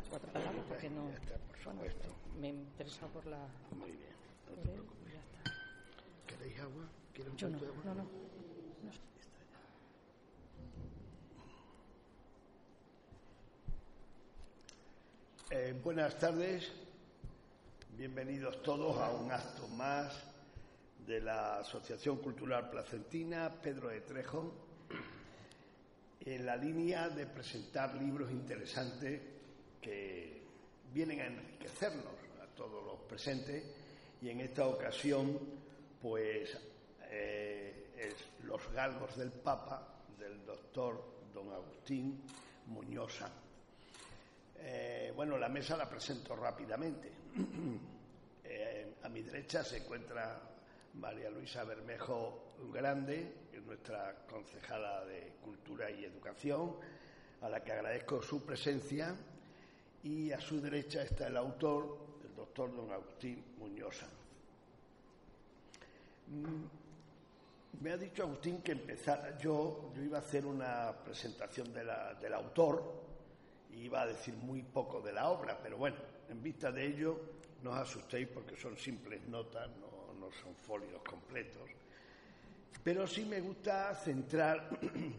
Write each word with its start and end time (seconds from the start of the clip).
las 0.00 0.08
cuatro 0.08 0.32
palabras 0.32 0.64
porque 0.68 0.88
no. 0.90 1.08
Ya 1.10 1.16
está, 1.16 1.36
por 1.36 1.58
supuesto. 1.58 2.08
Me 2.40 2.48
he 2.48 2.50
interesado 2.50 3.08
por 3.12 3.26
la. 3.26 3.38
Muy 3.78 3.90
bien, 3.90 4.14
no 4.48 4.54
te 4.54 4.60
él 4.62 4.68
preocupes. 4.70 5.12
ya 5.12 5.20
está. 5.20 5.52
¿Queréis 6.26 6.60
agua? 6.60 6.84
¿Quieres 7.12 7.32
un 7.32 7.38
Yo 7.38 7.48
no, 7.50 7.58
de 7.58 7.66
agua? 7.66 7.82
no, 7.84 7.94
no. 7.94 8.02
no. 8.04 8.10
Eh, 15.50 15.78
buenas 15.82 16.16
tardes, 16.18 16.70
bienvenidos 17.96 18.62
todos 18.62 18.96
a 18.98 19.10
un 19.10 19.30
acto 19.32 19.66
más 19.68 20.12
de 21.06 21.20
la 21.20 21.58
Asociación 21.58 22.18
Cultural 22.18 22.70
Placentina 22.70 23.50
Pedro 23.60 23.88
de 23.88 24.00
Trejo, 24.02 24.54
en 26.20 26.46
la 26.46 26.56
línea 26.56 27.08
de 27.08 27.26
presentar 27.26 27.96
libros 27.96 28.30
interesantes 28.30 29.39
que 29.80 30.42
vienen 30.92 31.20
a 31.20 31.26
enriquecernos 31.26 32.14
a 32.42 32.46
todos 32.54 32.84
los 32.84 33.00
presentes 33.08 33.64
y 34.22 34.28
en 34.28 34.40
esta 34.40 34.66
ocasión 34.66 35.38
pues 36.00 36.56
eh, 37.10 37.90
es 37.96 38.44
Los 38.44 38.70
Galgos 38.72 39.16
del 39.16 39.32
Papa 39.32 40.02
del 40.18 40.44
doctor 40.44 41.02
don 41.32 41.52
Agustín 41.52 42.22
Muñosa. 42.66 43.30
Eh, 44.58 45.12
bueno, 45.14 45.38
la 45.38 45.48
mesa 45.48 45.76
la 45.76 45.88
presento 45.88 46.36
rápidamente. 46.36 47.10
Eh, 48.52 48.94
a 49.04 49.08
mi 49.08 49.22
derecha 49.22 49.62
se 49.62 49.76
encuentra 49.76 50.40
María 50.94 51.30
Luisa 51.30 51.62
Bermejo 51.62 52.54
Grande, 52.72 53.32
nuestra 53.64 54.26
concejala 54.26 55.04
de 55.04 55.34
Cultura 55.40 55.88
y 55.88 56.04
Educación, 56.04 56.74
a 57.40 57.48
la 57.48 57.62
que 57.62 57.70
agradezco 57.70 58.20
su 58.20 58.44
presencia. 58.44 59.14
Y 60.02 60.32
a 60.32 60.40
su 60.40 60.60
derecha 60.60 61.02
está 61.02 61.26
el 61.26 61.36
autor, 61.36 61.98
el 62.24 62.34
doctor 62.34 62.74
don 62.74 62.90
Agustín 62.90 63.44
Muñosa. 63.58 64.06
Mm, 66.28 67.82
Me 67.82 67.92
ha 67.92 67.96
dicho 67.96 68.22
Agustín 68.24 68.62
que 68.62 68.72
empezara. 68.72 69.38
Yo, 69.38 69.92
yo 69.94 70.02
iba 70.02 70.18
a 70.18 70.20
hacer 70.20 70.44
una 70.46 70.92
presentación 71.04 71.72
del 71.72 72.34
autor, 72.34 72.82
iba 73.74 74.02
a 74.02 74.06
decir 74.06 74.34
muy 74.34 74.62
poco 74.62 75.00
de 75.00 75.12
la 75.12 75.28
obra, 75.28 75.58
pero 75.62 75.76
bueno, 75.76 75.96
en 76.28 76.42
vista 76.42 76.72
de 76.72 76.86
ello, 76.86 77.20
no 77.62 77.70
os 77.70 77.78
asustéis 77.78 78.28
porque 78.28 78.56
son 78.56 78.76
simples 78.76 79.26
notas, 79.28 79.68
no, 79.78 80.14
no 80.18 80.32
son 80.32 80.54
folios 80.56 81.02
completos. 81.02 81.68
Pero 82.82 83.06
sí 83.06 83.24
me 83.24 83.40
gusta 83.40 83.94
centrar, 83.94 84.70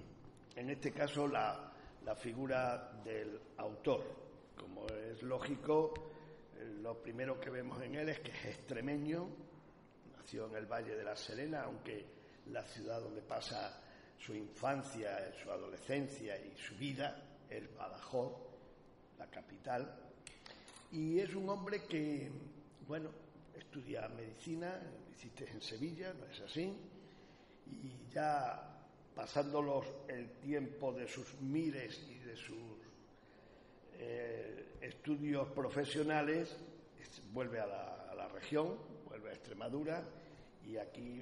en 0.56 0.70
este 0.70 0.92
caso, 0.92 1.28
la, 1.28 1.72
la 2.04 2.16
figura 2.16 2.92
del 3.04 3.40
autor. 3.58 4.21
Como 4.58 4.88
es 4.88 5.22
lógico, 5.24 5.94
eh, 6.58 6.66
lo 6.82 7.02
primero 7.02 7.40
que 7.40 7.50
vemos 7.50 7.82
en 7.82 7.96
él 7.96 8.10
es 8.10 8.20
que 8.20 8.32
es 8.32 8.46
extremeño, 8.58 9.28
nació 10.18 10.48
en 10.48 10.56
el 10.56 10.66
Valle 10.66 10.96
de 10.96 11.04
la 11.04 11.16
Serena, 11.16 11.64
aunque 11.64 12.06
la 12.52 12.64
ciudad 12.64 13.02
donde 13.02 13.22
pasa 13.22 13.82
su 14.20 14.34
infancia, 14.36 15.34
su 15.42 15.52
adolescencia 15.52 16.38
y 16.38 16.56
su 16.58 16.76
vida 16.76 17.40
es 17.50 17.74
Badajoz, 17.76 18.34
la 19.18 19.28
capital. 19.28 20.00
Y 20.92 21.20
es 21.20 21.34
un 21.36 21.50
hombre 21.50 21.84
que, 21.86 22.30
bueno, 22.88 23.10
estudia 23.56 24.08
medicina, 24.10 24.80
lo 25.08 25.12
hiciste 25.16 25.50
en 25.50 25.62
Sevilla, 25.62 26.14
¿no 26.14 26.26
es 26.26 26.40
así? 26.42 26.72
Y 27.72 28.14
ya 28.14 28.68
pasando 29.16 29.62
los- 29.62 29.88
el 30.08 30.32
tiempo 30.40 30.92
de 30.94 31.08
sus 31.08 31.40
mires 31.42 32.00
y 32.10 32.20
de 32.20 32.36
sus 32.36 32.81
eh, 34.04 34.78
estudios 34.82 35.48
profesionales, 35.50 36.58
es- 37.00 37.22
vuelve 37.32 37.60
a 37.60 37.68
la, 37.68 38.10
a 38.12 38.16
la 38.16 38.28
región, 38.30 38.76
vuelve 39.08 39.30
a 39.30 39.34
Extremadura 39.34 40.04
y 40.68 40.78
aquí 40.78 41.22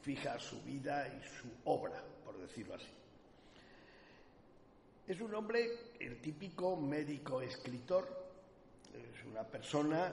fija 0.00 0.38
su 0.38 0.62
vida 0.62 1.06
y 1.08 1.22
su 1.40 1.48
obra, 1.64 2.02
por 2.24 2.38
decirlo 2.38 2.74
así. 2.74 2.88
Es 5.06 5.20
un 5.20 5.34
hombre, 5.34 5.92
el 6.00 6.20
típico 6.20 6.76
médico 6.76 7.40
escritor, 7.40 8.08
es 8.94 9.24
una 9.26 9.44
persona, 9.44 10.12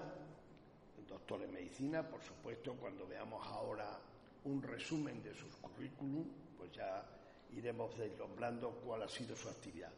doctor 1.08 1.42
en 1.44 1.54
medicina, 1.54 2.08
por 2.08 2.22
supuesto, 2.22 2.74
cuando 2.76 3.08
veamos 3.08 3.46
ahora 3.48 3.98
un 4.46 4.62
resumen 4.62 5.24
de 5.24 5.34
sus 5.34 5.56
currículum, 5.56 6.26
pues 6.58 6.72
ya 6.74 7.04
iremos 7.56 7.98
deslumbrando 7.98 8.72
cuál 8.86 9.04
ha 9.04 9.08
sido 9.08 9.36
su 9.36 9.48
actividad. 9.50 9.92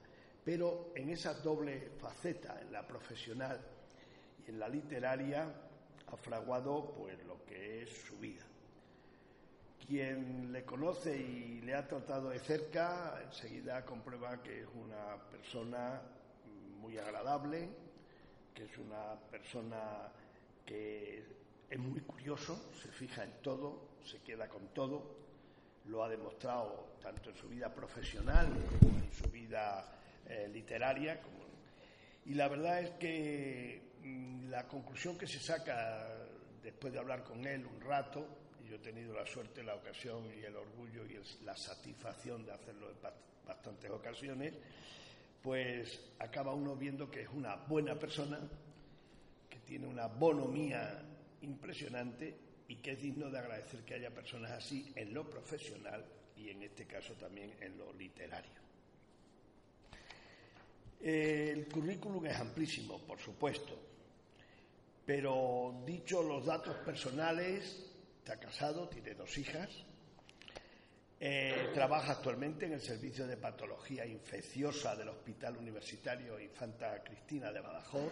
Pero 0.45 0.91
en 0.95 1.09
esa 1.09 1.33
doble 1.33 1.89
faceta, 1.99 2.61
en 2.61 2.71
la 2.71 2.85
profesional 2.85 3.59
y 4.45 4.51
en 4.51 4.59
la 4.59 4.69
literaria, 4.69 5.51
ha 6.07 6.17
fraguado 6.17 6.93
pues 6.95 7.17
lo 7.25 7.43
que 7.45 7.81
es 7.81 7.89
su 7.89 8.15
vida. 8.19 8.43
Quien 9.87 10.53
le 10.53 10.63
conoce 10.63 11.17
y 11.17 11.61
le 11.61 11.73
ha 11.73 11.87
tratado 11.87 12.29
de 12.29 12.37
cerca, 12.37 13.19
enseguida 13.25 13.83
comprueba 13.83 14.41
que 14.43 14.61
es 14.61 14.67
una 14.75 15.17
persona 15.31 15.99
muy 16.79 16.95
agradable, 16.99 17.67
que 18.53 18.65
es 18.65 18.77
una 18.77 19.15
persona 19.31 20.11
que 20.63 21.23
es 21.69 21.79
muy 21.79 22.01
curioso, 22.01 22.71
se 22.79 22.89
fija 22.89 23.23
en 23.23 23.41
todo, 23.41 23.97
se 24.03 24.19
queda 24.19 24.47
con 24.47 24.67
todo, 24.67 25.15
lo 25.85 26.03
ha 26.03 26.09
demostrado 26.09 26.97
tanto 27.01 27.31
en 27.31 27.35
su 27.35 27.49
vida 27.49 27.73
profesional 27.73 28.47
como 28.79 28.99
en 28.99 29.11
su 29.11 29.29
vida 29.29 29.91
eh, 30.29 30.47
literaria. 30.51 31.19
y 32.25 32.33
la 32.33 32.47
verdad 32.47 32.81
es 32.81 32.89
que 32.91 33.81
mm, 34.01 34.49
la 34.49 34.67
conclusión 34.67 35.17
que 35.17 35.27
se 35.27 35.39
saca 35.39 36.07
después 36.63 36.91
de 36.93 36.99
hablar 36.99 37.23
con 37.23 37.45
él 37.45 37.65
un 37.65 37.79
rato, 37.81 38.27
y 38.63 38.69
yo 38.69 38.75
he 38.75 38.79
tenido 38.79 39.13
la 39.13 39.25
suerte, 39.25 39.61
la 39.63 39.75
ocasión 39.75 40.25
y 40.39 40.43
el 40.43 40.55
orgullo 40.55 41.05
y 41.05 41.19
la 41.43 41.55
satisfacción 41.55 42.43
de 42.45 42.51
hacerlo 42.53 42.89
en 42.89 42.97
bast- 43.01 43.45
bastantes 43.45 43.91
ocasiones, 43.91 44.53
pues 45.43 46.01
acaba 46.17 46.53
uno 46.55 46.75
viendo 46.75 47.09
que 47.11 47.21
es 47.21 47.29
una 47.29 47.55
buena 47.55 47.93
persona, 47.99 48.39
que 49.47 49.59
tiene 49.59 49.85
una 49.85 50.07
bonomía 50.07 51.03
impresionante 51.41 52.35
y 52.67 52.77
que 52.77 52.93
es 52.93 53.01
digno 53.03 53.29
de 53.29 53.37
agradecer 53.37 53.81
que 53.85 53.93
haya 53.93 54.09
personas 54.09 54.49
así 54.51 54.91
en 54.95 55.13
lo 55.13 55.29
profesional 55.29 56.03
y 56.35 56.49
en 56.49 56.63
este 56.63 56.87
caso 56.87 57.13
también 57.13 57.53
en 57.61 57.77
lo 57.77 57.93
literario. 57.93 58.64
El 61.01 61.67
currículum 61.67 62.25
es 62.25 62.35
amplísimo, 62.37 62.99
por 62.99 63.19
supuesto, 63.19 63.77
pero 65.05 65.83
dicho 65.85 66.23
los 66.23 66.45
datos 66.45 66.75
personales, 66.77 67.91
está 68.19 68.39
casado, 68.39 68.87
tiene 68.89 69.13
dos 69.13 69.37
hijas, 69.37 69.69
eh, 71.19 71.69
trabaja 71.73 72.13
actualmente 72.13 72.65
en 72.65 72.73
el 72.73 72.81
Servicio 72.81 73.25
de 73.25 73.37
Patología 73.37 74.05
Infecciosa 74.05 74.95
del 74.95 75.09
Hospital 75.09 75.57
Universitario 75.57 76.39
Infanta 76.39 77.01
Cristina 77.03 77.51
de 77.53 77.61
Badajoz 77.61 78.11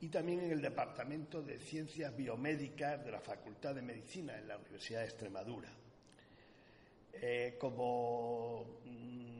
y 0.00 0.08
también 0.08 0.40
en 0.40 0.52
el 0.52 0.62
Departamento 0.62 1.42
de 1.42 1.58
Ciencias 1.58 2.16
Biomédicas 2.16 3.04
de 3.04 3.10
la 3.10 3.20
Facultad 3.20 3.74
de 3.74 3.82
Medicina 3.82 4.38
en 4.38 4.48
la 4.48 4.56
Universidad 4.56 5.00
de 5.00 5.06
Extremadura. 5.06 5.68
Eh, 7.12 7.56
como 7.58 8.80
mm, 8.84 9.39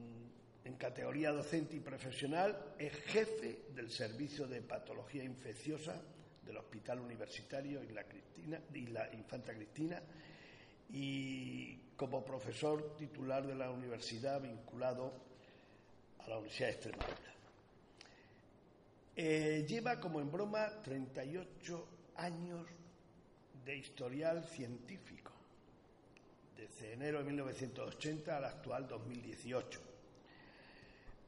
categoría 0.81 1.31
docente 1.31 1.77
y 1.77 1.81
profesional, 1.81 2.75
es 2.79 2.93
jefe 3.05 3.67
del 3.75 3.91
Servicio 3.91 4.47
de 4.49 4.63
Patología 4.63 5.23
Infecciosa 5.23 6.01
del 6.45 6.57
Hospital 6.57 7.01
Universitario 7.01 7.85
y 7.85 7.93
la, 7.93 8.05
Cristina, 8.05 8.59
y 8.73 8.87
la 8.87 9.13
Infanta 9.13 9.53
Cristina 9.53 10.03
y 10.89 11.77
como 11.97 12.25
profesor 12.25 12.97
titular 12.97 13.47
de 13.47 13.55
la 13.55 13.71
universidad 13.71 14.41
vinculado 14.41 15.13
a 16.21 16.29
la 16.31 16.39
Universidad 16.39 16.69
de 16.69 16.73
Extremadura. 16.73 17.35
Eh, 19.17 19.67
lleva 19.69 20.01
como 20.01 20.19
en 20.19 20.33
broma 20.33 20.81
38 20.83 21.89
años 22.17 22.67
de 23.67 23.77
historial 23.77 24.43
científico, 24.45 25.33
desde 26.57 26.95
enero 26.95 27.19
de 27.19 27.25
1980 27.25 28.35
al 28.35 28.45
actual 28.47 28.89
2018. 28.89 29.90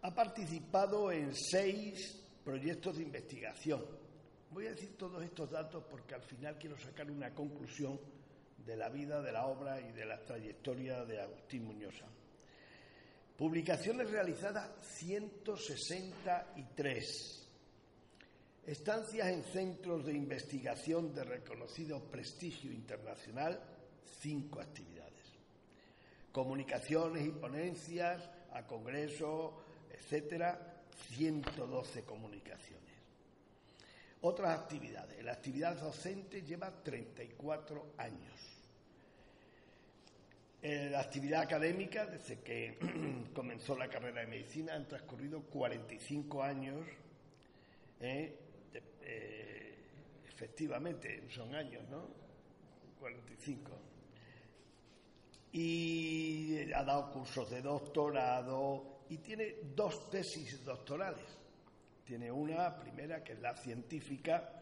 Ha 0.03 0.13
participado 0.13 1.11
en 1.13 1.33
seis 1.33 2.21
proyectos 2.45 2.97
de 2.97 3.05
investigación. 3.05 3.85
Voy 4.51 4.67
a 4.67 4.71
decir 4.71 4.97
todos 4.97 5.23
estos 5.23 5.49
datos 5.51 5.85
porque 5.89 6.17
al 6.17 6.23
final 6.23 6.59
quiero 6.59 6.77
sacar 6.77 7.09
una 7.09 7.33
conclusión 7.33 8.01
de 8.67 8.77
la 8.77 8.89
vida, 8.89 9.23
de 9.23 9.31
la 9.31 9.47
obra 9.47 9.81
y 9.81 9.93
de 9.93 10.05
la 10.05 10.21
trayectoria 10.25 11.05
de 11.05 11.21
Agustín 11.21 11.63
Muñosa. 11.65 12.07
Publicaciones 13.37 14.11
realizadas 14.11 14.73
163. 14.99 17.49
Estancias 18.67 19.29
en 19.29 19.45
centros 19.45 20.05
de 20.05 20.15
investigación 20.15 21.15
de 21.15 21.23
reconocido 21.25 22.03
prestigio 22.11 22.73
internacional, 22.73 23.63
cinco 24.21 24.61
actividades. 24.61 25.13
Comunicaciones 26.33 27.25
y 27.25 27.31
ponencias 27.31 28.29
a 28.53 28.67
congresos, 28.67 29.53
etcétera, 29.93 30.83
112 31.11 32.03
comunicaciones. 32.05 32.83
Otras 34.23 34.59
actividades. 34.61 35.23
La 35.25 35.33
actividad 35.33 35.77
docente 35.77 36.43
lleva 36.43 36.71
34 36.71 37.95
años. 37.99 38.53
Eh, 40.63 40.91
la 40.93 41.01
actividad 41.01 41.43
académica, 41.43 42.07
desde 42.07 42.39
que 42.39 42.79
comenzó 43.35 43.77
la 43.77 43.89
carrera 43.89 44.21
de 44.21 44.29
medicina, 44.29 44.75
han 44.75 44.87
transcurrido 44.87 45.43
45 45.43 46.41
años. 46.41 46.87
¿eh? 48.01 48.39
Eh, 49.03 49.75
efectivamente, 50.29 51.29
son 51.31 51.53
años, 51.57 51.83
¿no? 51.91 52.07
45. 53.01 53.73
Y 55.51 56.73
ha 56.73 56.85
dado 56.85 57.11
cursos 57.11 57.51
de 57.51 57.61
doctorado 57.61 58.92
y 59.13 59.19
tiene 59.19 59.57
dos 59.75 60.09
tesis 60.09 60.65
doctorales. 60.65 61.27
Tiene 62.03 62.33
una 62.33 62.75
primera, 62.79 63.23
que 63.23 63.35
es 63.35 63.41
la 63.41 63.55
científica, 63.55 64.59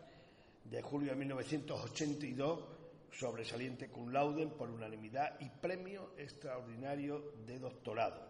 de 0.64 0.82
julio 0.82 1.12
de 1.12 1.16
1982 1.18 2.64
sobresaliente 3.12 3.88
cum 3.88 4.10
laude 4.10 4.48
por 4.48 4.68
unanimidad 4.68 5.38
y 5.38 5.48
premio 5.48 6.14
extraordinario 6.18 7.32
de 7.46 7.60
doctorado. 7.60 8.26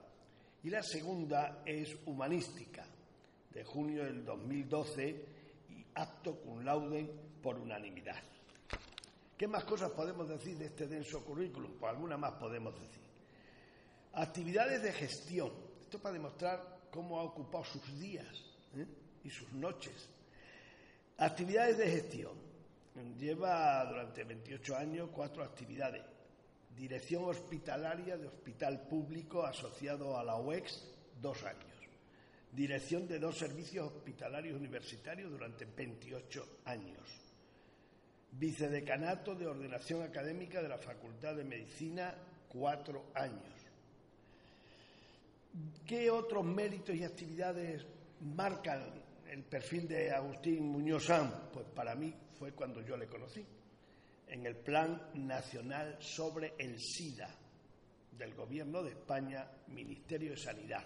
Y 0.62 0.68
la 0.68 0.82
segunda 0.82 1.62
es 1.64 1.96
humanística, 2.04 2.84
de 3.50 3.64
junio 3.64 4.04
del 4.04 4.22
2012 4.22 5.24
y 5.70 5.86
acto 5.94 6.36
cum 6.36 6.62
laude 6.62 7.10
por 7.42 7.58
unanimidad. 7.58 8.22
¿Qué 9.38 9.48
más 9.48 9.64
cosas 9.64 9.90
podemos 9.92 10.28
decir 10.28 10.58
de 10.58 10.66
este 10.66 10.86
denso 10.86 11.24
currículum? 11.24 11.78
Pues 11.78 11.90
alguna 11.90 12.18
más 12.18 12.34
podemos 12.34 12.78
decir. 12.78 13.00
Actividades 14.12 14.82
de 14.82 14.92
gestión. 14.92 15.69
Esto 15.90 16.00
para 16.00 16.12
demostrar 16.12 16.86
cómo 16.88 17.18
ha 17.18 17.24
ocupado 17.24 17.64
sus 17.64 17.98
días 17.98 18.24
¿eh? 18.76 18.86
y 19.24 19.28
sus 19.28 19.52
noches. 19.54 20.08
Actividades 21.18 21.78
de 21.78 21.90
gestión 21.90 22.50
Lleva 23.18 23.84
durante 23.86 24.22
28 24.22 24.76
años 24.76 25.10
cuatro 25.12 25.42
actividades. 25.42 26.04
Dirección 26.76 27.24
hospitalaria 27.24 28.16
de 28.16 28.28
hospital 28.28 28.86
público 28.86 29.44
asociado 29.44 30.16
a 30.16 30.22
la 30.22 30.36
UEX, 30.36 30.80
dos 31.20 31.42
años. 31.42 31.64
Dirección 32.52 33.08
de 33.08 33.18
dos 33.18 33.36
servicios 33.36 33.88
hospitalarios 33.88 34.56
universitarios 34.56 35.28
durante 35.28 35.64
28 35.64 36.60
años. 36.66 37.02
Vicedecanato 38.30 39.34
de 39.34 39.48
ordenación 39.48 40.02
académica 40.02 40.62
de 40.62 40.68
la 40.68 40.78
Facultad 40.78 41.34
de 41.34 41.42
Medicina, 41.42 42.14
cuatro 42.48 43.06
años. 43.14 43.59
¿Qué 45.86 46.10
otros 46.10 46.44
méritos 46.44 46.94
y 46.94 47.04
actividades 47.04 47.84
marcan 48.20 49.02
el 49.28 49.42
perfil 49.44 49.88
de 49.88 50.10
Agustín 50.10 50.68
Muñoz 50.68 51.10
Pues 51.52 51.66
para 51.74 51.94
mí 51.94 52.14
fue 52.38 52.52
cuando 52.52 52.80
yo 52.80 52.96
le 52.96 53.06
conocí, 53.06 53.44
en 54.28 54.46
el 54.46 54.56
Plan 54.56 55.10
Nacional 55.14 55.96
sobre 56.00 56.54
el 56.58 56.78
SIDA 56.80 57.28
del 58.16 58.34
Gobierno 58.34 58.82
de 58.82 58.90
España, 58.90 59.50
Ministerio 59.68 60.30
de 60.30 60.36
Sanidad. 60.36 60.84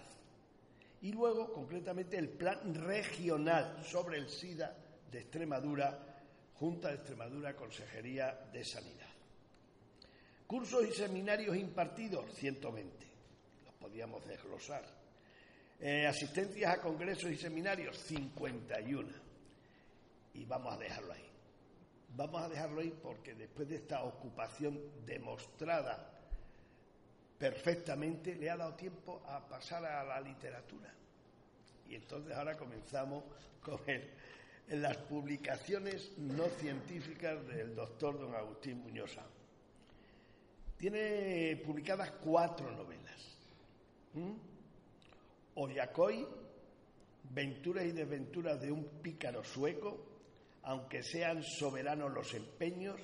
Y 1.01 1.11
luego, 1.11 1.53
concretamente, 1.53 2.17
el 2.17 2.29
Plan 2.29 2.73
Regional 2.73 3.83
sobre 3.83 4.17
el 4.17 4.29
SIDA 4.29 4.75
de 5.11 5.19
Extremadura, 5.19 6.23
Junta 6.55 6.87
de 6.89 6.95
Extremadura, 6.95 7.55
Consejería 7.55 8.49
de 8.51 8.63
Sanidad. 8.63 9.09
Cursos 10.47 10.87
y 10.87 10.93
seminarios 10.93 11.55
impartidos, 11.55 12.33
120. 12.33 13.14
Podíamos 13.85 14.25
desglosar. 14.25 14.83
Eh, 15.79 16.07
asistencias 16.07 16.73
a 16.73 16.81
congresos 16.81 17.29
y 17.29 17.37
seminarios, 17.37 17.95
51. 17.99 19.07
Y 20.33 20.43
vamos 20.45 20.73
a 20.73 20.77
dejarlo 20.77 21.13
ahí. 21.13 21.29
Vamos 22.15 22.41
a 22.41 22.49
dejarlo 22.49 22.81
ahí 22.81 22.91
porque 23.03 23.35
después 23.35 23.69
de 23.69 23.75
esta 23.75 24.01
ocupación 24.03 24.81
demostrada 25.05 26.11
perfectamente, 27.37 28.33
le 28.33 28.49
ha 28.49 28.57
dado 28.57 28.73
tiempo 28.73 29.21
a 29.27 29.47
pasar 29.47 29.85
a 29.85 30.03
la 30.03 30.19
literatura. 30.19 30.91
Y 31.87 31.93
entonces 31.93 32.35
ahora 32.35 32.57
comenzamos 32.57 33.23
con 33.61 33.79
en 33.87 34.81
las 34.81 34.97
publicaciones 34.97 36.17
no 36.17 36.45
científicas 36.45 37.45
del 37.45 37.75
doctor 37.75 38.19
don 38.19 38.33
Agustín 38.33 38.81
Muñoz. 38.81 39.15
Tiene 40.75 41.61
publicadas 41.63 42.09
cuatro 42.13 42.71
novelas. 42.71 43.34
¿Mm? 44.15 44.33
Venturas 47.29 47.85
y 47.85 47.91
desventuras 47.91 48.61
de 48.61 48.71
un 48.71 48.85
pícaro 49.01 49.43
sueco, 49.43 50.05
aunque 50.63 51.03
sean 51.03 51.43
soberanos 51.43 52.11
los 52.13 52.33
empeños, 52.33 52.99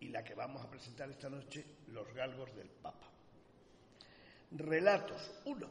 y 0.00 0.08
la 0.08 0.22
que 0.22 0.34
vamos 0.34 0.62
a 0.62 0.68
presentar 0.68 1.10
esta 1.10 1.30
noche, 1.30 1.64
los 1.88 2.12
galgos 2.12 2.54
del 2.54 2.68
Papa. 2.68 3.10
Relatos. 4.50 5.40
Uno. 5.46 5.70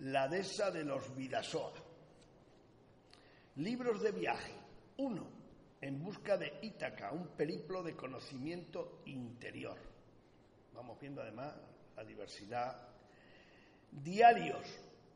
La 0.00 0.28
dehesa 0.28 0.70
de 0.70 0.84
los 0.84 1.14
Vidasoa. 1.16 1.72
Libros 3.56 4.02
de 4.02 4.12
viaje. 4.12 4.52
Uno. 4.98 5.30
En 5.80 6.02
busca 6.02 6.36
de 6.36 6.58
Ítaca, 6.62 7.12
un 7.12 7.28
periplo 7.28 7.82
de 7.82 7.96
conocimiento 7.96 9.02
interior. 9.06 9.78
Vamos 10.74 11.00
viendo 11.00 11.22
además 11.22 11.54
la 11.96 12.04
diversidad. 12.04 12.91
Diarios. 13.92 14.66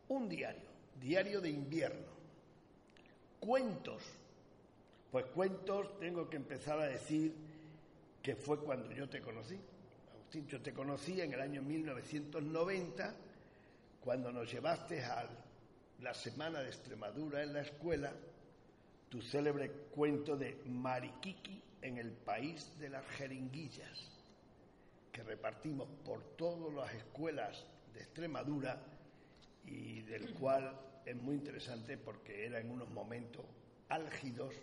Un 0.08 0.28
diario. 0.28 0.68
Diario 1.00 1.40
de 1.40 1.50
invierno. 1.50 2.06
Cuentos 3.40 4.02
pues 5.16 5.26
cuentos, 5.26 5.98
tengo 5.98 6.28
que 6.28 6.36
empezar 6.36 6.78
a 6.78 6.86
decir 6.86 7.32
que 8.22 8.36
fue 8.36 8.58
cuando 8.60 8.92
yo 8.92 9.08
te 9.08 9.22
conocí. 9.22 9.58
Agustín, 10.12 10.46
yo 10.46 10.60
te 10.60 10.74
conocí 10.74 11.20
en 11.20 11.32
el 11.32 11.40
año 11.40 11.62
1990, 11.62 13.14
cuando 14.04 14.30
nos 14.30 14.52
llevaste 14.52 15.02
a 15.04 15.26
la 16.02 16.12
Semana 16.12 16.60
de 16.60 16.68
Extremadura 16.68 17.42
en 17.42 17.54
la 17.54 17.62
escuela, 17.62 18.12
tu 19.08 19.22
célebre 19.22 19.70
cuento 19.90 20.36
de 20.36 20.60
Mariquiqui 20.66 21.62
en 21.80 21.96
el 21.96 22.10
país 22.12 22.78
de 22.78 22.90
las 22.90 23.06
jeringuillas, 23.06 24.10
que 25.12 25.22
repartimos 25.22 25.88
por 26.04 26.22
todas 26.36 26.74
las 26.74 26.92
escuelas 26.92 27.64
de 27.96 28.02
Extremadura 28.02 28.82
y 29.64 30.02
del 30.02 30.34
cual 30.34 30.78
es 31.04 31.16
muy 31.16 31.34
interesante 31.36 31.96
porque 31.96 32.44
era 32.44 32.60
en 32.60 32.70
unos 32.70 32.90
momentos 32.90 33.44
álgidos 33.88 34.54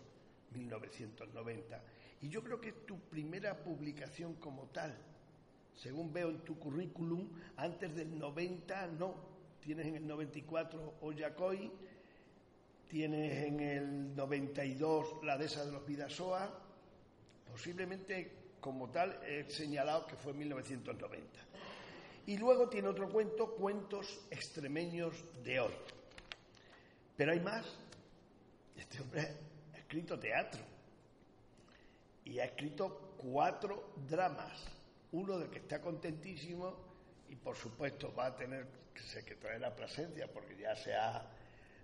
1990. 0.51 1.81
Y 2.21 2.29
yo 2.29 2.43
creo 2.43 2.61
que 2.61 2.69
es 2.69 2.85
tu 2.85 2.99
primera 2.99 3.57
publicación 3.63 4.35
como 4.35 4.67
tal. 4.67 4.95
Según 5.73 6.13
veo 6.13 6.29
en 6.29 6.39
tu 6.41 6.59
currículum, 6.59 7.27
antes 7.57 7.95
del 7.95 8.17
90 8.17 8.87
no. 8.87 9.33
Tienes 9.59 9.87
en 9.87 9.95
el 9.95 10.07
94 10.07 10.95
Oyacoy, 11.01 11.71
tienes 12.87 13.45
en 13.45 13.59
el 13.61 14.15
92 14.15 15.23
la 15.23 15.37
dehesa 15.37 15.65
de 15.65 15.71
los 15.71 15.85
Vidasoa. 15.85 16.61
Posiblemente 17.49 18.43
como 18.59 18.89
tal 18.89 19.19
he 19.25 19.49
señalado 19.49 20.05
que 20.05 20.15
fue 20.15 20.33
en 20.33 20.39
1990. 20.39 21.52
Y 22.25 22.37
luego 22.37 22.69
tiene 22.69 22.87
otro 22.87 23.09
cuento, 23.09 23.53
Cuentos 23.55 24.25
extremeños 24.31 25.23
de 25.43 25.59
hoy. 25.59 25.73
Pero 27.17 27.31
hay 27.31 27.39
más. 27.39 27.65
Este 28.75 29.01
hombre 29.01 29.37
escrito 29.75 30.17
teatro 30.17 30.61
y 32.25 32.39
ha 32.39 32.45
escrito 32.45 33.15
cuatro 33.17 33.93
dramas, 34.09 34.65
uno 35.11 35.37
del 35.37 35.49
que 35.49 35.59
está 35.59 35.79
contentísimo 35.81 36.75
y 37.29 37.35
por 37.35 37.55
supuesto 37.55 38.13
va 38.15 38.27
a 38.27 38.35
tener 38.35 38.67
que 39.25 39.35
traer 39.35 39.61
la 39.61 39.75
presencia 39.75 40.27
porque 40.31 40.55
ya 40.57 40.75
se 40.75 40.95
ha 40.95 41.25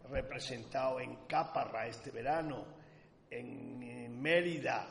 representado 0.09 0.99
en 0.99 1.25
Cáparra 1.27 1.87
este 1.87 2.11
verano, 2.11 2.65
en, 3.29 4.19
Mérida, 4.19 4.87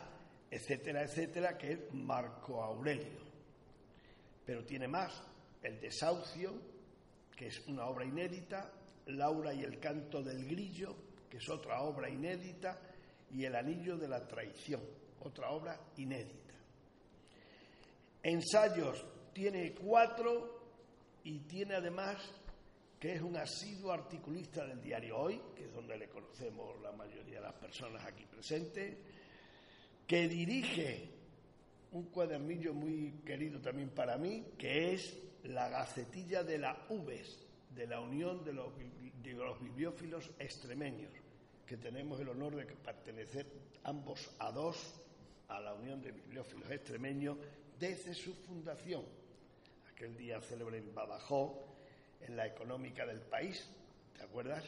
etcétera, 0.50 1.02
etcétera, 1.02 1.58
que 1.58 1.72
es 1.72 1.78
Marco 1.92 2.62
Aurelio. 2.62 3.20
Pero 4.46 4.64
tiene 4.64 4.88
más, 4.88 5.22
El 5.62 5.80
desahucio, 5.80 6.52
que 7.36 7.48
es 7.48 7.66
una 7.66 7.86
obra 7.86 8.04
inédita, 8.04 8.72
Laura 9.06 9.52
y 9.54 9.62
el 9.62 9.78
canto 9.78 10.22
del 10.22 10.44
grillo, 10.44 10.94
que 11.30 11.38
es 11.38 11.48
otra 11.48 11.82
obra 11.82 12.08
inédita, 12.08 12.80
y 13.30 13.44
El 13.44 13.56
Anillo 13.56 13.96
de 13.96 14.08
la 14.08 14.26
Traición, 14.26 14.82
otra 15.20 15.50
obra 15.50 15.78
inédita. 15.96 16.54
Ensayos 18.22 19.04
tiene 19.32 19.74
cuatro 19.74 20.58
y 21.24 21.40
tiene 21.40 21.74
además 21.74 22.16
que 22.98 23.14
es 23.14 23.22
un 23.22 23.36
asiduo 23.36 23.92
articulista 23.92 24.66
del 24.66 24.82
diario 24.82 25.18
Hoy, 25.18 25.40
que 25.54 25.66
es 25.66 25.72
donde 25.72 25.96
le 25.96 26.08
conocemos 26.08 26.80
la 26.82 26.90
mayoría 26.92 27.36
de 27.36 27.42
las 27.42 27.54
personas 27.54 28.04
aquí 28.04 28.24
presentes, 28.26 28.96
que 30.06 30.26
dirige 30.26 31.10
un 31.92 32.06
cuadernillo 32.06 32.74
muy 32.74 33.20
querido 33.24 33.60
también 33.60 33.90
para 33.90 34.18
mí, 34.18 34.44
que 34.58 34.94
es 34.94 35.16
la 35.44 35.68
Gacetilla 35.68 36.42
de 36.42 36.58
la 36.58 36.86
UBES, 36.88 37.38
de 37.74 37.86
la 37.86 38.00
Unión 38.00 38.44
de 38.44 38.52
los 38.52 39.60
bibliófilos 39.60 40.30
extremeños, 40.38 41.12
que 41.66 41.76
tenemos 41.76 42.18
el 42.20 42.28
honor 42.28 42.56
de 42.56 42.64
pertenecer 42.64 43.46
ambos 43.84 44.30
a 44.38 44.50
dos 44.50 44.94
a 45.48 45.60
la 45.60 45.74
Unión 45.74 46.02
de 46.02 46.12
Bibliófilos 46.12 46.70
Extremeños 46.70 47.36
desde 47.78 48.14
su 48.14 48.34
fundación, 48.34 49.04
aquel 49.92 50.16
día 50.16 50.40
célebre 50.40 50.78
en 50.78 50.94
Badajoz, 50.94 51.52
en 52.20 52.36
la 52.36 52.46
económica 52.46 53.06
del 53.06 53.20
país, 53.20 53.68
¿te 54.16 54.22
acuerdas? 54.22 54.64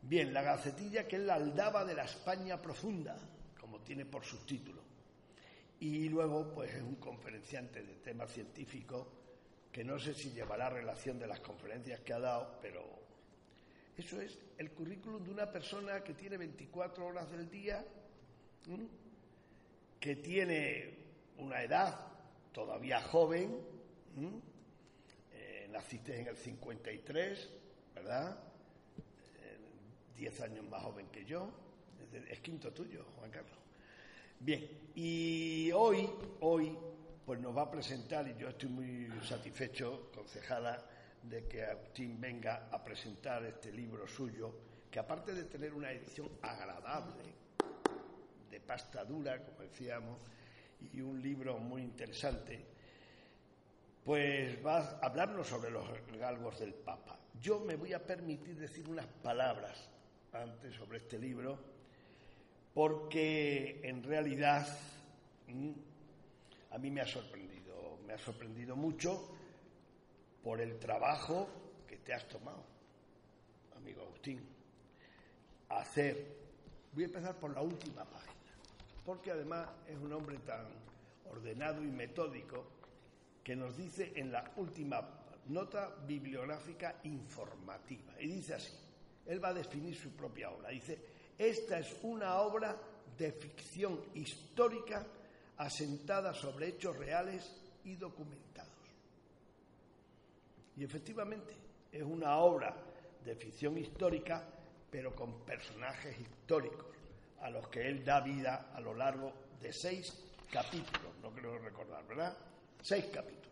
Bien, 0.00 0.32
la 0.32 0.42
gacetilla 0.42 1.06
que 1.06 1.16
es 1.16 1.22
la 1.22 1.34
aldaba 1.34 1.84
de 1.84 1.94
la 1.94 2.04
España 2.04 2.60
profunda, 2.60 3.16
como 3.60 3.80
tiene 3.80 4.06
por 4.06 4.24
subtítulo. 4.24 4.82
Y 5.78 6.08
luego, 6.08 6.52
pues 6.52 6.74
es 6.74 6.82
un 6.82 6.96
conferenciante 6.96 7.82
de 7.82 7.94
temas 7.96 8.32
científicos 8.32 9.06
que 9.72 9.82
no 9.82 9.98
sé 9.98 10.14
si 10.14 10.30
llevará 10.30 10.68
relación 10.68 11.18
de 11.18 11.26
las 11.26 11.40
conferencias 11.40 12.00
que 12.00 12.12
ha 12.12 12.20
dado, 12.20 12.58
pero 12.60 12.84
eso 13.96 14.20
es 14.20 14.38
el 14.58 14.70
currículum 14.70 15.24
de 15.24 15.30
una 15.30 15.50
persona 15.50 16.04
que 16.04 16.12
tiene 16.12 16.36
24 16.36 17.06
horas 17.06 17.30
del 17.30 17.50
día, 17.50 17.84
que 19.98 20.16
tiene 20.16 20.98
una 21.38 21.62
edad 21.62 21.98
todavía 22.52 23.00
joven, 23.00 23.58
eh, 25.32 25.68
naciste 25.70 26.20
en 26.20 26.26
el 26.26 26.36
53, 26.36 27.50
¿verdad? 27.94 28.38
Eh, 28.98 29.58
diez 30.16 30.38
años 30.42 30.64
más 30.68 30.82
joven 30.82 31.06
que 31.08 31.24
yo, 31.24 31.50
es 32.28 32.40
quinto 32.40 32.72
tuyo, 32.72 33.06
Juan 33.18 33.30
Carlos. 33.30 33.58
Bien, 34.38 34.68
y 34.94 35.70
hoy, 35.72 36.10
hoy, 36.40 36.76
pues 37.32 37.40
nos 37.40 37.56
va 37.56 37.62
a 37.62 37.70
presentar, 37.70 38.28
y 38.28 38.34
yo 38.38 38.50
estoy 38.50 38.68
muy 38.68 39.08
satisfecho, 39.22 40.10
concejala, 40.14 40.84
de 41.22 41.48
que 41.48 41.64
Agustín 41.64 42.20
venga 42.20 42.68
a 42.70 42.84
presentar 42.84 43.42
este 43.46 43.72
libro 43.72 44.06
suyo, 44.06 44.54
que 44.90 44.98
aparte 44.98 45.32
de 45.32 45.44
tener 45.44 45.72
una 45.72 45.90
edición 45.90 46.28
agradable, 46.42 47.22
de 48.50 48.60
pasta 48.60 49.02
dura, 49.06 49.42
como 49.46 49.62
decíamos, 49.62 50.20
y 50.92 51.00
un 51.00 51.22
libro 51.22 51.56
muy 51.56 51.80
interesante, 51.80 52.66
pues 54.04 54.62
va 54.62 54.80
a 54.80 54.98
hablarnos 55.06 55.46
sobre 55.46 55.70
los 55.70 55.88
galgos 56.18 56.60
del 56.60 56.74
Papa. 56.74 57.18
Yo 57.40 57.60
me 57.60 57.76
voy 57.76 57.94
a 57.94 58.06
permitir 58.06 58.58
decir 58.58 58.86
unas 58.90 59.06
palabras 59.06 59.88
antes 60.34 60.74
sobre 60.74 60.98
este 60.98 61.18
libro, 61.18 61.58
porque 62.74 63.80
en 63.84 64.02
realidad 64.02 64.68
mm, 65.48 65.91
a 66.72 66.78
mí 66.78 66.90
me 66.90 67.02
ha 67.02 67.06
sorprendido, 67.06 67.98
me 68.06 68.14
ha 68.14 68.18
sorprendido 68.18 68.74
mucho 68.76 69.28
por 70.42 70.60
el 70.60 70.78
trabajo 70.78 71.48
que 71.86 71.98
te 71.98 72.14
has 72.14 72.26
tomado, 72.28 72.64
amigo 73.76 74.02
Agustín, 74.02 74.40
hacer. 75.68 76.40
Voy 76.92 77.04
a 77.04 77.06
empezar 77.06 77.38
por 77.38 77.54
la 77.54 77.62
última 77.62 78.04
página, 78.04 78.52
porque 79.04 79.30
además 79.30 79.68
es 79.86 79.96
un 79.98 80.12
hombre 80.12 80.38
tan 80.38 80.66
ordenado 81.30 81.82
y 81.82 81.90
metódico 81.90 82.64
que 83.44 83.54
nos 83.56 83.76
dice 83.76 84.12
en 84.16 84.32
la 84.32 84.52
última 84.56 85.02
nota 85.48 85.94
bibliográfica 86.06 86.96
informativa. 87.04 88.14
Y 88.20 88.28
dice 88.28 88.54
así, 88.54 88.72
él 89.26 89.42
va 89.42 89.48
a 89.48 89.54
definir 89.54 89.94
su 89.94 90.10
propia 90.10 90.50
obra. 90.50 90.70
Dice, 90.70 90.98
esta 91.38 91.78
es 91.78 91.96
una 92.02 92.36
obra 92.36 92.76
de 93.16 93.32
ficción 93.32 94.00
histórica 94.14 95.06
asentada 95.64 96.34
sobre 96.34 96.68
hechos 96.68 96.96
reales 96.96 97.50
y 97.84 97.94
documentados. 97.94 98.70
Y 100.76 100.84
efectivamente, 100.84 101.54
es 101.92 102.02
una 102.02 102.38
obra 102.38 102.74
de 103.24 103.36
ficción 103.36 103.78
histórica, 103.78 104.42
pero 104.90 105.14
con 105.14 105.44
personajes 105.44 106.18
históricos, 106.18 106.86
a 107.40 107.50
los 107.50 107.68
que 107.68 107.86
él 107.88 108.04
da 108.04 108.20
vida 108.20 108.72
a 108.74 108.80
lo 108.80 108.94
largo 108.94 109.32
de 109.60 109.72
seis 109.72 110.12
capítulos, 110.50 111.12
no 111.22 111.30
creo 111.32 111.58
recordar, 111.58 112.06
¿verdad? 112.06 112.36
Seis 112.80 113.06
capítulos. 113.12 113.42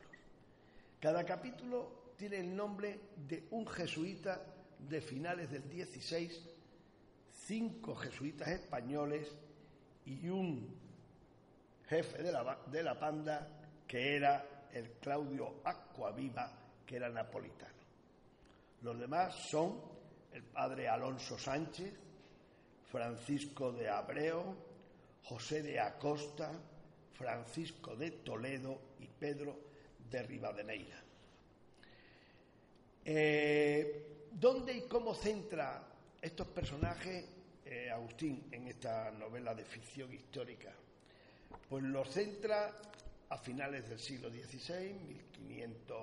Cada 1.00 1.24
capítulo 1.24 2.12
tiene 2.16 2.38
el 2.38 2.54
nombre 2.54 2.98
de 3.28 3.46
un 3.50 3.66
jesuita 3.66 4.40
de 4.78 5.00
finales 5.00 5.50
del 5.50 5.68
16, 5.68 6.40
cinco 7.46 7.94
jesuitas 7.94 8.48
españoles 8.48 9.28
y 10.06 10.28
un 10.28 10.89
jefe 11.90 12.22
de 12.22 12.30
la, 12.30 12.56
de 12.66 12.82
la 12.84 12.96
panda 12.96 13.48
que 13.84 14.14
era 14.14 14.68
el 14.72 14.92
Claudio 15.00 15.56
Aquaviva, 15.64 16.48
que 16.86 16.94
era 16.94 17.08
napolitano. 17.08 17.80
Los 18.82 18.96
demás 18.96 19.34
son 19.50 19.82
el 20.32 20.44
padre 20.44 20.88
Alonso 20.88 21.36
Sánchez, 21.36 21.92
Francisco 22.92 23.72
de 23.72 23.88
Abreu, 23.88 24.54
José 25.24 25.62
de 25.62 25.80
Acosta, 25.80 26.52
Francisco 27.14 27.96
de 27.96 28.12
Toledo 28.12 28.80
y 29.00 29.08
Pedro 29.08 29.58
de 30.08 30.22
Rivadeneira. 30.22 31.02
Eh, 33.04 34.28
¿Dónde 34.30 34.74
y 34.74 34.82
cómo 34.82 35.12
centra 35.12 35.82
estos 36.22 36.46
personajes 36.46 37.28
eh, 37.64 37.90
Agustín 37.90 38.46
en 38.52 38.68
esta 38.68 39.10
novela 39.10 39.56
de 39.56 39.64
ficción 39.64 40.12
histórica? 40.12 40.72
Pues 41.68 41.84
los 41.84 42.08
centra 42.08 42.72
a 43.28 43.38
finales 43.38 43.88
del 43.88 43.98
siglo 43.98 44.28
XVI, 44.28 44.92
1500, 45.38 45.96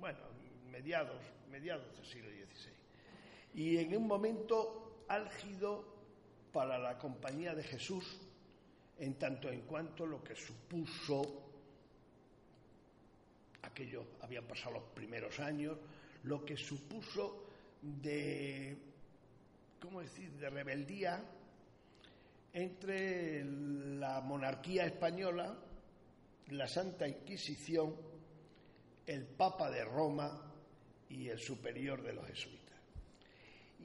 bueno, 0.00 0.18
mediados, 0.70 1.20
mediados 1.50 1.96
del 1.96 2.04
siglo 2.06 2.28
XVI. 2.30 2.72
Y 3.54 3.78
en 3.78 3.96
un 3.96 4.06
momento 4.06 5.04
álgido 5.08 5.84
para 6.52 6.78
la 6.78 6.98
compañía 6.98 7.54
de 7.54 7.62
Jesús, 7.62 8.18
en 8.98 9.14
tanto 9.14 9.48
en 9.48 9.62
cuanto 9.62 10.04
lo 10.06 10.22
que 10.22 10.34
supuso 10.34 11.44
aquello 13.62 14.04
habían 14.20 14.44
pasado 14.44 14.74
los 14.74 14.84
primeros 14.94 15.38
años, 15.38 15.76
lo 16.24 16.44
que 16.44 16.56
supuso 16.56 17.44
de 17.82 18.76
¿cómo 19.80 20.00
decir?, 20.00 20.30
de 20.32 20.50
rebeldía 20.50 21.22
entre 22.62 23.44
la 23.44 24.20
monarquía 24.20 24.84
española, 24.84 25.56
la 26.48 26.66
Santa 26.66 27.06
Inquisición, 27.06 27.94
el 29.06 29.26
Papa 29.26 29.70
de 29.70 29.84
Roma 29.84 30.52
y 31.08 31.28
el 31.28 31.38
superior 31.38 32.02
de 32.02 32.12
los 32.12 32.26
jesuitas. 32.26 32.76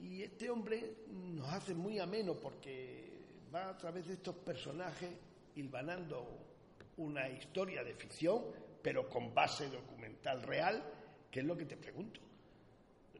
Y 0.02 0.22
este 0.22 0.50
hombre 0.50 0.96
nos 1.08 1.48
hace 1.52 1.74
muy 1.74 1.98
ameno 1.98 2.34
porque 2.34 3.12
va 3.54 3.70
a 3.70 3.78
través 3.78 4.06
de 4.08 4.14
estos 4.14 4.34
personajes 4.36 5.10
hilvanando 5.54 6.26
una 6.96 7.28
historia 7.28 7.84
de 7.84 7.94
ficción, 7.94 8.42
pero 8.82 9.08
con 9.08 9.32
base 9.32 9.68
documental 9.68 10.42
real, 10.42 10.82
que 11.30 11.40
es 11.40 11.46
lo 11.46 11.56
que 11.56 11.64
te 11.64 11.76
pregunto. 11.76 12.20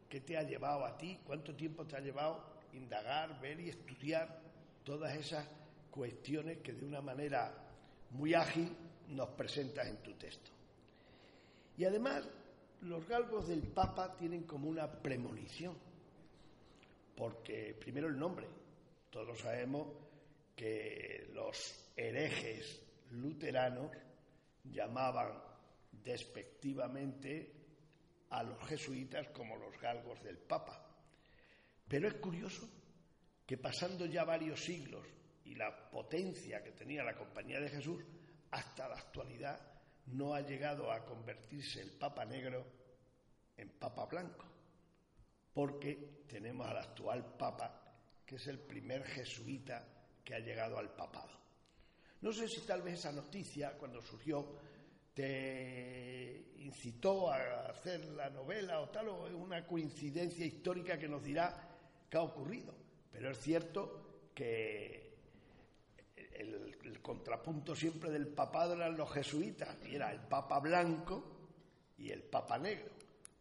¿Qué 0.08 0.20
te 0.20 0.36
ha 0.36 0.42
llevado 0.42 0.84
a 0.84 0.96
ti? 0.96 1.18
¿Cuánto 1.24 1.54
tiempo 1.54 1.84
te 1.86 1.96
ha 1.96 2.00
llevado 2.00 2.54
indagar, 2.72 3.40
ver 3.40 3.60
y 3.60 3.68
estudiar 3.70 4.43
todas 4.84 5.14
esas 5.16 5.46
cuestiones 5.90 6.58
que 6.58 6.72
de 6.72 6.84
una 6.84 7.00
manera 7.00 7.52
muy 8.10 8.34
ágil 8.34 8.70
nos 9.08 9.30
presentas 9.30 9.86
en 9.86 9.96
tu 10.02 10.12
texto? 10.14 10.50
Y 11.76 11.84
además, 11.84 12.24
los 12.82 13.06
galgos 13.08 13.48
del 13.48 13.62
Papa 13.62 14.16
tienen 14.16 14.44
como 14.44 14.68
una 14.68 14.90
premonición, 14.90 15.76
porque 17.16 17.76
primero 17.80 18.08
el 18.08 18.18
nombre, 18.18 18.46
todos 19.10 19.38
sabemos 19.40 19.88
que 20.54 21.28
los 21.32 21.90
herejes 21.96 22.80
luteranos 23.10 23.90
llamaban 24.64 25.32
despectivamente 25.90 27.52
a 28.30 28.42
los 28.42 28.58
jesuitas 28.66 29.28
como 29.28 29.56
los 29.56 29.78
galgos 29.80 30.22
del 30.22 30.38
Papa. 30.38 30.80
Pero 31.88 32.08
es 32.08 32.14
curioso 32.14 32.68
que 33.46 33.58
pasando 33.58 34.06
ya 34.06 34.24
varios 34.24 34.64
siglos 34.64 35.06
y 35.44 35.54
la 35.54 35.90
potencia 35.90 36.62
que 36.62 36.72
tenía 36.72 37.04
la 37.04 37.14
Compañía 37.14 37.60
de 37.60 37.68
Jesús, 37.68 38.02
hasta 38.50 38.88
la 38.88 38.96
actualidad 38.96 39.60
no 40.06 40.34
ha 40.34 40.40
llegado 40.40 40.90
a 40.90 41.04
convertirse 41.04 41.80
el 41.80 41.92
Papa 41.92 42.24
Negro 42.24 42.66
en 43.56 43.70
Papa 43.78 44.06
Blanco, 44.06 44.46
porque 45.52 46.24
tenemos 46.26 46.66
al 46.66 46.78
actual 46.78 47.36
Papa, 47.36 47.82
que 48.24 48.36
es 48.36 48.46
el 48.46 48.58
primer 48.60 49.04
jesuita 49.04 49.86
que 50.24 50.34
ha 50.34 50.38
llegado 50.38 50.78
al 50.78 50.94
papado. 50.94 51.32
No 52.22 52.32
sé 52.32 52.48
si 52.48 52.62
tal 52.62 52.82
vez 52.82 52.94
esa 52.94 53.12
noticia, 53.12 53.76
cuando 53.76 54.00
surgió, 54.00 54.58
te 55.12 56.54
incitó 56.58 57.30
a 57.30 57.66
hacer 57.66 58.04
la 58.06 58.30
novela 58.30 58.80
o 58.80 58.88
tal, 58.88 59.08
o 59.08 59.26
es 59.26 59.34
una 59.34 59.66
coincidencia 59.66 60.46
histórica 60.46 60.98
que 60.98 61.08
nos 61.08 61.22
dirá 61.22 61.68
qué 62.08 62.16
ha 62.16 62.22
ocurrido. 62.22 62.83
Pero 63.14 63.30
es 63.30 63.38
cierto 63.38 64.30
que 64.34 65.14
el, 66.16 67.00
contrapunto 67.00 67.76
siempre 67.76 68.10
del 68.10 68.26
papado 68.26 68.74
eran 68.74 68.96
los 68.96 69.12
jesuitas, 69.12 69.76
y 69.86 69.94
era 69.94 70.10
el 70.10 70.20
papa 70.20 70.58
blanco 70.58 71.22
y 71.96 72.10
el 72.10 72.24
papa 72.24 72.58
negro. 72.58 72.90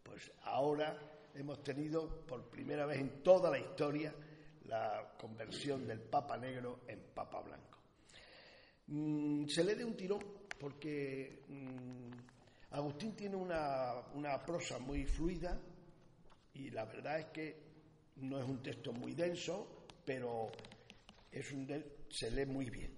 Pues 0.00 0.30
ahora 0.42 0.96
hemos 1.34 1.60
tenido 1.64 2.24
por 2.24 2.48
primera 2.48 2.86
vez 2.86 3.00
en 3.00 3.20
toda 3.22 3.50
la 3.50 3.58
historia 3.58 4.14
la 4.66 5.12
conversión 5.18 5.86
del 5.86 6.00
Papa 6.00 6.36
Negro 6.36 6.80
en 6.86 7.00
Papa 7.12 7.40
Blanco. 7.40 7.78
Mm, 8.86 9.46
se 9.46 9.64
le 9.64 9.74
de 9.74 9.84
un 9.84 9.96
tirón 9.96 10.24
porque 10.58 11.42
mm, 11.48 12.74
Agustín 12.74 13.16
tiene 13.16 13.36
una, 13.36 13.94
una 14.14 14.40
prosa 14.42 14.78
muy 14.78 15.04
fluida 15.04 15.60
y 16.54 16.70
la 16.70 16.84
verdad 16.84 17.18
es 17.18 17.26
que 17.26 17.63
no 18.16 18.38
es 18.38 18.44
un 18.44 18.62
texto 18.62 18.92
muy 18.92 19.14
denso, 19.14 19.86
pero 20.04 20.50
es 21.30 21.50
un 21.52 21.66
se 22.10 22.30
lee 22.30 22.46
muy 22.46 22.70
bien, 22.70 22.94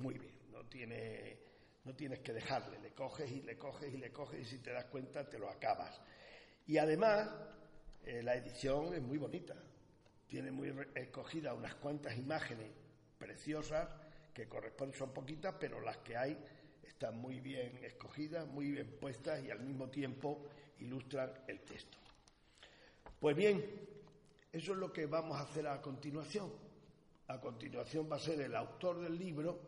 muy 0.00 0.18
bien. 0.18 0.34
No 0.50 0.64
tiene, 0.66 1.38
no 1.84 1.94
tienes 1.94 2.20
que 2.20 2.32
dejarle, 2.32 2.80
le 2.80 2.92
coges 2.92 3.30
y 3.30 3.42
le 3.42 3.56
coges 3.56 3.94
y 3.94 3.96
le 3.96 4.12
coges 4.12 4.40
y 4.40 4.44
si 4.44 4.58
te 4.58 4.72
das 4.72 4.86
cuenta 4.86 5.28
te 5.28 5.38
lo 5.38 5.48
acabas. 5.48 6.00
Y 6.66 6.78
además 6.78 7.30
eh, 8.04 8.22
la 8.22 8.34
edición 8.34 8.94
es 8.94 9.02
muy 9.02 9.18
bonita, 9.18 9.54
tiene 10.26 10.50
muy 10.50 10.74
escogida 10.94 11.54
unas 11.54 11.74
cuantas 11.76 12.16
imágenes 12.16 12.70
preciosas 13.18 13.88
que 14.34 14.48
corresponden, 14.48 14.98
son 14.98 15.12
poquitas, 15.12 15.54
pero 15.58 15.80
las 15.80 15.98
que 15.98 16.16
hay 16.16 16.38
están 16.82 17.18
muy 17.18 17.40
bien 17.40 17.78
escogidas, 17.82 18.46
muy 18.46 18.72
bien 18.72 18.96
puestas 19.00 19.42
y 19.44 19.50
al 19.50 19.60
mismo 19.60 19.90
tiempo 19.90 20.48
ilustran 20.78 21.32
el 21.46 21.60
texto. 21.60 21.98
Pues 23.18 23.36
bien, 23.36 23.64
eso 24.52 24.72
es 24.72 24.78
lo 24.78 24.92
que 24.92 25.06
vamos 25.06 25.38
a 25.38 25.42
hacer 25.42 25.66
a 25.66 25.80
continuación. 25.80 26.52
A 27.28 27.40
continuación 27.40 28.08
va 28.10 28.16
a 28.16 28.20
ser 28.20 28.40
el 28.40 28.56
autor 28.56 29.00
del 29.00 29.16
libro 29.16 29.60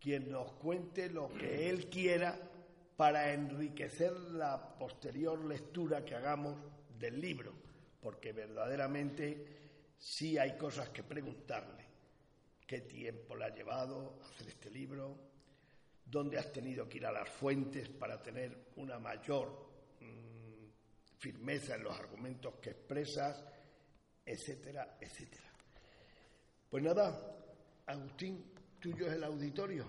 quien 0.00 0.32
nos 0.32 0.52
cuente 0.54 1.08
lo 1.08 1.32
que 1.32 1.70
él 1.70 1.88
quiera 1.88 2.36
para 2.96 3.32
enriquecer 3.32 4.12
la 4.12 4.76
posterior 4.76 5.44
lectura 5.44 6.04
que 6.04 6.16
hagamos 6.16 6.56
del 6.98 7.20
libro, 7.20 7.52
porque 8.00 8.32
verdaderamente 8.32 9.94
sí 9.96 10.38
hay 10.38 10.56
cosas 10.56 10.88
que 10.88 11.04
preguntarle. 11.04 11.86
¿Qué 12.66 12.80
tiempo 12.80 13.36
le 13.36 13.44
ha 13.44 13.54
llevado 13.54 14.18
hacer 14.24 14.48
este 14.48 14.70
libro? 14.70 15.16
¿Dónde 16.04 16.36
has 16.38 16.52
tenido 16.52 16.88
que 16.88 16.98
ir 16.98 17.06
a 17.06 17.12
las 17.12 17.28
fuentes 17.28 17.88
para 17.88 18.20
tener 18.20 18.72
una 18.76 18.98
mayor 18.98 19.68
mm, 20.00 21.16
firmeza 21.16 21.76
en 21.76 21.84
los 21.84 21.96
argumentos 21.96 22.54
que 22.56 22.70
expresas? 22.70 23.44
Etcétera, 24.24 24.98
etcétera. 25.00 25.50
Pues 26.70 26.82
nada, 26.82 27.36
Agustín, 27.86 28.44
tuyo 28.80 29.06
es 29.06 29.14
el 29.14 29.24
auditorio. 29.24 29.84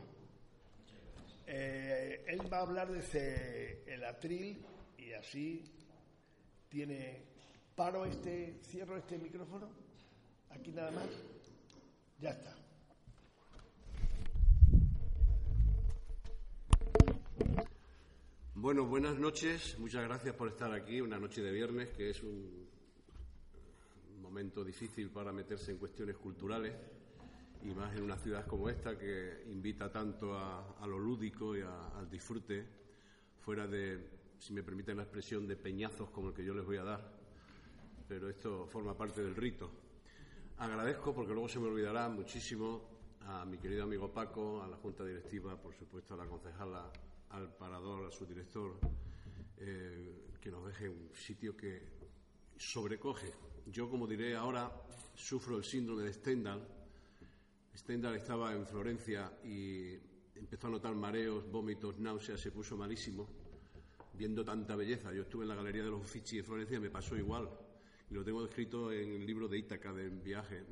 Eh, 1.46 2.25
él 2.28 2.52
va 2.52 2.58
a 2.58 2.62
hablar 2.62 2.92
de 2.92 3.84
el 3.86 4.04
atril 4.04 4.66
y 4.98 5.13
así 5.13 5.63
tiene. 6.70 7.32
Paro 7.75 8.06
este, 8.06 8.60
cierro 8.63 8.98
este 8.98 9.18
micrófono. 9.18 9.70
Aquí 10.50 10.72
nada 10.72 10.92
más. 10.92 11.08
Ya 12.20 12.30
está. 12.30 12.56
Bueno, 18.54 18.86
buenas 18.86 19.18
noches. 19.18 19.78
Muchas 19.80 20.04
gracias 20.04 20.36
por 20.36 20.48
estar 20.48 20.72
aquí. 20.72 21.02
Una 21.02 21.20
noche 21.20 21.42
de 21.42 21.52
viernes, 21.52 21.90
que 21.90 22.12
es 22.12 22.22
un 22.22 22.62
momento 24.34 24.63
difícil 24.63 25.12
para 25.12 25.32
meterse 25.32 25.72
en 25.72 25.78
cuestiones 25.78 26.18
culturales 26.18 26.74
y 27.62 27.68
más 27.75 27.96
en 27.96 28.02
una 28.02 28.18
ciudad 28.18 28.48
como 28.48 28.68
esta 28.68 28.98
que 28.98 29.44
invita 29.46 29.92
tanto 29.92 30.36
a, 30.36 30.88
lo 30.88 30.98
lúdico 30.98 31.56
y 31.56 31.62
al 31.62 32.10
disfrute, 32.10 32.66
fuera 33.42 33.68
de, 33.68 34.10
si 34.40 34.52
me 34.52 34.63
permiten 34.63 34.98
la 34.98 35.04
expresión, 35.04 35.48
de 35.48 35.56
peñazos 35.56 36.10
como 36.10 36.30
el 36.30 36.34
que 36.34 36.44
yo 36.44 36.56
les 36.56 36.66
voy 36.66 36.78
a 36.78 36.84
dar. 36.84 37.13
Pero 38.08 38.28
esto 38.28 38.66
forma 38.66 38.98
parte 38.98 39.22
del 39.22 39.36
rito. 39.36 39.70
Agradezco, 40.58 41.13
porque 41.13 41.32
luego 41.32 41.48
se 41.48 41.60
me 41.60 41.68
olvidará 41.68 42.10
muchísimo, 42.10 42.82
a 43.28 43.46
mi 43.46 43.60
querido 43.60 43.84
amigo 43.84 44.12
Paco, 44.12 44.64
a 44.64 44.68
la 44.68 44.77
Junta 44.77 45.05
Directiva, 45.05 45.55
por 45.62 45.75
supuesto 45.75 46.16
a 46.16 46.18
la 46.18 46.25
concejala, 46.25 46.92
al 47.29 47.55
parador, 47.55 48.07
a 48.07 48.12
su 48.12 48.25
director, 48.25 48.79
eh, 49.57 50.31
que 50.42 50.50
nos 50.50 50.66
deje 50.66 50.90
un 50.90 51.12
sitio 51.14 51.55
que 51.55 51.84
sobrecoge. 52.57 53.52
Yo, 53.66 53.90
como 53.90 54.08
diré 54.08 54.36
ahora, 54.36 54.72
sufro 55.16 55.58
el 55.58 55.64
síndrome 55.64 56.04
de 56.04 56.14
Stendhal, 56.14 56.68
Stendhal 57.76 58.16
estaba 58.16 58.54
en 58.54 58.66
Florencia 58.68 59.32
y 59.44 59.94
empezó 60.36 60.68
a 60.68 60.72
notar 60.72 60.94
mareos, 60.94 61.50
vómitos, 61.52 62.00
náuseas, 62.00 62.40
se 62.40 62.52
puso 62.52 62.78
malísimo 62.78 63.28
viendo 64.14 64.46
tanta 64.46 64.76
belleza. 64.76 65.12
Yo 65.12 65.24
estuve 65.24 65.44
en 65.44 65.50
la 65.50 65.56
Galería 65.56 65.84
de 65.84 65.90
los 65.90 66.02
Uffizi 66.02 66.38
de 66.38 66.44
Florencia 66.44 66.78
y 66.78 66.82
me 66.82 66.90
pasó 66.90 67.18
igual. 67.18 67.50
Y 68.10 68.14
lo 68.14 68.24
tengo 68.24 68.46
escrito 68.46 68.92
en 68.92 69.14
el 69.14 69.26
libro 69.26 69.48
de 69.48 69.58
Ítaca 69.58 69.92
del 69.92 70.20
viaje. 70.20 70.64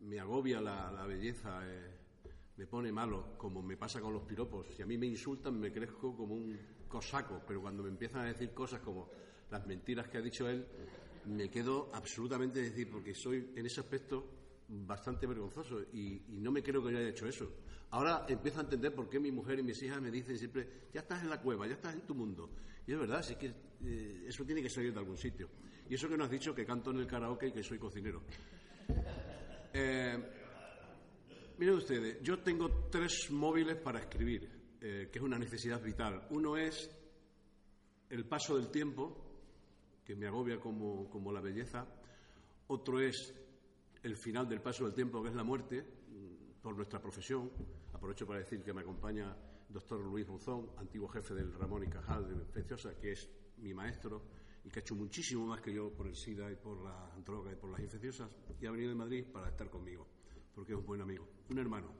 Me, 0.00 0.20
agobia 0.20 0.60
la, 0.60 1.06
belleza, 1.06 1.62
eh, 1.66 1.90
me 2.56 2.66
pone 2.66 2.92
malo, 2.92 3.38
como 3.38 3.62
me 3.62 3.78
pasa 3.78 4.00
con 4.02 4.12
los 4.12 4.22
piropos. 4.24 4.66
Si 4.76 4.82
a 4.82 4.86
mí 4.86 4.98
me 4.98 5.06
insultan, 5.06 5.58
me 5.58 5.72
crezco 5.72 6.14
como 6.14 6.34
un 6.34 6.58
cosaco, 6.88 7.40
pero 7.46 7.62
cuando 7.62 7.82
me 7.82 7.88
empiezan 7.88 8.20
a 8.20 8.26
decir 8.26 8.52
cosas 8.52 8.80
como 8.80 9.08
las 9.50 9.66
mentiras 9.66 10.08
que 10.08 10.18
ha 10.18 10.22
dicho 10.22 10.48
él, 10.48 10.66
me 11.26 11.48
quedo 11.50 11.90
absolutamente 11.92 12.60
decir, 12.60 12.90
porque 12.90 13.14
soy 13.14 13.52
en 13.54 13.66
ese 13.66 13.80
aspecto 13.80 14.26
bastante 14.68 15.26
vergonzoso 15.26 15.80
y, 15.92 16.22
no 16.28 16.50
me 16.50 16.62
creo 16.62 16.82
que 16.82 16.92
yo 16.92 16.98
haya 16.98 17.08
hecho 17.08 17.26
eso. 17.26 17.50
Ahora 17.90 18.26
empiezo 18.28 18.58
a 18.58 18.62
entender 18.62 18.94
por 18.94 19.08
qué 19.08 19.20
mi 19.20 19.30
mujer 19.30 19.58
y 19.58 19.62
mis 19.62 19.80
hijas 19.82 20.00
me 20.00 20.10
dicen 20.10 20.36
siempre, 20.36 20.88
ya 20.92 21.00
estás 21.00 21.22
en 21.22 21.30
la 21.30 21.40
cueva, 21.40 21.66
ya 21.66 21.74
estás 21.74 21.94
en 21.94 22.02
tu 22.02 22.14
mundo. 22.14 22.50
Y 22.86 22.92
es 22.92 22.98
verdad, 22.98 23.20
es 23.20 23.36
que 23.36 23.54
eh, 23.84 24.24
eso 24.26 24.44
tiene 24.44 24.62
que 24.62 24.68
salir 24.68 24.92
de 24.92 24.98
algún 24.98 25.16
sitio. 25.16 25.48
Y 25.88 25.94
eso 25.94 26.08
que 26.08 26.16
nos 26.16 26.26
has 26.26 26.32
dicho 26.32 26.54
que 26.54 26.64
canto 26.64 26.90
en 26.90 26.98
el 26.98 27.06
karaoke 27.06 27.48
y 27.48 27.52
que 27.52 27.62
soy 27.62 27.78
cocinero. 27.78 28.22
Eh, 29.72 30.18
miren 31.58 31.74
ustedes, 31.76 32.20
yo 32.22 32.38
tengo 32.38 32.88
tres 32.90 33.30
móviles 33.30 33.76
para 33.76 34.00
escribir, 34.00 34.48
eh, 34.80 35.08
que 35.10 35.18
es 35.18 35.24
una 35.24 35.38
necesidad 35.38 35.82
vital. 35.82 36.26
Uno 36.30 36.56
es 36.56 36.90
el 38.10 38.24
paso 38.26 38.56
del 38.56 38.70
tiempo, 38.70 39.23
que 40.04 40.14
me 40.14 40.26
agobia 40.26 40.60
como, 40.60 41.08
como 41.08 41.32
la 41.32 41.40
belleza. 41.40 41.86
Otro 42.68 43.00
es 43.00 43.34
el 44.02 44.16
final 44.16 44.48
del 44.48 44.60
paso 44.60 44.84
del 44.84 44.94
tiempo, 44.94 45.22
que 45.22 45.30
es 45.30 45.34
la 45.34 45.44
muerte, 45.44 45.80
mm, 45.82 46.60
por 46.62 46.76
nuestra 46.76 47.00
profesión. 47.00 47.50
Aprovecho 47.92 48.26
para 48.26 48.40
decir 48.40 48.62
que 48.62 48.72
me 48.72 48.82
acompaña 48.82 49.34
el 49.68 49.74
doctor 49.74 50.00
Luis 50.00 50.26
Buzón, 50.26 50.70
antiguo 50.76 51.08
jefe 51.08 51.34
del 51.34 51.52
Ramón 51.54 51.84
y 51.84 51.88
Cajal 51.88 52.28
de 52.28 52.34
Infecciosa, 52.34 52.94
que 52.98 53.12
es 53.12 53.28
mi 53.58 53.72
maestro 53.72 54.22
y 54.64 54.70
que 54.70 54.80
ha 54.80 54.82
hecho 54.82 54.94
muchísimo 54.94 55.46
más 55.46 55.60
que 55.60 55.72
yo 55.72 55.90
por 55.90 56.06
el 56.06 56.16
SIDA 56.16 56.50
y 56.50 56.56
por 56.56 56.82
la 56.82 57.10
droga 57.24 57.52
y 57.52 57.56
por 57.56 57.70
las 57.70 57.80
infecciosas, 57.80 58.30
y 58.60 58.66
ha 58.66 58.70
venido 58.70 58.90
de 58.90 58.94
Madrid 58.94 59.24
para 59.30 59.48
estar 59.48 59.68
conmigo, 59.68 60.06
porque 60.54 60.72
es 60.72 60.78
un 60.78 60.86
buen 60.86 61.02
amigo, 61.02 61.28
un 61.50 61.58
hermano. 61.58 61.92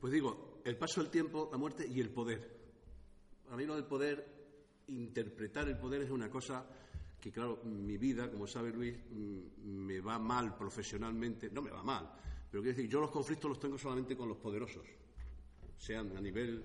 Pues 0.00 0.12
digo, 0.12 0.60
el 0.64 0.76
paso 0.76 1.00
del 1.00 1.10
tiempo, 1.10 1.48
la 1.50 1.58
muerte 1.58 1.86
y 1.86 2.00
el 2.00 2.10
poder. 2.10 2.56
A 3.50 3.56
mí 3.56 3.66
lo 3.66 3.74
del 3.74 3.86
poder 3.86 4.35
interpretar 4.88 5.68
el 5.68 5.78
poder 5.78 6.02
es 6.02 6.10
una 6.10 6.30
cosa 6.30 6.64
que, 7.20 7.32
claro, 7.32 7.60
mi 7.64 7.96
vida, 7.96 8.30
como 8.30 8.46
sabe 8.46 8.70
Luis, 8.70 8.96
mm, 9.10 9.66
me 9.66 10.00
va 10.00 10.18
mal 10.18 10.56
profesionalmente, 10.56 11.50
no 11.50 11.62
me 11.62 11.70
va 11.70 11.82
mal, 11.82 12.10
pero 12.50 12.62
quiero 12.62 12.76
decir, 12.76 12.90
yo 12.90 13.00
los 13.00 13.10
conflictos 13.10 13.48
los 13.48 13.60
tengo 13.60 13.78
solamente 13.78 14.16
con 14.16 14.28
los 14.28 14.38
poderosos, 14.38 14.86
sean 15.76 16.16
a 16.16 16.20
nivel, 16.20 16.62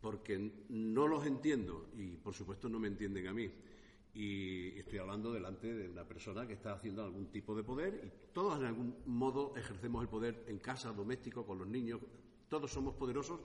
porque 0.00 0.64
no 0.68 1.06
los 1.06 1.26
entiendo 1.26 1.90
y, 1.96 2.16
por 2.16 2.34
supuesto, 2.34 2.68
no 2.68 2.78
me 2.78 2.88
entienden 2.88 3.26
a 3.28 3.32
mí. 3.32 3.50
Y 4.14 4.78
estoy 4.78 4.98
hablando 4.98 5.32
delante 5.32 5.72
de 5.72 5.88
una 5.88 6.04
persona 6.04 6.46
que 6.46 6.52
está 6.54 6.74
haciendo 6.74 7.02
algún 7.02 7.28
tipo 7.28 7.54
de 7.54 7.62
poder 7.62 8.02
y 8.04 8.32
todos 8.32 8.58
en 8.58 8.66
algún 8.66 8.96
modo 9.06 9.54
ejercemos 9.56 10.02
el 10.02 10.08
poder 10.08 10.44
en 10.48 10.58
casa, 10.58 10.92
doméstico, 10.92 11.46
con 11.46 11.58
los 11.58 11.68
niños, 11.68 12.00
todos 12.48 12.70
somos 12.70 12.94
poderosos 12.94 13.40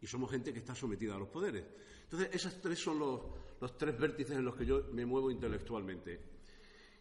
y 0.00 0.06
somos 0.06 0.30
gente 0.30 0.52
que 0.52 0.60
está 0.60 0.74
sometida 0.74 1.14
a 1.14 1.18
los 1.18 1.28
poderes. 1.28 1.64
Entonces, 2.04 2.30
esos 2.32 2.60
tres 2.60 2.78
son 2.78 2.98
los, 2.98 3.20
los 3.60 3.76
tres 3.76 3.98
vértices 3.98 4.36
en 4.36 4.44
los 4.44 4.54
que 4.54 4.64
yo 4.64 4.84
me 4.92 5.04
muevo 5.04 5.30
intelectualmente. 5.30 6.20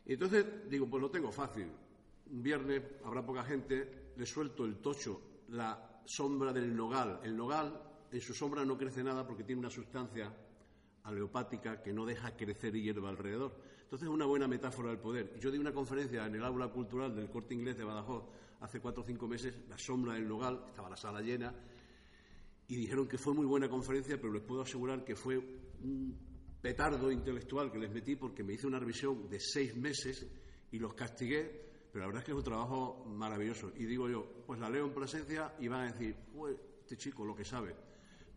Y 0.06 0.14
entonces 0.14 0.70
digo, 0.70 0.90
pues 0.90 1.02
lo 1.02 1.12
tengo 1.12 1.32
fácil. 1.32 1.68
Un 2.32 2.44
viernes 2.44 2.82
habrá 3.04 3.26
poca 3.26 3.44
gente, 3.44 4.12
le 4.16 4.26
suelto 4.26 4.66
el 4.66 4.78
tocho, 4.78 5.22
la 5.50 6.02
sombra 6.06 6.52
del 6.54 6.76
nogal. 6.76 7.20
El 7.24 7.36
nogal, 7.36 7.82
en 8.12 8.22
su 8.22 8.34
sombra 8.34 8.66
no 8.66 8.78
crece 8.78 9.04
nada 9.04 9.28
porque 9.28 9.44
tiene 9.44 9.60
una 9.60 9.70
sustancia 9.70 10.34
aleopática 11.04 11.82
que 11.82 11.94
no 11.94 12.06
deja 12.06 12.36
crecer 12.36 12.74
hierba 12.74 13.10
alrededor. 13.10 13.56
Entonces 13.84 14.08
es 14.08 14.14
una 14.14 14.26
buena 14.26 14.48
metáfora 14.48 14.90
del 14.90 15.00
poder. 15.00 15.38
Yo 15.40 15.52
di 15.52 15.58
una 15.58 15.74
conferencia 15.74 16.26
en 16.26 16.36
el 16.36 16.44
aula 16.44 16.68
cultural 16.68 17.16
del 17.16 17.30
corte 17.30 17.54
inglés 17.54 17.78
de 17.78 17.86
Badajoz 17.86 18.26
hace 18.60 18.80
cuatro 18.80 19.04
o 19.04 19.06
cinco 19.06 19.28
meses, 19.28 19.54
la 19.70 19.78
sombra 19.78 20.14
del 20.14 20.28
nogal, 20.28 20.64
estaba 20.68 20.90
la 20.90 20.98
sala 20.98 21.22
llena, 21.22 21.54
y 22.68 22.76
dijeron 22.76 23.08
que 23.08 23.18
fue 23.18 23.34
muy 23.34 23.46
buena 23.46 23.70
conferencia, 23.70 24.20
pero 24.20 24.34
les 24.34 24.44
puedo 24.44 24.62
asegurar 24.62 25.04
que 25.04 25.16
fue 25.16 25.38
un 25.38 26.18
petardo 26.62 27.12
intelectual 27.12 27.72
que 27.72 27.80
les 27.80 27.92
metí 27.92 28.16
porque 28.16 28.44
me 28.44 28.54
hice 28.54 28.68
una 28.68 28.80
revisión 28.80 29.30
de 29.30 29.40
seis 29.40 29.76
meses 29.76 30.28
y 30.72 30.80
los 30.80 30.94
castigué, 30.94 31.90
pero 31.92 32.02
la 32.02 32.08
verdad 32.08 32.22
es 32.22 32.26
que 32.26 32.32
es 32.32 32.38
un 32.38 32.44
trabajo 32.44 33.06
maravilloso. 33.06 33.72
Y 33.76 33.86
digo 33.86 34.10
yo, 34.10 34.44
pues 34.46 34.60
la 34.60 34.70
leo 34.70 34.86
en 34.86 34.94
presencia 34.94 35.56
y 35.60 35.68
van 35.68 35.88
a 35.88 35.92
decir, 35.94 36.16
este 36.82 36.98
chico 36.98 37.24
lo 37.24 37.36
que 37.36 37.46
sabe, 37.46 37.74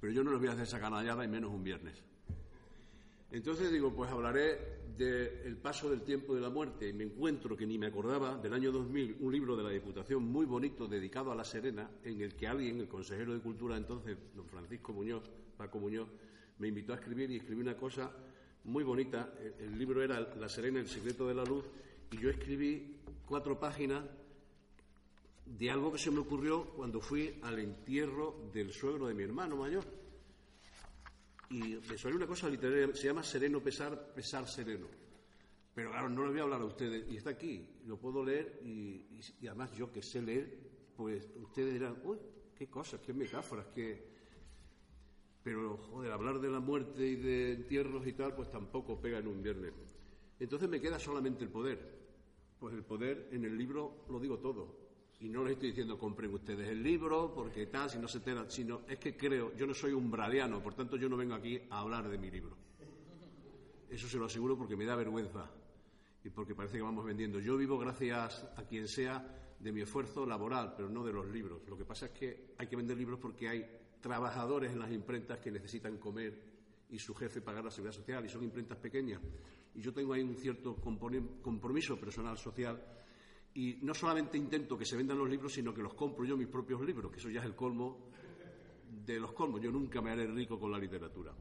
pero 0.00 0.12
yo 0.12 0.22
no 0.22 0.30
les 0.30 0.38
voy 0.38 0.48
a 0.48 0.52
hacer 0.52 0.64
esa 0.64 0.80
canallada 0.80 1.24
y 1.24 1.28
menos 1.28 1.50
un 1.52 1.64
viernes. 1.64 2.04
Entonces 3.32 3.70
digo, 3.70 3.92
pues 3.94 4.10
hablaré 4.10 4.80
del 4.96 5.56
paso 5.56 5.88
del 5.88 6.02
tiempo 6.02 6.34
de 6.34 6.40
la 6.40 6.50
muerte. 6.50 6.88
Y 6.88 6.92
me 6.92 7.04
encuentro, 7.04 7.56
que 7.56 7.66
ni 7.66 7.78
me 7.78 7.86
acordaba, 7.86 8.36
del 8.36 8.52
año 8.52 8.72
2000, 8.72 9.16
un 9.20 9.32
libro 9.32 9.56
de 9.56 9.62
la 9.62 9.70
Diputación 9.70 10.24
muy 10.24 10.46
bonito 10.46 10.86
dedicado 10.86 11.32
a 11.32 11.34
La 11.34 11.44
Serena, 11.44 11.88
en 12.04 12.20
el 12.20 12.34
que 12.34 12.46
alguien, 12.46 12.80
el 12.80 12.88
consejero 12.88 13.32
de 13.32 13.40
Cultura 13.40 13.76
entonces, 13.76 14.18
don 14.34 14.46
Francisco 14.46 14.92
Muñoz, 14.92 15.22
Paco 15.56 15.78
Muñoz, 15.78 16.08
me 16.58 16.68
invitó 16.68 16.92
a 16.92 16.96
escribir 16.96 17.30
y 17.30 17.36
escribí 17.36 17.62
una 17.62 17.76
cosa 17.76 18.10
muy 18.64 18.84
bonita. 18.84 19.32
El 19.58 19.78
libro 19.78 20.02
era 20.02 20.20
La 20.20 20.48
Serena, 20.48 20.80
el 20.80 20.88
secreto 20.88 21.26
de 21.26 21.34
la 21.34 21.44
luz, 21.44 21.64
y 22.10 22.18
yo 22.18 22.28
escribí 22.28 22.96
cuatro 23.26 23.58
páginas 23.58 24.04
de 25.46 25.70
algo 25.70 25.92
que 25.92 25.98
se 25.98 26.10
me 26.10 26.18
ocurrió 26.18 26.64
cuando 26.76 27.00
fui 27.00 27.38
al 27.42 27.58
entierro 27.58 28.50
del 28.52 28.72
suegro 28.72 29.06
de 29.06 29.14
mi 29.14 29.22
hermano 29.22 29.56
mayor 29.56 29.99
y 31.50 31.78
me 31.88 31.98
suena 31.98 32.16
una 32.16 32.26
cosa 32.26 32.48
literaria, 32.48 32.94
se 32.94 33.08
llama 33.08 33.22
Sereno 33.24 33.60
Pesar, 33.60 34.12
Pesar 34.14 34.48
Sereno. 34.48 34.86
Pero 35.74 35.90
claro, 35.90 36.08
no 36.08 36.24
le 36.24 36.30
voy 36.30 36.40
a 36.40 36.42
hablar 36.44 36.60
a 36.60 36.64
ustedes, 36.64 37.10
y 37.10 37.16
está 37.16 37.30
aquí, 37.30 37.68
lo 37.86 37.96
puedo 37.98 38.24
leer, 38.24 38.60
y, 38.64 39.04
además 39.46 39.72
yo 39.72 39.90
que 39.90 40.02
sé 40.02 40.22
leer, 40.22 40.58
pues 40.96 41.28
ustedes 41.36 41.72
dirán, 41.72 42.00
uy, 42.04 42.18
qué 42.54 42.68
cosas, 42.68 43.00
qué 43.00 43.12
metáforas, 43.12 43.66
qué... 43.74 44.08
Pero, 45.42 45.78
joder, 45.78 46.12
hablar 46.12 46.38
de 46.38 46.50
la 46.50 46.60
muerte 46.60 47.06
y 47.06 47.16
de 47.16 47.52
entierros 47.54 48.06
y 48.06 48.12
tal, 48.12 48.34
pues 48.34 48.50
tampoco 48.50 49.00
pega 49.00 49.18
en 49.18 49.26
un 49.26 49.42
viernes. 49.42 49.72
Entonces 50.38 50.68
me 50.68 50.80
queda 50.80 50.98
solamente 50.98 51.44
el 51.44 51.50
poder. 51.50 51.78
Pues 52.58 52.74
el 52.74 52.84
poder 52.84 53.28
en 53.32 53.46
el 53.46 53.56
libro 53.56 54.04
lo 54.10 54.20
digo 54.20 54.38
todo. 54.38 54.79
Y 55.20 55.28
no 55.28 55.44
les 55.44 55.52
estoy 55.52 55.68
diciendo 55.68 55.98
compren 55.98 56.32
ustedes 56.32 56.66
el 56.68 56.82
libro 56.82 57.32
porque 57.34 57.66
tal, 57.66 57.90
si 57.90 57.98
no 57.98 58.08
se 58.08 58.18
enteran, 58.18 58.50
sino 58.50 58.82
es 58.88 58.98
que 58.98 59.16
creo, 59.16 59.54
yo 59.54 59.66
no 59.66 59.74
soy 59.74 59.92
un 59.92 60.10
bradiano, 60.10 60.62
por 60.62 60.74
tanto 60.74 60.96
yo 60.96 61.10
no 61.10 61.16
vengo 61.16 61.34
aquí 61.34 61.60
a 61.68 61.80
hablar 61.80 62.08
de 62.08 62.16
mi 62.16 62.30
libro. 62.30 62.56
Eso 63.90 64.08
se 64.08 64.16
lo 64.16 64.24
aseguro 64.24 64.56
porque 64.56 64.76
me 64.76 64.86
da 64.86 64.96
vergüenza 64.96 65.50
y 66.24 66.30
porque 66.30 66.54
parece 66.54 66.78
que 66.78 66.82
vamos 66.82 67.04
vendiendo. 67.04 67.38
Yo 67.38 67.58
vivo 67.58 67.78
gracias 67.78 68.48
a 68.56 68.62
quien 68.62 68.88
sea 68.88 69.56
de 69.58 69.72
mi 69.72 69.82
esfuerzo 69.82 70.24
laboral, 70.24 70.72
pero 70.74 70.88
no 70.88 71.04
de 71.04 71.12
los 71.12 71.26
libros. 71.28 71.60
Lo 71.68 71.76
que 71.76 71.84
pasa 71.84 72.06
es 72.06 72.12
que 72.12 72.54
hay 72.56 72.66
que 72.66 72.76
vender 72.76 72.96
libros 72.96 73.18
porque 73.20 73.46
hay 73.46 73.66
trabajadores 74.00 74.72
en 74.72 74.78
las 74.78 74.90
imprentas 74.90 75.38
que 75.38 75.50
necesitan 75.50 75.98
comer 75.98 76.50
y 76.88 76.98
su 76.98 77.14
jefe 77.14 77.42
pagar 77.42 77.62
la 77.62 77.70
seguridad 77.70 77.94
social 77.94 78.24
y 78.24 78.30
son 78.30 78.42
imprentas 78.42 78.78
pequeñas. 78.78 79.20
Y 79.74 79.82
yo 79.82 79.92
tengo 79.92 80.14
ahí 80.14 80.22
un 80.22 80.34
cierto 80.34 80.76
compromiso 80.76 82.00
personal 82.00 82.38
social 82.38 82.82
y 83.54 83.78
no 83.82 83.94
solamente 83.94 84.38
intento 84.38 84.78
que 84.78 84.84
se 84.84 84.96
vendan 84.96 85.18
los 85.18 85.28
libros, 85.28 85.52
sino 85.52 85.74
que 85.74 85.82
los 85.82 85.94
compro 85.94 86.24
yo 86.24 86.36
mis 86.36 86.48
propios 86.48 86.80
libros, 86.82 87.10
que 87.10 87.18
eso 87.18 87.30
ya 87.30 87.40
es 87.40 87.46
el 87.46 87.54
colmo 87.54 88.10
de 89.04 89.18
los 89.18 89.32
colmos. 89.32 89.60
Yo 89.60 89.70
nunca 89.70 90.00
me 90.00 90.10
haré 90.10 90.26
rico 90.26 90.58
con 90.58 90.70
la 90.70 90.78
literatura. 90.78 91.32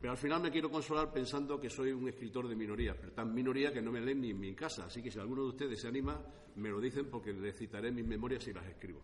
Pero 0.00 0.12
al 0.12 0.18
final 0.18 0.40
me 0.40 0.50
quiero 0.50 0.70
consolar 0.70 1.12
pensando 1.12 1.58
que 1.58 1.68
soy 1.68 1.90
un 1.90 2.08
escritor 2.08 2.46
de 2.46 2.54
minoría, 2.54 2.94
pero 2.94 3.12
tan 3.12 3.34
minoría 3.34 3.72
que 3.72 3.82
no 3.82 3.90
me 3.90 4.00
leen 4.00 4.20
ni 4.20 4.30
en 4.30 4.38
mi 4.38 4.54
casa. 4.54 4.86
Así 4.86 5.02
que 5.02 5.10
si 5.10 5.18
alguno 5.18 5.42
de 5.42 5.48
ustedes 5.48 5.80
se 5.80 5.88
anima, 5.88 6.20
me 6.56 6.68
lo 6.68 6.80
dicen 6.80 7.06
porque 7.10 7.32
les 7.32 7.56
citaré 7.56 7.90
mis 7.90 8.06
memorias 8.06 8.46
y 8.46 8.52
las 8.52 8.66
escribo. 8.66 9.00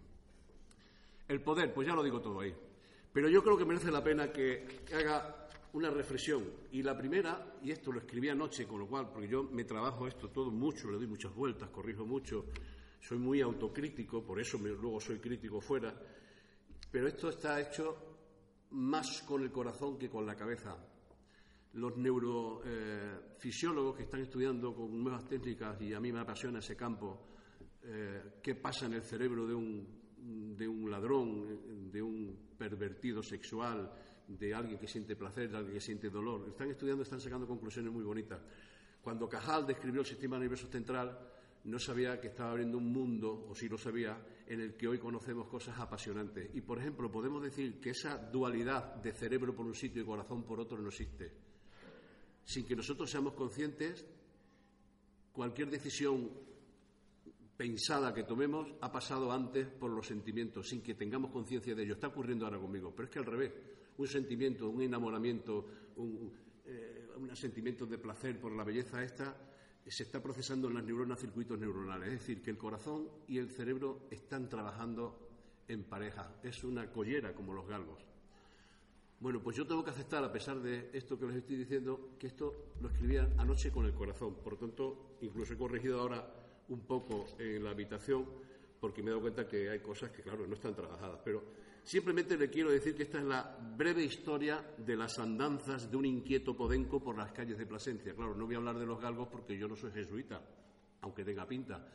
El 1.26 1.40
poder, 1.40 1.72
pues 1.74 1.88
ya 1.88 1.94
lo 1.94 2.02
digo 2.02 2.20
todo 2.20 2.40
ahí. 2.40 2.54
Pero 3.12 3.28
yo 3.28 3.42
creo 3.42 3.56
que 3.56 3.64
merece 3.64 3.90
la 3.90 4.04
pena 4.04 4.30
que 4.30 4.82
haga 4.94 5.48
una 5.74 5.90
reflexión. 5.90 6.44
Y 6.72 6.82
la 6.82 6.96
primera, 6.96 7.56
y 7.62 7.70
esto 7.70 7.92
lo 7.92 7.98
escribí 7.98 8.28
anoche, 8.28 8.66
con 8.66 8.80
lo 8.80 8.86
cual, 8.86 9.10
porque 9.10 9.28
yo 9.28 9.44
me 9.44 9.64
trabajo 9.64 10.06
esto 10.06 10.30
todo 10.30 10.50
mucho, 10.50 10.90
le 10.90 10.96
doy 10.96 11.06
muchas 11.06 11.34
vueltas, 11.34 11.68
corrijo 11.70 12.06
mucho, 12.06 12.46
soy 13.00 13.18
muy 13.18 13.40
autocrítico, 13.40 14.24
por 14.24 14.40
eso 14.40 14.58
luego 14.58 15.00
soy 15.00 15.18
crítico 15.18 15.60
fuera, 15.60 15.94
pero 16.90 17.08
esto 17.08 17.28
está 17.28 17.60
hecho 17.60 17.96
más 18.70 19.22
con 19.22 19.42
el 19.42 19.50
corazón 19.50 19.98
que 19.98 20.08
con 20.08 20.24
la 20.24 20.36
cabeza. 20.36 20.76
Los 21.74 21.96
neurofisiólogos 21.96 23.96
que 23.96 24.04
están 24.04 24.20
estudiando 24.20 24.74
con 24.74 25.02
nuevas 25.02 25.26
técnicas, 25.26 25.80
y 25.82 25.92
a 25.92 25.98
mí 25.98 26.12
me 26.12 26.20
apasiona 26.20 26.60
ese 26.60 26.76
campo, 26.76 27.26
eh, 27.82 28.38
qué 28.40 28.54
pasa 28.54 28.86
en 28.86 28.94
el 28.94 29.02
cerebro 29.02 29.44
de 29.44 29.54
un, 29.54 30.54
de 30.56 30.68
un 30.68 30.88
ladrón, 30.88 31.90
de 31.90 32.00
un 32.00 32.54
pervertido 32.56 33.24
sexual, 33.24 33.92
de 34.28 34.54
alguien 34.54 34.78
que 34.78 34.86
siente 34.86 35.16
placer, 35.16 35.50
de 35.50 35.56
alguien 35.56 35.74
que 35.74 35.80
siente 35.80 36.10
dolor. 36.10 36.48
Están 36.48 36.70
estudiando, 36.70 37.02
están 37.02 37.20
sacando 37.20 37.46
conclusiones 37.46 37.92
muy 37.92 38.04
bonitas. 38.04 38.40
Cuando 39.02 39.28
Cajal 39.28 39.66
describió 39.66 40.00
el 40.00 40.06
sistema 40.06 40.38
nervioso 40.38 40.66
central, 40.66 41.18
no 41.64 41.78
sabía 41.78 42.20
que 42.20 42.28
estaba 42.28 42.50
abriendo 42.50 42.78
un 42.78 42.92
mundo, 42.92 43.46
o 43.48 43.54
sí 43.54 43.68
lo 43.68 43.78
sabía, 43.78 44.18
en 44.46 44.60
el 44.60 44.74
que 44.76 44.88
hoy 44.88 44.98
conocemos 44.98 45.48
cosas 45.48 45.78
apasionantes. 45.78 46.50
Y, 46.54 46.60
por 46.60 46.78
ejemplo, 46.78 47.10
podemos 47.10 47.42
decir 47.42 47.80
que 47.80 47.90
esa 47.90 48.16
dualidad 48.16 48.96
de 48.96 49.12
cerebro 49.12 49.54
por 49.54 49.66
un 49.66 49.74
sitio 49.74 50.02
y 50.02 50.04
corazón 50.04 50.44
por 50.44 50.60
otro 50.60 50.78
no 50.78 50.88
existe. 50.88 51.32
Sin 52.44 52.66
que 52.66 52.76
nosotros 52.76 53.10
seamos 53.10 53.32
conscientes, 53.34 54.06
cualquier 55.32 55.70
decisión 55.70 56.30
pensada 57.56 58.12
que 58.12 58.24
tomemos 58.24 58.68
ha 58.80 58.90
pasado 58.90 59.32
antes 59.32 59.68
por 59.68 59.90
los 59.90 60.06
sentimientos, 60.06 60.68
sin 60.68 60.82
que 60.82 60.94
tengamos 60.94 61.30
conciencia 61.30 61.74
de 61.74 61.82
ello. 61.82 61.94
Está 61.94 62.08
ocurriendo 62.08 62.44
ahora 62.44 62.58
conmigo, 62.58 62.92
pero 62.94 63.06
es 63.06 63.10
que 63.12 63.18
al 63.20 63.26
revés 63.26 63.52
un 63.98 64.06
sentimiento, 64.06 64.68
un 64.68 64.82
enamoramiento, 64.82 65.66
eh, 66.66 67.08
un, 67.16 67.36
sentimiento 67.36 67.86
de 67.86 67.98
placer 67.98 68.40
por 68.40 68.52
la 68.52 68.64
belleza 68.64 69.02
esta, 69.02 69.36
se 69.86 70.02
está 70.02 70.22
procesando 70.22 70.68
en 70.68 70.74
las 70.74 70.84
neuronas, 70.84 71.20
circuitos 71.20 71.58
neuronales. 71.58 72.08
Es 72.08 72.20
decir, 72.20 72.42
que 72.42 72.50
el 72.50 72.56
corazón 72.56 73.08
y 73.28 73.38
el 73.38 73.50
cerebro 73.50 74.06
están 74.10 74.48
trabajando 74.48 75.28
en 75.68 75.84
pareja. 75.84 76.36
Es 76.42 76.64
una 76.64 76.90
collera 76.90 77.34
como 77.34 77.52
los 77.52 77.66
galgos. 77.66 78.04
Bueno, 79.20 79.40
pues 79.42 79.56
yo 79.56 79.66
tengo 79.66 79.84
que 79.84 79.90
aceptar, 79.90 80.24
a 80.24 80.32
pesar 80.32 80.60
de 80.60 80.90
esto 80.92 81.18
que 81.18 81.26
les 81.26 81.36
estoy 81.36 81.56
diciendo, 81.56 82.10
que 82.18 82.26
esto 82.26 82.72
lo 82.80 82.88
escribía 82.88 83.30
anoche 83.38 83.70
con 83.70 83.86
el 83.86 83.94
corazón. 83.94 84.34
Por 84.34 84.56
tanto, 84.56 85.16
incluso 85.20 85.54
he 85.54 85.56
corregido 85.56 86.00
ahora 86.00 86.28
un 86.68 86.80
poco 86.80 87.26
en 87.38 87.62
la 87.62 87.70
habitación, 87.70 88.26
porque 88.80 89.02
me 89.02 89.08
he 89.08 89.10
dado 89.10 89.22
cuenta 89.22 89.46
que 89.48 89.70
hay 89.70 89.80
cosas 89.80 90.10
que, 90.10 90.22
claro, 90.22 90.46
no 90.46 90.54
están 90.54 90.74
trabajadas. 90.74 91.20
Pero 91.24 91.42
Simplemente 91.84 92.38
le 92.38 92.48
quiero 92.48 92.70
decir 92.70 92.94
que 92.94 93.02
esta 93.02 93.18
es 93.18 93.24
la 93.24 93.58
breve 93.76 94.02
historia 94.02 94.64
de 94.78 94.96
las 94.96 95.18
andanzas 95.18 95.90
de 95.90 95.96
un 95.98 96.06
inquieto 96.06 96.56
podenco 96.56 96.98
por 96.98 97.18
las 97.18 97.30
calles 97.32 97.58
de 97.58 97.66
Plasencia. 97.66 98.14
Claro, 98.14 98.34
no 98.34 98.46
voy 98.46 98.54
a 98.54 98.58
hablar 98.58 98.78
de 98.78 98.86
los 98.86 98.98
galgos 98.98 99.28
porque 99.28 99.58
yo 99.58 99.68
no 99.68 99.76
soy 99.76 99.92
jesuita, 99.92 100.40
aunque 101.02 101.24
tenga 101.24 101.46
pinta. 101.46 101.86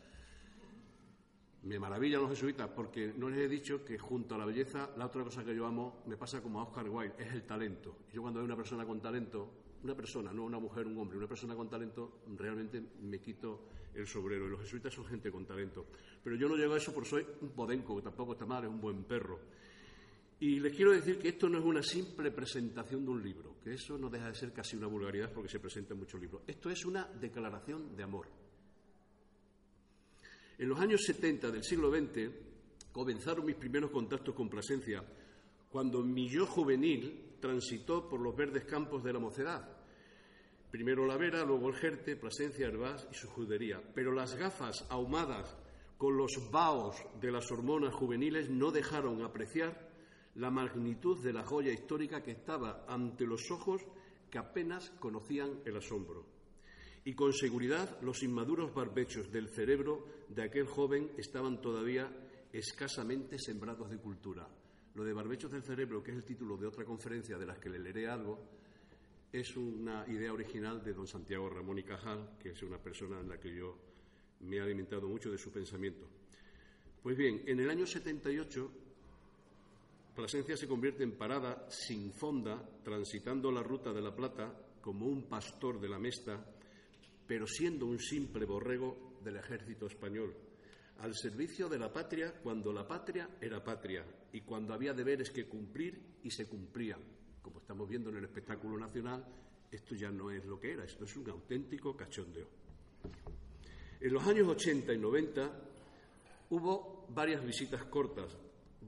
Me 1.63 1.79
maravillan 1.79 2.21
los 2.21 2.29
jesuitas 2.29 2.69
porque 2.69 3.13
no 3.17 3.29
les 3.29 3.39
he 3.39 3.47
dicho 3.47 3.83
que 3.83 3.97
junto 3.97 4.35
a 4.35 4.37
la 4.37 4.45
belleza, 4.45 4.91
la 4.95 5.07
otra 5.07 5.23
cosa 5.23 5.43
que 5.43 5.55
yo 5.55 5.65
amo 5.65 6.03
me 6.05 6.17
pasa 6.17 6.39
como 6.39 6.59
a 6.59 6.63
Oscar 6.65 6.87
Wilde, 6.87 7.15
es 7.17 7.33
el 7.33 7.41
talento. 7.47 7.97
Yo 8.13 8.21
cuando 8.21 8.41
veo 8.41 8.45
una 8.45 8.55
persona 8.55 8.85
con 8.85 9.01
talento, 9.01 9.49
una 9.83 9.95
persona, 9.95 10.31
no 10.31 10.43
una 10.43 10.59
mujer, 10.59 10.85
un 10.85 10.99
hombre, 10.99 11.17
una 11.17 11.27
persona 11.27 11.55
con 11.55 11.67
talento, 11.67 12.21
realmente 12.37 12.79
me 13.01 13.19
quito 13.19 13.65
el 13.95 14.05
sobrero. 14.05 14.45
Y 14.45 14.51
los 14.51 14.61
jesuitas 14.61 14.93
son 14.93 15.05
gente 15.05 15.31
con 15.31 15.47
talento. 15.47 15.87
Pero 16.23 16.35
yo 16.35 16.47
no 16.47 16.55
llego 16.55 16.75
a 16.75 16.77
eso 16.77 16.93
porque 16.93 17.09
soy 17.09 17.25
un 17.41 17.49
podenco, 17.49 17.95
que 17.95 18.03
tampoco 18.03 18.33
está 18.33 18.45
mal, 18.45 18.63
es 18.63 18.69
un 18.69 18.79
buen 18.79 19.03
perro. 19.03 19.39
Y 20.41 20.59
les 20.59 20.73
quiero 20.73 20.93
decir 20.93 21.19
que 21.19 21.29
esto 21.29 21.49
no 21.49 21.59
es 21.59 21.65
una 21.65 21.83
simple 21.83 22.31
presentación 22.31 23.03
de 23.03 23.11
un 23.11 23.21
libro, 23.21 23.57
que 23.61 23.73
eso 23.73 23.97
no 23.97 24.09
deja 24.09 24.27
de 24.27 24.35
ser 24.35 24.53
casi 24.53 24.77
una 24.77 24.87
vulgaridad 24.87 25.33
porque 25.33 25.49
se 25.49 25.59
presenta 25.59 25.93
en 25.93 25.99
muchos 25.99 26.21
libros. 26.21 26.43
Esto 26.47 26.69
es 26.69 26.85
una 26.85 27.07
declaración 27.07 27.95
de 27.95 28.03
amor. 28.03 28.27
En 30.57 30.69
los 30.69 30.79
años 30.79 31.01
70 31.05 31.51
del 31.51 31.63
siglo 31.63 31.91
XX 31.91 32.31
comenzaron 32.91 33.45
mis 33.45 33.57
primeros 33.57 33.91
contactos 33.91 34.33
con 34.33 34.49
Plasencia, 34.49 35.03
cuando 35.69 36.03
mi 36.03 36.29
yo 36.29 36.45
juvenil 36.45 37.35
transitó 37.41 38.07
por 38.07 38.21
los 38.21 38.35
verdes 38.35 38.63
campos 38.63 39.03
de 39.03 39.13
la 39.13 39.19
mocedad. 39.19 39.77
Primero 40.71 41.05
la 41.05 41.17
Vera, 41.17 41.43
luego 41.43 41.67
el 41.69 41.75
Jerte, 41.75 42.15
Plasencia, 42.15 42.67
Herbás 42.67 43.07
y 43.11 43.15
su 43.15 43.27
judería. 43.27 43.81
Pero 43.93 44.13
las 44.13 44.35
gafas 44.35 44.85
ahumadas 44.89 45.57
con 45.97 46.15
los 46.15 46.49
vaos 46.51 46.95
de 47.19 47.31
las 47.31 47.51
hormonas 47.51 47.93
juveniles 47.93 48.49
no 48.49 48.71
dejaron 48.71 49.21
apreciar 49.23 49.88
la 50.35 50.51
magnitud 50.51 51.21
de 51.23 51.33
la 51.33 51.43
joya 51.43 51.71
histórica 51.71 52.21
que 52.21 52.31
estaba 52.31 52.85
ante 52.87 53.25
los 53.25 53.49
ojos 53.51 53.81
que 54.29 54.37
apenas 54.37 54.91
conocían 54.99 55.61
el 55.65 55.77
asombro. 55.77 56.25
Y 57.05 57.13
con 57.13 57.33
seguridad 57.33 57.99
los 58.01 58.23
inmaduros 58.23 58.73
barbechos 58.73 59.31
del 59.31 59.49
cerebro 59.49 60.05
de 60.29 60.43
aquel 60.43 60.67
joven 60.67 61.11
estaban 61.17 61.61
todavía 61.61 62.11
escasamente 62.51 63.37
sembrados 63.39 63.89
de 63.89 63.97
cultura. 63.97 64.47
Lo 64.95 65.03
de 65.03 65.13
barbechos 65.13 65.51
del 65.51 65.63
cerebro, 65.63 66.03
que 66.03 66.11
es 66.11 66.17
el 66.17 66.25
título 66.25 66.57
de 66.57 66.67
otra 66.67 66.83
conferencia 66.83 67.37
de 67.37 67.45
las 67.45 67.59
que 67.59 67.69
le 67.69 67.79
leeré 67.79 68.07
algo, 68.07 68.39
es 69.31 69.55
una 69.55 70.05
idea 70.07 70.33
original 70.33 70.83
de 70.83 70.93
don 70.93 71.07
Santiago 71.07 71.49
Ramón 71.49 71.77
y 71.77 71.83
Cajal, 71.83 72.37
que 72.39 72.49
es 72.49 72.63
una 72.63 72.79
persona 72.79 73.19
en 73.19 73.29
la 73.29 73.39
que 73.39 73.55
yo 73.55 73.77
me 74.41 74.57
he 74.57 74.61
alimentado 74.61 75.07
mucho 75.07 75.31
de 75.31 75.37
su 75.37 75.51
pensamiento. 75.51 76.07
Pues 77.01 77.15
bien, 77.15 77.43
en 77.45 77.59
el 77.59 77.69
año 77.69 77.85
78 77.85 78.71
Plasencia 80.15 80.57
se 80.57 80.67
convierte 80.67 81.03
en 81.03 81.17
parada 81.17 81.65
sin 81.69 82.11
fonda, 82.11 82.61
transitando 82.83 83.51
la 83.51 83.63
ruta 83.63 83.93
de 83.93 84.01
la 84.01 84.15
Plata 84.15 84.53
como 84.81 85.05
un 85.05 85.23
pastor 85.23 85.79
de 85.79 85.89
la 85.89 85.99
Mesta, 85.99 86.43
pero 87.25 87.45
siendo 87.47 87.85
un 87.85 87.99
simple 87.99 88.45
borrego 88.45 89.19
del 89.23 89.37
ejército 89.37 89.85
español, 89.85 90.35
al 90.99 91.15
servicio 91.15 91.69
de 91.69 91.79
la 91.79 91.93
patria 91.93 92.33
cuando 92.43 92.73
la 92.73 92.87
patria 92.87 93.29
era 93.39 93.63
patria 93.63 94.05
y 94.33 94.41
cuando 94.41 94.73
había 94.73 94.93
deberes 94.93 95.31
que 95.31 95.47
cumplir 95.47 96.17
y 96.23 96.29
se 96.29 96.47
cumplían, 96.47 96.99
como 97.41 97.59
estamos 97.59 97.87
viendo 97.87 98.09
en 98.09 98.17
el 98.17 98.25
espectáculo 98.25 98.77
nacional 98.77 99.25
esto 99.71 99.95
ya 99.95 100.09
no 100.09 100.31
es 100.31 100.43
lo 100.45 100.59
que 100.59 100.73
era, 100.73 100.83
esto 100.83 101.05
es 101.05 101.15
un 101.15 101.29
auténtico 101.29 101.95
cachondeo. 101.95 102.47
En 104.01 104.13
los 104.13 104.25
años 104.25 104.47
80 104.47 104.93
y 104.93 104.97
90 104.97 105.51
hubo 106.49 107.05
varias 107.09 107.45
visitas 107.45 107.83
cortas 107.85 108.35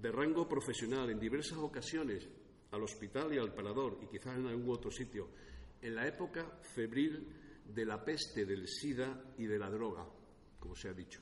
de 0.02 0.12
rango 0.12 0.48
profesional 0.48 1.10
en 1.12 1.20
diversas 1.20 1.60
ocasiones 1.60 2.28
al 2.72 2.84
hospital 2.84 3.34
y 3.34 3.38
al 3.38 3.54
parador 3.54 4.00
y 4.02 4.08
quizás 4.08 4.38
en 4.38 4.48
algún 4.48 4.74
otro 4.74 4.90
sitio, 4.90 5.30
en 5.82 5.96
la 5.96 6.08
época 6.08 6.60
febril 6.74 7.28
de 7.66 7.86
la 7.86 8.04
peste, 8.04 8.46
del 8.46 8.68
SIDA 8.68 9.34
y 9.38 9.46
de 9.46 9.60
la 9.60 9.70
droga, 9.70 10.08
como 10.60 10.76
se 10.76 10.90
ha 10.90 10.94
dicho. 10.94 11.22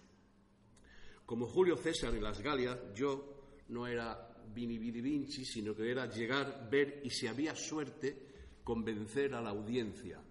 Como 1.25 1.47
Julio 1.47 1.75
César 1.75 2.15
en 2.15 2.23
las 2.23 2.41
Galias, 2.41 2.77
yo 2.95 3.65
no 3.69 3.85
era 3.85 4.27
vini 4.53 4.77
vidi 4.77 5.01
vinci, 5.01 5.43
sino 5.45 5.75
que 5.75 5.91
era 5.91 6.07
llegar, 6.07 6.69
ver 6.71 7.01
y 7.03 7.09
si 7.09 7.27
había 7.27 7.55
suerte, 7.55 8.27
convencer 8.63 9.33
a 9.35 9.41
la 9.41 9.49
audiencia. 9.49 10.21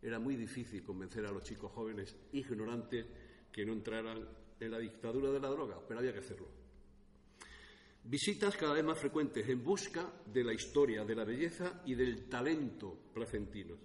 Era 0.00 0.18
muy 0.18 0.36
difícil 0.36 0.84
convencer 0.84 1.26
a 1.26 1.32
los 1.32 1.42
chicos 1.42 1.72
jóvenes 1.72 2.16
ignorantes 2.32 3.06
que 3.50 3.64
no 3.64 3.72
entraran 3.72 4.26
en 4.60 4.70
la 4.70 4.78
dictadura 4.78 5.30
de 5.30 5.40
la 5.40 5.48
droga, 5.48 5.80
pero 5.86 6.00
había 6.00 6.12
que 6.12 6.20
hacerlo. 6.20 6.63
Visitas 8.06 8.54
cada 8.58 8.74
vez 8.74 8.84
más 8.84 8.98
frecuentes 8.98 9.48
en 9.48 9.64
busca 9.64 10.12
de 10.26 10.44
la 10.44 10.52
historia, 10.52 11.06
de 11.06 11.14
la 11.14 11.24
belleza 11.24 11.80
y 11.86 11.94
del 11.94 12.28
talento 12.28 12.94
placentinos. 13.14 13.78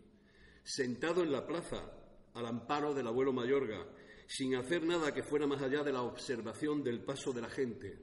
Sentado 0.61 1.23
en 1.23 1.31
la 1.31 1.47
plaza, 1.47 1.89
al 2.33 2.45
amparo 2.45 2.93
del 2.93 3.07
abuelo 3.07 3.31
Mayorga, 3.31 3.87
sin 4.27 4.55
hacer 4.55 4.83
nada 4.83 5.13
que 5.13 5.23
fuera 5.23 5.47
más 5.47 5.61
allá 5.61 5.83
de 5.83 5.93
la 5.93 6.01
observación 6.01 6.83
del 6.83 6.99
paso 6.99 7.31
de 7.31 7.41
la 7.41 7.49
gente, 7.49 7.97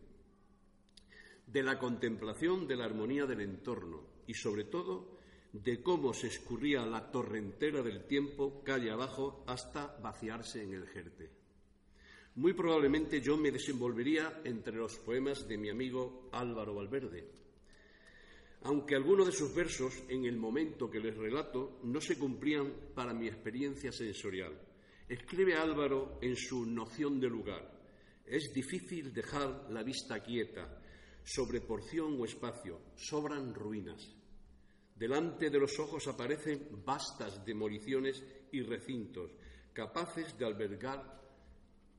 de 1.46 1.62
la 1.62 1.78
contemplación 1.78 2.66
de 2.66 2.76
la 2.76 2.86
armonía 2.86 3.26
del 3.26 3.42
entorno 3.42 4.02
y, 4.26 4.32
sobre 4.32 4.64
todo, 4.64 5.18
de 5.52 5.82
cómo 5.82 6.14
se 6.14 6.28
escurría 6.28 6.86
la 6.86 7.10
torrentera 7.10 7.82
del 7.82 8.06
tiempo 8.06 8.64
calle 8.64 8.90
abajo 8.90 9.44
hasta 9.46 9.98
vaciarse 10.02 10.62
en 10.62 10.72
el 10.72 10.88
Jerte. 10.88 11.45
Muy 12.36 12.52
probablemente 12.52 13.22
yo 13.22 13.38
me 13.38 13.50
desenvolvería 13.50 14.42
entre 14.44 14.76
los 14.76 14.98
poemas 14.98 15.48
de 15.48 15.56
mi 15.56 15.70
amigo 15.70 16.28
Álvaro 16.32 16.74
Valverde, 16.74 17.26
aunque 18.64 18.94
algunos 18.94 19.26
de 19.26 19.32
sus 19.32 19.54
versos, 19.54 20.02
en 20.10 20.26
el 20.26 20.36
momento 20.36 20.90
que 20.90 21.00
les 21.00 21.16
relato, 21.16 21.80
no 21.84 21.98
se 21.98 22.18
cumplían 22.18 22.90
para 22.94 23.14
mi 23.14 23.26
experiencia 23.26 23.90
sensorial. 23.90 24.52
Escribe 25.08 25.54
Álvaro 25.54 26.18
en 26.20 26.36
su 26.36 26.66
noción 26.66 27.18
de 27.20 27.28
lugar. 27.28 27.72
Es 28.26 28.52
difícil 28.52 29.14
dejar 29.14 29.70
la 29.70 29.82
vista 29.82 30.22
quieta, 30.22 30.82
sobre 31.24 31.62
porción 31.62 32.20
o 32.20 32.24
espacio, 32.26 32.80
sobran 32.96 33.54
ruinas. 33.54 34.14
Delante 34.94 35.48
de 35.48 35.58
los 35.58 35.78
ojos 35.78 36.06
aparecen 36.06 36.84
vastas 36.84 37.42
demoliciones 37.46 38.22
y 38.52 38.60
recintos, 38.60 39.30
capaces 39.72 40.36
de 40.36 40.44
albergar 40.44 41.16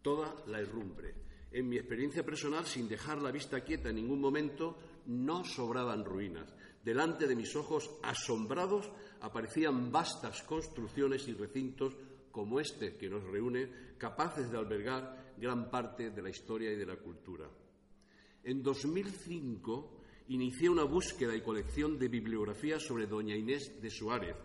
toda 0.07 0.33
la 0.47 0.61
herrumbre. 0.61 1.13
En 1.51 1.67
mi 1.67 1.75
experiencia 1.75 2.23
personal, 2.23 2.65
sin 2.65 2.87
dejar 2.87 3.21
la 3.21 3.29
vista 3.29 3.59
quieta 3.59 3.89
en 3.89 3.97
ningún 3.97 4.21
momento, 4.21 4.77
no 5.07 5.43
sobraban 5.43 6.05
ruinas. 6.05 6.47
Delante 6.81 7.27
de 7.27 7.35
mis 7.35 7.53
ojos, 7.57 7.91
asombrados, 8.03 8.89
aparecían 9.19 9.91
vastas 9.91 10.43
construcciones 10.43 11.27
y 11.27 11.33
recintos 11.33 11.93
como 12.31 12.61
este 12.61 12.95
que 12.95 13.09
nos 13.09 13.21
reúne, 13.25 13.69
capaces 13.97 14.49
de 14.49 14.57
albergar 14.57 15.33
gran 15.37 15.69
parte 15.69 16.09
de 16.09 16.21
la 16.21 16.29
historia 16.29 16.71
y 16.71 16.77
de 16.77 16.85
la 16.85 16.95
cultura. 16.95 17.49
En 18.45 18.63
2005 18.63 20.03
inicié 20.29 20.69
una 20.69 20.85
búsqueda 20.85 21.35
y 21.35 21.41
colección 21.41 21.99
de 21.99 22.07
bibliografía 22.07 22.79
sobre 22.79 23.07
doña 23.07 23.35
Inés 23.35 23.81
de 23.81 23.89
Suárez. 23.89 24.37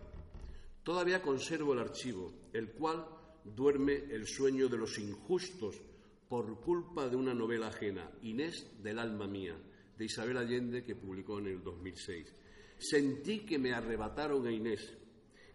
Todavía 0.83 1.23
conservo 1.23 1.73
el 1.73 1.79
archivo, 1.79 2.33
el 2.53 2.73
cual 2.73 3.22
duerme 3.45 3.95
el 4.11 4.27
sueño 4.27 4.69
de 4.69 4.79
los 4.79 4.99
injustos 4.99 5.81
por 6.29 6.61
culpa 6.61 7.09
de 7.09 7.17
una 7.17 7.35
novela 7.35 7.69
ajena, 7.69 8.11
Inés 8.23 8.83
del 8.83 8.99
alma 8.99 9.27
mía, 9.27 9.57
de 9.99 10.05
Isabel 10.05 10.39
Allende, 10.39 10.83
que 10.83 10.97
publicó 10.97 11.39
en 11.39 11.49
el 11.49 11.63
2006. 11.63 12.35
Sentí 12.79 13.41
que 13.41 13.59
me 13.59 13.73
arrebataron 13.73 14.47
a 14.47 14.51
Inés, 14.51 14.97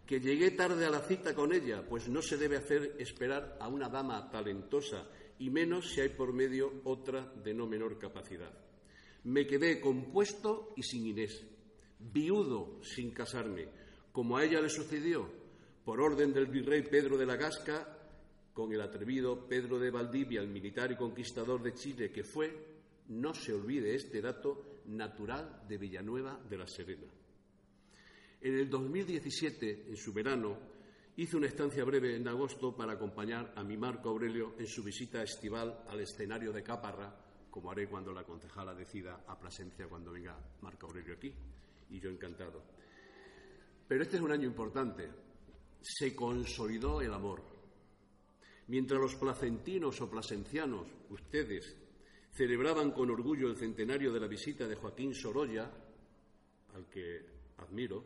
que 0.06 0.20
llegué 0.20 0.52
tarde 0.52 0.86
a 0.86 0.90
la 0.90 1.00
cita 1.00 1.34
con 1.34 1.52
ella, 1.52 1.84
pues 1.86 2.08
no 2.08 2.22
se 2.22 2.36
debe 2.36 2.56
hacer 2.56 2.96
esperar 2.98 3.58
a 3.60 3.68
una 3.68 3.88
dama 3.88 4.30
talentosa, 4.30 5.08
y 5.38 5.50
menos 5.50 5.92
si 5.92 6.00
hay 6.00 6.10
por 6.10 6.32
medio 6.32 6.80
otra 6.84 7.32
de 7.44 7.54
no 7.54 7.66
menor 7.66 7.98
capacidad. 7.98 8.52
Me 9.24 9.46
quedé 9.46 9.80
compuesto 9.80 10.72
y 10.76 10.82
sin 10.82 11.06
Inés, 11.06 11.44
viudo 11.98 12.80
sin 12.82 13.10
casarme, 13.10 13.68
como 14.12 14.36
a 14.36 14.44
ella 14.44 14.60
le 14.60 14.68
sucedió, 14.68 15.28
por 15.88 16.02
orden 16.02 16.34
del 16.34 16.48
virrey 16.48 16.82
Pedro 16.82 17.16
de 17.16 17.24
la 17.24 17.36
Gasca, 17.36 17.88
con 18.52 18.70
el 18.70 18.82
atrevido 18.82 19.48
Pedro 19.48 19.78
de 19.78 19.90
Valdivia, 19.90 20.42
el 20.42 20.48
militar 20.48 20.92
y 20.92 20.96
conquistador 20.96 21.62
de 21.62 21.72
Chile 21.72 22.12
que 22.12 22.24
fue, 22.24 22.52
no 23.08 23.32
se 23.32 23.54
olvide 23.54 23.94
este 23.94 24.20
dato, 24.20 24.82
natural 24.88 25.62
de 25.66 25.78
Villanueva 25.78 26.38
de 26.46 26.58
la 26.58 26.66
Serena. 26.66 27.06
En 28.42 28.58
el 28.58 28.68
2017, 28.68 29.86
en 29.88 29.96
su 29.96 30.12
verano, 30.12 30.58
hice 31.16 31.38
una 31.38 31.46
estancia 31.46 31.84
breve 31.84 32.16
en 32.16 32.28
agosto 32.28 32.76
para 32.76 32.92
acompañar 32.92 33.54
a 33.56 33.64
mi 33.64 33.78
Marco 33.78 34.10
Aurelio 34.10 34.56
en 34.58 34.66
su 34.66 34.82
visita 34.82 35.22
estival 35.22 35.84
al 35.88 36.00
escenario 36.00 36.52
de 36.52 36.62
Caparra, 36.62 37.16
como 37.50 37.70
haré 37.70 37.88
cuando 37.88 38.12
la 38.12 38.24
concejala 38.24 38.74
decida 38.74 39.24
a 39.26 39.40
Plasencia 39.40 39.88
cuando 39.88 40.12
venga 40.12 40.38
Marco 40.60 40.86
Aurelio 40.86 41.14
aquí, 41.14 41.32
y 41.88 41.98
yo 41.98 42.10
encantado. 42.10 42.62
Pero 43.88 44.02
este 44.02 44.16
es 44.18 44.22
un 44.22 44.32
año 44.32 44.46
importante, 44.46 45.27
se 45.80 46.14
consolidó 46.14 47.00
el 47.00 47.12
amor. 47.12 47.42
Mientras 48.68 49.00
los 49.00 49.14
placentinos 49.14 50.00
o 50.00 50.10
plasencianos, 50.10 50.86
ustedes, 51.10 51.74
celebraban 52.30 52.92
con 52.92 53.10
orgullo 53.10 53.48
el 53.48 53.56
centenario 53.56 54.12
de 54.12 54.20
la 54.20 54.26
visita 54.26 54.68
de 54.68 54.76
Joaquín 54.76 55.14
Sorolla, 55.14 55.70
al 56.74 56.86
que 56.86 57.24
admiro, 57.56 58.04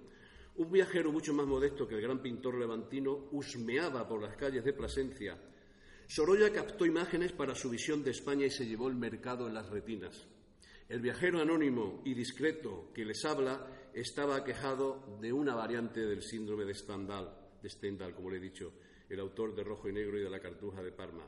un 0.56 0.70
viajero 0.70 1.10
mucho 1.10 1.34
más 1.34 1.46
modesto 1.46 1.88
que 1.88 1.96
el 1.96 2.02
gran 2.02 2.22
pintor 2.22 2.58
levantino 2.58 3.28
husmeaba 3.32 4.06
por 4.06 4.22
las 4.22 4.36
calles 4.36 4.64
de 4.64 4.72
Plasencia. 4.72 5.36
Sorolla 6.06 6.52
captó 6.52 6.86
imágenes 6.86 7.32
para 7.32 7.54
su 7.54 7.70
visión 7.70 8.04
de 8.04 8.10
España 8.10 8.46
y 8.46 8.50
se 8.50 8.66
llevó 8.66 8.88
el 8.88 8.94
mercado 8.94 9.48
en 9.48 9.54
las 9.54 9.68
retinas. 9.68 10.28
El 10.88 11.00
viajero 11.00 11.40
anónimo 11.40 12.02
y 12.04 12.14
discreto 12.14 12.92
que 12.94 13.04
les 13.04 13.24
habla 13.24 13.90
estaba 13.94 14.36
aquejado 14.36 15.18
de 15.20 15.32
una 15.32 15.54
variante 15.54 16.00
del 16.00 16.22
síndrome 16.22 16.66
de 16.66 16.74
Stendhal 16.74 17.41
de 17.62 17.68
Stendhal, 17.68 18.14
como 18.14 18.30
le 18.30 18.38
he 18.38 18.40
dicho, 18.40 18.72
el 19.08 19.20
autor 19.20 19.54
de 19.54 19.62
Rojo 19.62 19.88
y 19.88 19.92
Negro 19.92 20.18
y 20.18 20.22
de 20.22 20.30
La 20.30 20.40
Cartuja 20.40 20.82
de 20.82 20.92
Parma. 20.92 21.26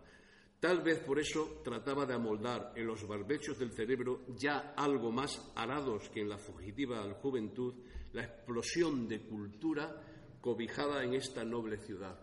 Tal 0.59 0.83
vez 0.83 0.99
por 1.01 1.19
eso 1.19 1.61
trataba 1.63 2.07
de 2.07 2.15
amoldar 2.15 2.73
en 2.75 2.87
los 2.87 3.07
barbechos 3.07 3.59
del 3.59 3.73
cerebro, 3.73 4.25
ya 4.37 4.73
algo 4.77 5.13
más 5.13 5.53
arados 5.55 6.09
que 6.09 6.21
en 6.21 6.29
la 6.29 6.39
fugitiva 6.39 7.03
juventud, 7.21 7.75
la 8.13 8.25
explosión 8.25 9.07
de 9.07 9.21
cultura 9.21 10.03
cobijada 10.41 11.05
en 11.05 11.15
esta 11.15 11.45
noble 11.45 11.77
ciudad. 11.79 12.19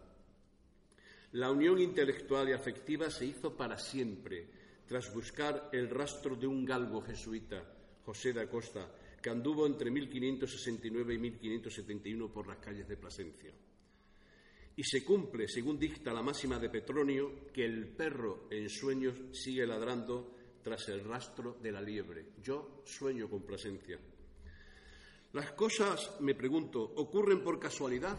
La 1.34 1.52
unión 1.52 1.80
intelectual 1.80 2.50
y 2.50 2.54
afectiva 2.54 3.10
se 3.10 3.26
hizo 3.26 3.56
para 3.56 3.78
siempre, 3.78 4.50
tras 4.88 5.14
buscar 5.14 5.70
el 5.72 5.90
rastro 5.90 6.36
de 6.36 6.48
un 6.48 6.66
galgo 6.66 7.02
jesuita, 7.02 7.64
José 8.04 8.34
de 8.34 8.42
Acosta, 8.42 8.92
que 9.22 9.30
anduvo 9.30 9.68
entre 9.68 9.92
1569 9.92 11.14
y 11.14 11.18
1571 11.20 12.34
por 12.34 12.48
las 12.48 12.58
calles 12.58 12.88
de 12.88 12.98
Plasencia. 12.98 13.54
Y 14.82 14.84
se 14.84 15.06
cumple, 15.06 15.48
según 15.48 15.78
dicta 15.78 16.12
la 16.12 16.24
máxima 16.24 16.58
de 16.58 16.68
Petronio, 16.68 17.52
que 17.54 17.64
el 17.64 17.88
perro 17.90 18.48
en 18.50 18.68
sueños 18.68 19.14
sigue 19.32 19.68
ladrando 19.68 20.34
tras 20.64 20.90
el 20.90 21.04
rastro 21.04 21.60
de 21.62 21.72
la 21.72 21.80
liebre. 21.80 22.30
Yo 22.42 22.82
sueño 22.84 23.30
con 23.30 23.44
Plasencia. 23.44 24.00
Las 25.34 25.52
cosas, 25.52 26.20
me 26.22 26.34
pregunto, 26.34 26.82
ocurren 26.82 27.44
por 27.44 27.60
casualidad 27.60 28.18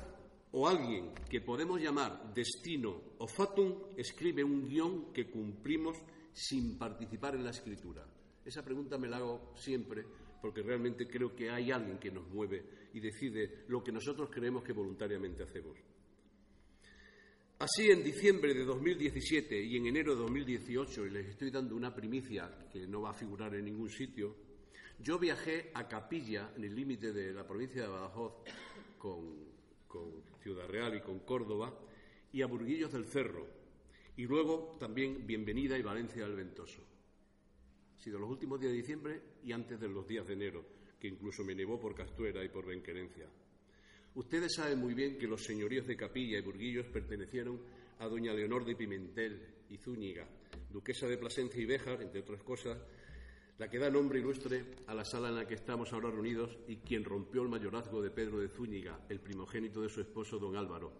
o 0.52 0.68
alguien 0.68 1.12
que 1.28 1.40
podemos 1.40 1.80
llamar 1.80 2.32
destino 2.32 3.16
o 3.18 3.26
fatum 3.26 3.96
escribe 3.96 4.44
un 4.44 4.68
guion 4.68 5.12
que 5.12 5.28
cumplimos 5.28 5.98
sin 6.32 6.78
participar 6.78 7.34
en 7.34 7.42
la 7.42 7.50
escritura. 7.50 8.06
Esa 8.44 8.64
pregunta 8.64 8.98
me 8.98 9.08
la 9.08 9.16
hago 9.16 9.52
siempre 9.56 10.04
porque 10.40 10.62
realmente 10.62 11.08
creo 11.08 11.34
que 11.34 11.50
hay 11.50 11.72
alguien 11.72 11.98
que 11.98 12.12
nos 12.12 12.28
mueve 12.28 12.64
y 12.94 13.00
decide 13.00 13.64
lo 13.66 13.82
que 13.82 13.90
nosotros 13.90 14.30
creemos 14.30 14.62
que 14.62 14.72
voluntariamente 14.72 15.42
hacemos. 15.42 15.76
Así, 17.62 17.92
en 17.92 18.02
diciembre 18.02 18.54
de 18.54 18.64
2017 18.64 19.62
y 19.62 19.76
en 19.76 19.86
enero 19.86 20.16
de 20.16 20.22
2018, 20.22 21.06
y 21.06 21.10
les 21.10 21.28
estoy 21.28 21.52
dando 21.52 21.76
una 21.76 21.94
primicia 21.94 22.50
que 22.72 22.88
no 22.88 23.02
va 23.02 23.10
a 23.10 23.14
figurar 23.14 23.54
en 23.54 23.66
ningún 23.66 23.88
sitio, 23.88 24.34
yo 24.98 25.16
viajé 25.16 25.70
a 25.72 25.86
Capilla, 25.86 26.52
en 26.56 26.64
el 26.64 26.74
límite 26.74 27.12
de 27.12 27.32
la 27.32 27.46
provincia 27.46 27.82
de 27.82 27.86
Badajoz, 27.86 28.32
con, 28.98 29.52
Ciudad 30.42 30.66
Real 30.66 30.96
y 30.96 31.02
con 31.02 31.20
Córdoba, 31.20 31.72
y 32.32 32.42
a 32.42 32.46
Burguillos 32.46 32.92
del 32.92 33.04
Cerro, 33.04 33.46
y 34.16 34.24
luego 34.24 34.76
también 34.80 35.24
Bienvenida 35.24 35.78
y 35.78 35.82
Valencia 35.82 36.24
del 36.24 36.34
Ventoso. 36.34 36.82
Ha 37.96 38.00
sido 38.00 38.18
los 38.18 38.28
últimos 38.28 38.58
días 38.58 38.72
de 38.72 38.78
diciembre 38.78 39.22
y 39.44 39.52
antes 39.52 39.78
de 39.78 39.88
los 39.88 40.08
días 40.08 40.26
de 40.26 40.32
enero, 40.32 40.64
que 40.98 41.06
incluso 41.06 41.44
me 41.44 41.54
nevó 41.54 41.78
por 41.78 41.94
Castuera 41.94 42.44
y 42.44 42.48
por 42.48 42.66
Benquerencia. 42.66 43.28
Ustedes 44.14 44.54
saben 44.54 44.78
muy 44.78 44.92
bien 44.92 45.16
que 45.16 45.26
los 45.26 45.42
señoríos 45.42 45.86
de 45.86 45.96
Capilla 45.96 46.38
y 46.38 46.42
Burguillos 46.42 46.86
pertenecieron 46.86 47.60
a 47.98 48.06
doña 48.06 48.34
Leonor 48.34 48.64
de 48.64 48.76
Pimentel 48.76 49.40
y 49.70 49.78
Zúñiga, 49.78 50.26
duquesa 50.70 51.06
de 51.06 51.16
Plasencia 51.16 51.62
y 51.62 51.64
Béjar, 51.64 52.02
entre 52.02 52.20
otras 52.20 52.42
cosas, 52.42 52.78
la 53.58 53.70
que 53.70 53.78
da 53.78 53.88
nombre 53.88 54.18
ilustre 54.18 54.64
a 54.86 54.94
la 54.94 55.04
sala 55.04 55.28
en 55.28 55.36
la 55.36 55.46
que 55.46 55.54
estamos 55.54 55.92
ahora 55.92 56.10
reunidos 56.10 56.58
y 56.68 56.76
quien 56.76 57.04
rompió 57.04 57.42
el 57.42 57.48
mayorazgo 57.48 58.02
de 58.02 58.10
Pedro 58.10 58.38
de 58.38 58.48
Zúñiga, 58.48 59.00
el 59.08 59.20
primogénito 59.20 59.80
de 59.80 59.88
su 59.88 60.00
esposo 60.00 60.38
don 60.38 60.56
Álvaro. 60.56 60.92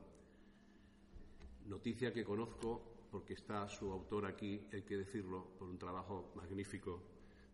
Noticia 1.66 2.12
que 2.12 2.24
conozco 2.24 3.08
porque 3.10 3.34
está 3.34 3.68
su 3.68 3.92
autor 3.92 4.24
aquí, 4.24 4.66
hay 4.72 4.82
que 4.82 4.96
decirlo, 4.96 5.48
por 5.58 5.68
un 5.68 5.78
trabajo 5.78 6.32
magnífico 6.34 7.02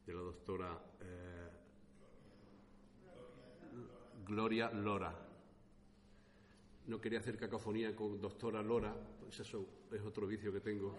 de 0.07 0.14
la 0.14 0.21
doctora 0.21 0.79
eh, 1.01 1.49
Gloria 4.25 4.71
Lora. 4.71 5.27
No 6.88 7.01
quería 7.01 7.20
hacer 7.20 7.37
cacofonía 7.37 7.94
con 7.94 8.20
doctora 8.20 8.62
Lora, 8.62 8.94
pues 9.20 9.40
eso 9.40 9.64
es 9.92 10.03
otro 10.03 10.27
vicio 10.27 10.53
que 10.53 10.61
tengo. 10.61 10.94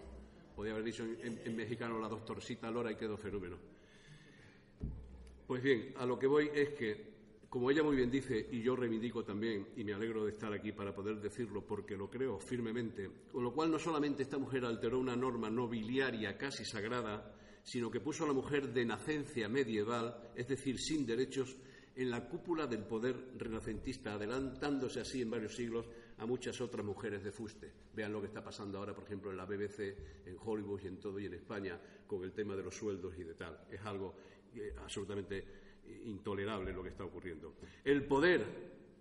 Podría 0.56 0.72
haber 0.74 0.84
dicho 0.84 1.04
en, 1.04 1.40
en 1.44 1.56
mexicano 1.56 1.98
la 1.98 2.08
doctorcita 2.08 2.70
Lora 2.70 2.90
y 2.92 2.96
quedó 2.96 3.16
fenómeno. 3.16 3.56
Pues 5.50 5.64
bien, 5.64 5.92
a 5.96 6.06
lo 6.06 6.16
que 6.16 6.28
voy 6.28 6.48
es 6.54 6.68
que, 6.74 7.10
como 7.48 7.72
ella 7.72 7.82
muy 7.82 7.96
bien 7.96 8.08
dice, 8.08 8.48
y 8.52 8.62
yo 8.62 8.76
reivindico 8.76 9.24
también, 9.24 9.66
y 9.76 9.82
me 9.82 9.92
alegro 9.92 10.24
de 10.24 10.30
estar 10.30 10.52
aquí 10.52 10.70
para 10.70 10.94
poder 10.94 11.20
decirlo 11.20 11.66
porque 11.66 11.96
lo 11.96 12.08
creo 12.08 12.38
firmemente, 12.38 13.10
con 13.32 13.42
lo 13.42 13.52
cual 13.52 13.72
no 13.72 13.78
solamente 13.80 14.22
esta 14.22 14.38
mujer 14.38 14.64
alteró 14.64 15.00
una 15.00 15.16
norma 15.16 15.50
nobiliaria 15.50 16.38
casi 16.38 16.64
sagrada, 16.64 17.34
sino 17.64 17.90
que 17.90 17.98
puso 17.98 18.22
a 18.22 18.28
la 18.28 18.32
mujer 18.32 18.72
de 18.72 18.84
nacencia 18.84 19.48
medieval, 19.48 20.30
es 20.36 20.46
decir, 20.46 20.78
sin 20.78 21.04
derechos, 21.04 21.56
en 21.96 22.10
la 22.10 22.28
cúpula 22.28 22.66
del 22.66 22.84
poder 22.84 23.32
renacentista, 23.36 24.14
adelantándose 24.14 25.00
así 25.00 25.22
en 25.22 25.30
varios 25.30 25.54
siglos 25.54 25.86
a 26.18 26.26
muchas 26.26 26.60
otras 26.60 26.84
mujeres 26.84 27.22
de 27.24 27.32
fuste. 27.32 27.72
Vean 27.94 28.12
lo 28.12 28.20
que 28.20 28.28
está 28.28 28.42
pasando 28.42 28.78
ahora, 28.78 28.94
por 28.94 29.04
ejemplo, 29.04 29.30
en 29.30 29.36
la 29.36 29.44
BBC, 29.44 29.80
en 30.26 30.36
Hollywood 30.38 30.80
y 30.82 30.86
en 30.86 30.98
todo 30.98 31.18
y 31.18 31.26
en 31.26 31.34
España, 31.34 31.80
con 32.06 32.22
el 32.24 32.32
tema 32.32 32.54
de 32.54 32.62
los 32.62 32.74
sueldos 32.74 33.14
y 33.18 33.24
de 33.24 33.34
tal. 33.34 33.66
Es 33.70 33.80
algo 33.82 34.14
eh, 34.54 34.74
absolutamente 34.82 35.44
intolerable 36.04 36.72
lo 36.72 36.82
que 36.82 36.90
está 36.90 37.04
ocurriendo. 37.04 37.54
El 37.84 38.04
poder, 38.04 38.44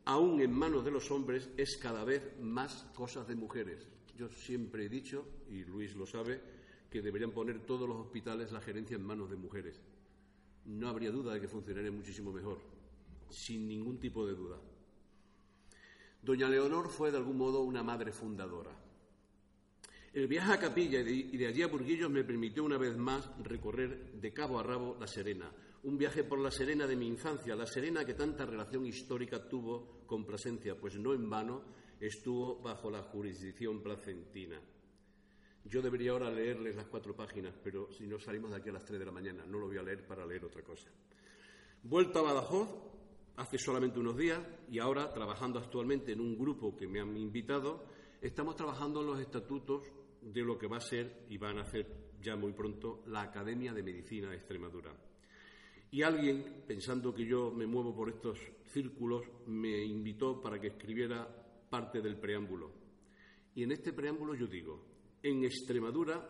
aún 0.05 0.41
en 0.41 0.51
manos 0.51 0.83
de 0.83 0.91
los 0.91 1.11
hombres, 1.11 1.49
es 1.57 1.77
cada 1.77 2.03
vez 2.03 2.39
más 2.39 2.85
cosas 2.95 3.27
de 3.27 3.35
mujeres. 3.35 3.87
Yo 4.15 4.29
siempre 4.29 4.85
he 4.85 4.89
dicho, 4.89 5.25
y 5.49 5.63
Luis 5.63 5.95
lo 5.95 6.05
sabe, 6.05 6.41
que 6.89 7.01
deberían 7.01 7.31
poner 7.31 7.59
todos 7.65 7.87
los 7.87 7.97
hospitales 7.97 8.51
la 8.51 8.61
gerencia 8.61 8.95
en 8.95 9.03
manos 9.03 9.29
de 9.29 9.35
mujeres. 9.35 9.81
No 10.65 10.89
habría 10.89 11.11
duda 11.11 11.33
de 11.33 11.41
que 11.41 11.47
funcionaría 11.47 11.91
muchísimo 11.91 12.31
mejor, 12.31 12.59
sin 13.29 13.67
ningún 13.67 13.99
tipo 13.99 14.25
de 14.25 14.33
duda. 14.33 14.57
Doña 16.21 16.49
Leonor 16.49 16.89
fue 16.89 17.11
de 17.11 17.17
algún 17.17 17.37
modo 17.37 17.61
una 17.61 17.83
madre 17.83 18.11
fundadora. 18.11 18.71
El 20.13 20.27
viaje 20.27 20.53
a 20.53 20.59
Capilla 20.59 20.99
y 21.01 21.37
de 21.37 21.47
allí 21.47 21.61
a 21.61 21.67
Burguillos 21.67 22.09
me 22.09 22.23
permitió 22.23 22.63
una 22.63 22.77
vez 22.77 22.97
más 22.97 23.29
recorrer 23.43 24.13
de 24.13 24.33
cabo 24.33 24.59
a 24.59 24.63
rabo 24.63 24.97
La 24.99 25.07
Serena, 25.07 25.51
un 25.83 25.97
viaje 25.97 26.23
por 26.23 26.39
La 26.39 26.51
Serena 26.51 26.87
de 26.87 26.95
mi 26.95 27.07
infancia, 27.07 27.55
La 27.55 27.67
Serena 27.67 28.03
que 28.03 28.15
tanta 28.15 28.45
relación 28.45 28.85
histórica 28.85 29.47
tuvo 29.47 30.01
con 30.07 30.25
Plasencia, 30.25 30.75
pues 30.75 30.95
no 30.97 31.13
en 31.13 31.29
vano 31.29 31.61
estuvo 31.99 32.59
bajo 32.59 32.89
la 32.89 33.03
jurisdicción 33.03 33.81
placentina. 33.81 34.59
Yo 35.65 35.81
debería 35.81 36.11
ahora 36.11 36.31
leerles 36.31 36.75
las 36.75 36.87
cuatro 36.87 37.15
páginas, 37.15 37.53
pero 37.63 37.91
si 37.91 38.07
no 38.07 38.19
salimos 38.19 38.51
de 38.51 38.57
aquí 38.57 38.69
a 38.69 38.73
las 38.73 38.85
tres 38.85 38.99
de 38.99 39.05
la 39.05 39.11
mañana, 39.11 39.45
no 39.45 39.59
lo 39.59 39.67
voy 39.67 39.77
a 39.77 39.83
leer 39.83 40.07
para 40.07 40.25
leer 40.25 40.45
otra 40.45 40.63
cosa. 40.63 40.89
Vuelto 41.83 42.19
a 42.19 42.23
Badajoz 42.23 42.88
hace 43.39 43.57
solamente 43.57 43.99
unos 43.99 44.17
días 44.17 44.39
y 44.69 44.79
ahora 44.79 45.13
trabajando 45.13 45.59
actualmente 45.59 46.11
en 46.11 46.19
un 46.19 46.37
grupo 46.37 46.75
que 46.75 46.87
me 46.87 46.99
han 46.99 47.15
invitado, 47.15 47.85
estamos 48.21 48.57
trabajando 48.57 48.99
en 48.99 49.07
los 49.07 49.19
estatutos 49.21 49.83
de 50.21 50.41
lo 50.41 50.57
que 50.57 50.67
va 50.67 50.75
a 50.77 50.81
ser 50.81 51.25
y 51.29 51.37
van 51.37 51.57
a 51.57 51.61
hacer 51.61 51.87
ya 52.21 52.35
muy 52.35 52.51
pronto 52.51 53.01
la 53.07 53.21
Academia 53.21 53.73
de 53.73 53.81
Medicina 53.81 54.29
de 54.29 54.35
Extremadura. 54.35 54.93
Y 55.91 56.01
alguien, 56.01 56.63
pensando 56.67 57.13
que 57.15 57.25
yo 57.25 57.49
me 57.49 57.65
muevo 57.65 57.95
por 57.95 58.09
estos 58.09 58.37
círculos, 58.73 59.23
me 59.47 59.85
invitó 59.85 60.41
para 60.41 60.59
que 60.59 60.67
escribiera 60.67 61.25
parte 61.69 62.01
del 62.01 62.17
preámbulo. 62.17 62.73
Y 63.55 63.63
en 63.63 63.71
este 63.71 63.93
preámbulo 63.93 64.35
yo 64.35 64.47
digo, 64.47 64.83
en 65.23 65.45
Extremadura, 65.45 66.27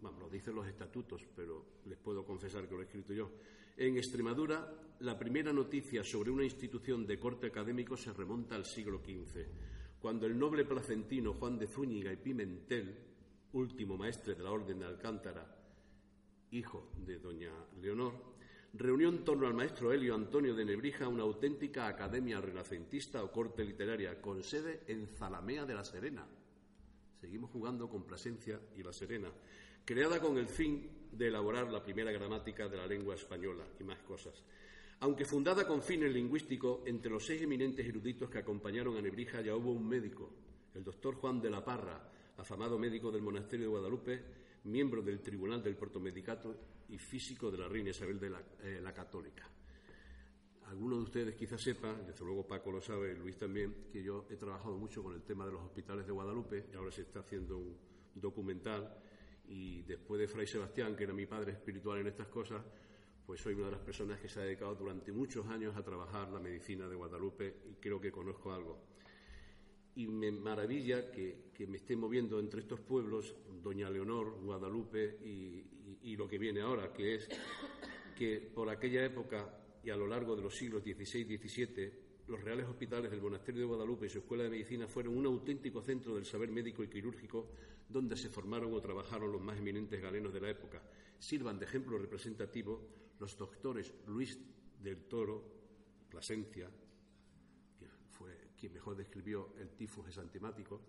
vamos, 0.00 0.18
lo 0.18 0.30
dicen 0.30 0.54
los 0.54 0.66
estatutos, 0.66 1.26
pero 1.36 1.66
les 1.84 1.98
puedo 1.98 2.24
confesar 2.24 2.66
que 2.66 2.74
lo 2.74 2.80
he 2.80 2.84
escrito 2.84 3.12
yo, 3.12 3.30
en 3.80 3.96
Extremadura 3.96 4.70
la 5.00 5.18
primera 5.18 5.54
noticia 5.54 6.04
sobre 6.04 6.30
una 6.30 6.44
institución 6.44 7.06
de 7.06 7.18
corte 7.18 7.46
académico 7.46 7.96
se 7.96 8.12
remonta 8.12 8.54
al 8.54 8.66
siglo 8.66 8.98
XV 8.98 9.46
cuando 9.98 10.26
el 10.26 10.38
noble 10.38 10.66
placentino 10.66 11.32
Juan 11.32 11.58
de 11.58 11.66
Zúñiga 11.66 12.12
y 12.12 12.16
Pimentel, 12.16 12.94
último 13.54 13.96
maestre 13.96 14.34
de 14.34 14.42
la 14.42 14.50
Orden 14.50 14.80
de 14.80 14.84
Alcántara, 14.84 15.56
hijo 16.50 16.90
de 17.06 17.18
doña 17.18 17.52
Leonor, 17.80 18.12
reunió 18.74 19.08
en 19.08 19.24
torno 19.24 19.46
al 19.46 19.54
maestro 19.54 19.94
Helio 19.94 20.14
Antonio 20.14 20.54
de 20.54 20.66
Nebrija 20.66 21.08
una 21.08 21.22
auténtica 21.22 21.88
academia 21.88 22.38
renacentista 22.38 23.24
o 23.24 23.32
corte 23.32 23.64
literaria 23.64 24.20
con 24.20 24.44
sede 24.44 24.82
en 24.88 25.06
Zalamea 25.06 25.64
de 25.64 25.74
la 25.74 25.84
Serena. 25.84 26.26
Seguimos 27.18 27.50
jugando 27.50 27.88
con 27.88 28.04
Plasencia 28.04 28.60
y 28.76 28.82
la 28.82 28.92
Serena, 28.92 29.32
creada 29.86 30.20
con 30.20 30.36
el 30.36 30.48
fin 30.48 30.99
de 31.12 31.28
elaborar 31.28 31.70
la 31.70 31.82
primera 31.82 32.12
gramática 32.12 32.68
de 32.68 32.76
la 32.76 32.86
lengua 32.86 33.14
española 33.14 33.64
y 33.78 33.84
más 33.84 33.98
cosas. 34.00 34.42
Aunque 35.00 35.24
fundada 35.24 35.66
con 35.66 35.82
fines 35.82 36.12
lingüísticos, 36.12 36.80
entre 36.86 37.10
los 37.10 37.24
seis 37.24 37.42
eminentes 37.42 37.86
eruditos 37.86 38.28
que 38.28 38.38
acompañaron 38.38 38.96
a 38.96 39.02
Nebrija 39.02 39.40
ya 39.40 39.56
hubo 39.56 39.72
un 39.72 39.88
médico, 39.88 40.30
el 40.74 40.84
doctor 40.84 41.14
Juan 41.14 41.40
de 41.40 41.50
la 41.50 41.64
Parra, 41.64 42.10
afamado 42.36 42.78
médico 42.78 43.10
del 43.10 43.22
monasterio 43.22 43.66
de 43.66 43.70
Guadalupe, 43.70 44.22
miembro 44.64 45.00
del 45.02 45.20
Tribunal 45.20 45.62
del 45.62 45.76
Portomedicato 45.76 46.54
y 46.90 46.98
físico 46.98 47.50
de 47.50 47.58
la 47.58 47.68
reina 47.68 47.90
Isabel 47.90 48.20
de 48.20 48.30
la, 48.30 48.42
eh, 48.62 48.82
Católica. 48.94 49.48
Algunos 50.66 50.98
de 50.98 51.04
ustedes 51.04 51.34
quizás 51.34 51.60
sepan, 51.60 52.06
desde 52.06 52.24
luego 52.24 52.46
Paco 52.46 52.70
lo 52.70 52.80
sabe, 52.80 53.14
Luis 53.14 53.36
también, 53.36 53.88
que 53.90 54.02
yo 54.02 54.26
he 54.30 54.36
trabajado 54.36 54.76
mucho 54.76 55.02
con 55.02 55.14
el 55.14 55.22
tema 55.22 55.46
de 55.46 55.52
los 55.52 55.62
hospitales 55.62 56.06
de 56.06 56.12
Guadalupe 56.12 56.66
y 56.72 56.76
ahora 56.76 56.92
se 56.92 57.02
está 57.02 57.20
haciendo 57.20 57.56
un 57.58 57.76
documental 58.14 58.94
y 59.50 59.82
después 59.82 60.20
de 60.20 60.28
Fray 60.28 60.46
Sebastián, 60.46 60.94
que 60.94 61.04
era 61.04 61.12
mi 61.12 61.26
padre 61.26 61.52
espiritual 61.52 61.98
en 61.98 62.06
estas 62.06 62.28
cosas, 62.28 62.64
pues 63.26 63.40
soy 63.40 63.54
una 63.54 63.66
de 63.66 63.72
las 63.72 63.80
personas 63.80 64.20
que 64.20 64.28
se 64.28 64.40
ha 64.40 64.44
dedicado 64.44 64.76
durante 64.76 65.10
muchos 65.12 65.46
años 65.48 65.76
a 65.76 65.82
trabajar 65.82 66.30
la 66.30 66.38
medicina 66.38 66.88
de 66.88 66.94
Guadalupe 66.94 67.56
y 67.68 67.74
creo 67.74 68.00
que 68.00 68.12
conozco 68.12 68.52
algo. 68.52 68.78
Y 69.96 70.06
me 70.06 70.30
maravilla 70.30 71.10
que, 71.10 71.50
me 71.66 71.78
esté 71.78 71.96
moviendo 71.96 72.38
entre 72.38 72.60
estos 72.60 72.80
pueblos, 72.80 73.34
Doña 73.60 73.90
Leonor, 73.90 74.40
Guadalupe 74.40 75.18
y, 75.24 75.98
y, 76.02 76.16
lo 76.16 76.28
que 76.28 76.38
viene 76.38 76.60
ahora, 76.60 76.92
que 76.92 77.16
es 77.16 77.28
que 78.16 78.40
por 78.54 78.70
aquella 78.70 79.04
época 79.04 79.52
y 79.82 79.90
a 79.90 79.96
lo 79.96 80.06
largo 80.06 80.36
de 80.36 80.42
los 80.42 80.54
siglos 80.54 80.82
XVI 80.84 81.34
y 81.34 81.38
XVII, 81.38 82.09
los 82.30 82.44
reales 82.44 82.66
hospitales 82.66 83.10
del 83.10 83.20
Monasterio 83.20 83.62
de 83.62 83.66
Guadalupe 83.66 84.06
y 84.06 84.08
su 84.08 84.18
Escuela 84.18 84.44
de 84.44 84.50
Medicina 84.50 84.86
fueron 84.86 85.16
un 85.16 85.26
auténtico 85.26 85.82
centro 85.82 86.14
del 86.14 86.24
saber 86.24 86.48
médico 86.50 86.84
y 86.84 86.88
quirúrgico 86.88 87.48
donde 87.88 88.16
se 88.16 88.28
formaron 88.28 88.72
o 88.72 88.80
trabajaron 88.80 89.32
los 89.32 89.40
más 89.40 89.58
eminentes 89.58 90.00
galenos 90.00 90.32
de 90.32 90.40
la 90.40 90.50
época. 90.50 90.80
Sirvan 91.18 91.58
de 91.58 91.64
ejemplo 91.64 91.98
representativo 91.98 92.86
los 93.18 93.36
doctores 93.36 93.92
Luis 94.06 94.38
del 94.80 95.08
Toro, 95.08 95.42
Plasencia, 96.08 96.70
que 97.76 97.86
fue 98.10 98.52
quien 98.56 98.74
mejor 98.74 98.96
describió 98.96 99.52
el 99.58 99.70
tifus 99.70 100.06
exantemático, 100.06 100.80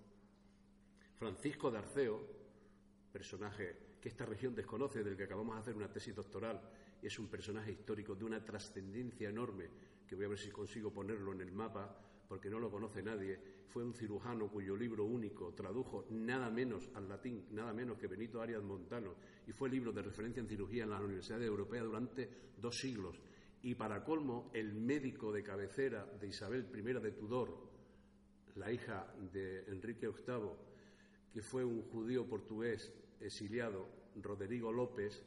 Francisco 1.18 1.72
de 1.72 1.78
Arceo, 1.80 2.22
personaje 3.12 3.98
que 4.00 4.10
esta 4.10 4.26
región 4.26 4.54
desconoce, 4.54 5.04
del 5.04 5.18
que 5.18 5.24
acabamos 5.24 5.56
de 5.56 5.62
hacer 5.62 5.76
una 5.76 5.92
tesis 5.92 6.16
doctoral, 6.16 6.62
es 7.02 7.18
un 7.18 7.28
personaje 7.28 7.72
histórico 7.72 8.14
de 8.16 8.26
una 8.26 8.44
trascendencia 8.46 9.30
enorme, 9.30 9.70
que 10.12 10.16
voy 10.18 10.26
a 10.26 10.28
ver 10.28 10.38
si 10.38 10.52
consigo 10.52 10.92
ponerlo 10.92 11.32
en 11.32 11.40
el 11.40 11.54
mapa, 11.54 11.98
porque 12.28 12.50
no 12.50 12.60
lo 12.60 12.70
conoce 12.70 13.02
nadie, 13.02 13.40
fue 13.70 13.82
un 13.82 13.94
cirujano 13.94 14.50
cuyo 14.50 14.76
libro 14.76 15.06
único 15.06 15.54
tradujo 15.54 16.06
nada 16.10 16.50
menos 16.50 16.90
al 16.96 17.08
latín, 17.08 17.46
nada 17.52 17.72
menos 17.72 17.98
que 17.98 18.08
Benito 18.08 18.42
Arias 18.42 18.62
Montano, 18.62 19.16
y 19.48 19.54
fue 19.54 19.70
libro 19.70 19.94
de 19.94 20.02
referencia 20.02 20.42
en 20.42 20.50
cirugía 20.50 20.84
en 20.84 20.90
las 20.90 21.00
universidades 21.00 21.48
europeas 21.48 21.86
durante 21.86 22.30
dos 22.58 22.78
siglos. 22.78 23.22
Y 23.62 23.76
para 23.76 24.04
colmo, 24.04 24.52
el 24.54 24.74
médico 24.74 25.32
de 25.32 25.44
cabecera 25.44 26.06
de 26.20 26.28
Isabel 26.28 26.68
I 26.76 26.82
de 26.82 27.12
Tudor, 27.14 27.72
la 28.56 28.70
hija 28.70 29.16
de 29.32 29.64
Enrique 29.68 30.10
VIII, 30.10 30.52
que 31.32 31.42
fue 31.42 31.64
un 31.64 31.84
judío 31.84 32.28
portugués 32.28 32.92
exiliado, 33.22 33.88
Rodrigo 34.22 34.74
López, 34.74 35.24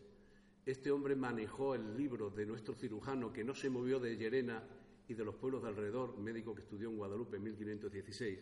este 0.64 0.90
hombre 0.90 1.14
manejó 1.14 1.74
el 1.74 1.96
libro 1.96 2.30
de 2.30 2.46
nuestro 2.46 2.74
cirujano 2.74 3.32
que 3.32 3.44
no 3.44 3.54
se 3.54 3.68
movió 3.68 4.00
de 4.00 4.16
Llerena 4.16 4.62
y 5.06 5.14
de 5.14 5.24
los 5.24 5.34
pueblos 5.36 5.62
de 5.62 5.68
alrededor, 5.68 6.16
médico 6.18 6.54
que 6.54 6.62
estudió 6.62 6.88
en 6.88 6.96
Guadalupe 6.96 7.36
en 7.36 7.42
1516. 7.42 8.38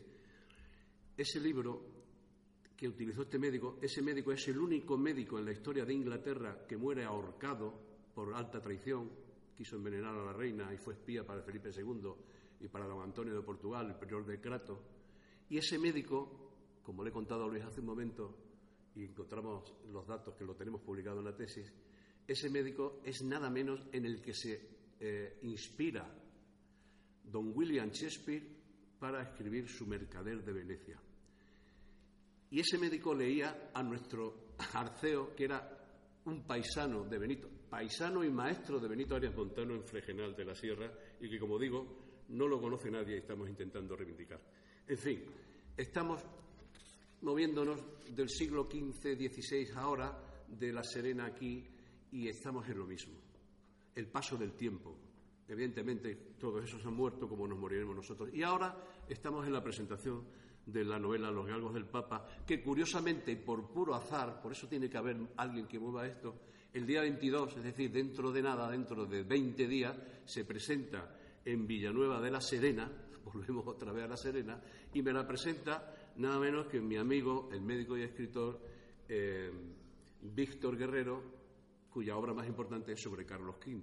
Ese 1.17 1.41
libro 1.41 1.83
que 2.77 2.89
utilizó 2.89 3.23
este 3.23 3.39
médico, 3.39 3.79
ese 3.83 4.03
médico 4.03 4.33
es 4.33 4.47
el 4.49 4.59
único 4.59 4.97
médico 4.97 5.39
en 5.39 5.45
la 5.45 5.53
historia 5.53 5.85
de 5.85 5.95
Inglaterra 5.95 6.65
que 6.67 6.77
muere 6.77 7.05
ahorcado 7.05 7.75
por 8.15 8.33
alta 8.35 8.61
traición, 8.61 9.11
quiso 9.57 9.77
envenenar 9.77 10.15
a 10.15 10.25
la 10.25 10.33
reina 10.33 10.73
y 10.73 10.79
fue 10.79 10.95
espía 10.95 11.27
para 11.27 11.43
Felipe 11.43 11.71
II 11.77 12.13
y 12.61 12.69
para 12.69 12.87
don 12.87 13.03
Antonio 13.03 13.35
de 13.35 13.43
Portugal, 13.43 13.91
el 13.91 13.97
prior 13.97 14.25
de 14.25 14.41
Crato. 14.41 14.81
Y 15.49 15.59
ese 15.59 15.79
médico, 15.79 16.53
como 16.83 17.03
le 17.03 17.11
he 17.11 17.13
contado 17.13 17.45
a 17.45 17.49
Luis 17.49 17.65
hace 17.65 17.81
un 17.81 17.87
momento, 17.87 18.37
y 18.95 19.05
encontramos 19.05 19.75
los 19.91 20.07
datos 20.07 20.35
que 20.35 20.45
lo 20.45 20.55
tenemos 20.55 20.81
publicado 20.83 21.19
en 21.19 21.25
la 21.25 21.37
tesis, 21.37 21.73
ese 22.27 22.51
médico 22.51 23.01
es 23.05 23.23
nada 23.23 23.51
menos 23.51 23.87
en 23.93 24.07
el 24.07 24.21
que 24.21 24.35
se 24.35 24.61
eh, 25.01 25.39
inspira 25.43 26.09
don 27.25 27.53
William 27.55 27.91
Shakespeare 27.91 28.43
para 28.99 29.23
escribir 29.23 29.69
su 29.69 29.87
Mercader 29.87 30.45
de 30.45 30.53
Venecia. 30.53 31.01
Y 32.51 32.61
ese 32.61 32.79
médico 32.79 33.15
leía 33.15 33.71
a 33.73 33.83
nuestro 33.83 34.55
Arceo, 34.75 35.35
que 35.35 35.45
era 35.45 35.79
un 36.27 36.47
paisano 36.47 37.05
de 37.05 37.19
Benito, 37.19 37.49
paisano 37.69 38.23
y 38.23 38.31
maestro 38.31 38.79
de 38.79 38.89
Benito 38.89 39.17
Arias 39.17 39.35
Montano 39.35 39.75
en 39.75 39.83
Fregenal 39.83 40.37
de 40.37 40.45
la 40.45 40.55
Sierra, 40.55 40.93
y 41.21 41.29
que, 41.29 41.39
como 41.39 41.59
digo, 41.59 42.25
no 42.29 42.47
lo 42.47 42.61
conoce 42.61 42.91
nadie 42.91 43.17
y 43.17 43.19
estamos 43.21 43.49
intentando 43.49 43.97
reivindicar. 43.97 44.41
En 44.87 44.99
fin, 44.99 45.25
estamos 45.77 46.23
moviéndonos 47.23 47.81
del 48.15 48.29
siglo 48.29 48.69
XV, 48.71 49.17
XVI 49.17 49.69
ahora, 49.77 50.45
de 50.47 50.73
La 50.73 50.83
Serena 50.83 51.27
aquí, 51.27 51.65
y 52.13 52.29
estamos 52.29 52.69
en 52.69 52.79
lo 52.79 52.87
mismo. 52.87 53.15
El 53.95 54.07
paso 54.07 54.37
del 54.37 54.53
tiempo. 54.53 54.97
Evidentemente, 55.49 56.35
todos 56.39 56.65
esos 56.65 56.85
han 56.87 56.95
muerto 56.95 57.29
como 57.29 57.47
nos 57.47 57.59
moriremos 57.59 57.97
nosotros. 57.97 58.31
Y 58.33 58.43
ahora 58.43 58.77
estamos 59.09 59.47
en 59.47 59.53
la 59.53 59.63
presentación 59.63 60.25
de 60.65 60.85
la 60.85 60.99
novela 60.99 61.31
Los 61.31 61.47
Galgos 61.47 61.75
del 61.75 61.87
Papa, 61.87 62.27
que 62.47 62.63
curiosamente, 62.63 63.37
por 63.37 63.69
puro 63.69 63.95
azar, 63.95 64.41
por 64.41 64.53
eso 64.53 64.69
tiene 64.69 64.89
que 64.89 64.97
haber 64.97 65.17
alguien 65.37 65.67
que 65.67 65.79
mueva 65.79 66.07
esto, 66.07 66.35
el 66.73 66.87
día 66.87 67.01
22, 67.01 67.57
es 67.57 67.65
decir, 67.65 67.91
dentro 67.91 68.31
de 68.31 68.43
nada, 68.43 68.71
dentro 68.71 69.05
de 69.05 69.25
20 69.25 69.67
días, 69.67 69.97
se 70.25 70.45
presenta 70.45 71.19
en 71.45 71.67
Villanueva 71.67 72.21
de 72.21 72.31
la 72.31 72.41
Serena, 72.41 72.91
volvemos 73.25 73.67
otra 73.67 73.93
vez 73.93 74.05
a 74.05 74.09
la 74.09 74.17
Serena, 74.17 74.63
y 74.95 75.03
me 75.03 75.13
la 75.13 75.27
presenta 75.27 76.13
nada 76.17 76.39
menos 76.39 76.67
que 76.67 76.81
mi 76.81 76.97
amigo, 76.97 77.49
el 77.53 77.61
médico 77.61 77.99
y 77.99 78.03
escritor 78.03 78.61
eh, 79.09 79.51
Víctor 80.23 80.77
Guerrero, 80.79 81.42
cuya 81.93 82.17
obra 82.17 82.33
más 82.33 82.47
importante 82.47 82.93
es 82.93 83.01
sobre 83.01 83.27
Carlos 83.27 83.57
V. 83.65 83.83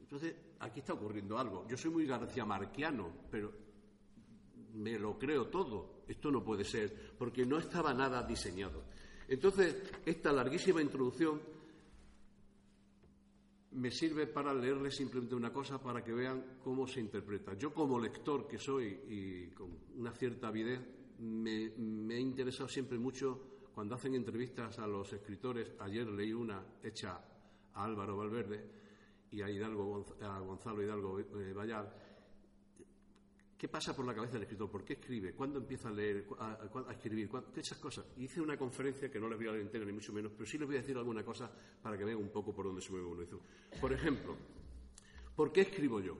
Entonces, 0.00 0.34
aquí 0.60 0.80
está 0.80 0.94
ocurriendo 0.94 1.38
algo. 1.38 1.66
Yo 1.68 1.76
soy 1.76 1.90
muy 1.90 2.06
García 2.06 2.44
Marquiano, 2.44 3.12
pero 3.30 3.52
me 4.74 4.98
lo 4.98 5.18
creo 5.18 5.48
todo. 5.48 6.02
Esto 6.08 6.30
no 6.30 6.42
puede 6.42 6.64
ser, 6.64 7.14
porque 7.18 7.44
no 7.44 7.58
estaba 7.58 7.92
nada 7.92 8.22
diseñado. 8.22 8.84
Entonces, 9.28 9.76
esta 10.06 10.32
larguísima 10.32 10.80
introducción 10.80 11.40
me 13.72 13.90
sirve 13.90 14.26
para 14.26 14.54
leerles 14.54 14.96
simplemente 14.96 15.34
una 15.34 15.52
cosa 15.52 15.80
para 15.80 16.02
que 16.02 16.12
vean 16.12 16.58
cómo 16.64 16.86
se 16.86 17.00
interpreta. 17.00 17.52
Yo 17.54 17.72
como 17.72 18.00
lector 18.00 18.48
que 18.48 18.58
soy 18.58 18.86
y 19.08 19.46
con 19.48 19.68
una 19.96 20.12
cierta 20.12 20.48
avidez, 20.48 20.80
me, 21.18 21.70
me 21.76 22.16
he 22.16 22.20
interesado 22.20 22.68
siempre 22.68 22.98
mucho 22.98 23.57
cuando 23.78 23.94
hacen 23.94 24.12
entrevistas 24.16 24.76
a 24.80 24.88
los 24.88 25.12
escritores. 25.12 25.70
Ayer 25.78 26.04
leí 26.08 26.32
una 26.32 26.60
hecha 26.82 27.16
a 27.74 27.84
Álvaro 27.84 28.16
Valverde 28.16 28.60
y 29.30 29.40
a, 29.40 29.48
Hidalgo, 29.48 30.04
a 30.20 30.40
Gonzalo 30.40 30.82
Hidalgo 30.82 31.20
eh, 31.20 31.54
¿Qué 33.56 33.68
pasa 33.68 33.94
por 33.94 34.04
la 34.04 34.16
cabeza 34.16 34.32
del 34.32 34.42
escritor? 34.42 34.68
¿Por 34.68 34.84
qué 34.84 34.94
escribe? 34.94 35.32
¿Cuándo 35.32 35.60
empieza 35.60 35.90
a 35.90 35.92
leer, 35.92 36.26
a, 36.40 36.90
escribir? 36.90 37.30
Esas 37.54 37.78
cosas. 37.78 38.04
Hice 38.16 38.40
una 38.40 38.56
conferencia 38.56 39.08
que 39.12 39.20
no 39.20 39.28
les 39.28 39.38
voy 39.38 39.46
a 39.46 39.52
leer 39.52 39.62
entera 39.62 39.84
ni 39.84 39.92
mucho 39.92 40.12
menos, 40.12 40.32
pero 40.32 40.44
sí 40.44 40.58
les 40.58 40.66
voy 40.66 40.74
a 40.76 40.80
decir 40.80 40.96
alguna 40.96 41.24
cosa 41.24 41.48
para 41.80 41.96
que 41.96 42.04
vean 42.04 42.18
un 42.18 42.30
poco 42.30 42.52
por 42.52 42.66
dónde 42.66 42.82
se 42.82 42.90
mueve 42.90 43.06
uno. 43.06 43.40
Por 43.80 43.92
ejemplo, 43.92 44.34
¿por 45.36 45.52
qué 45.52 45.60
escribo 45.60 46.00
yo? 46.00 46.18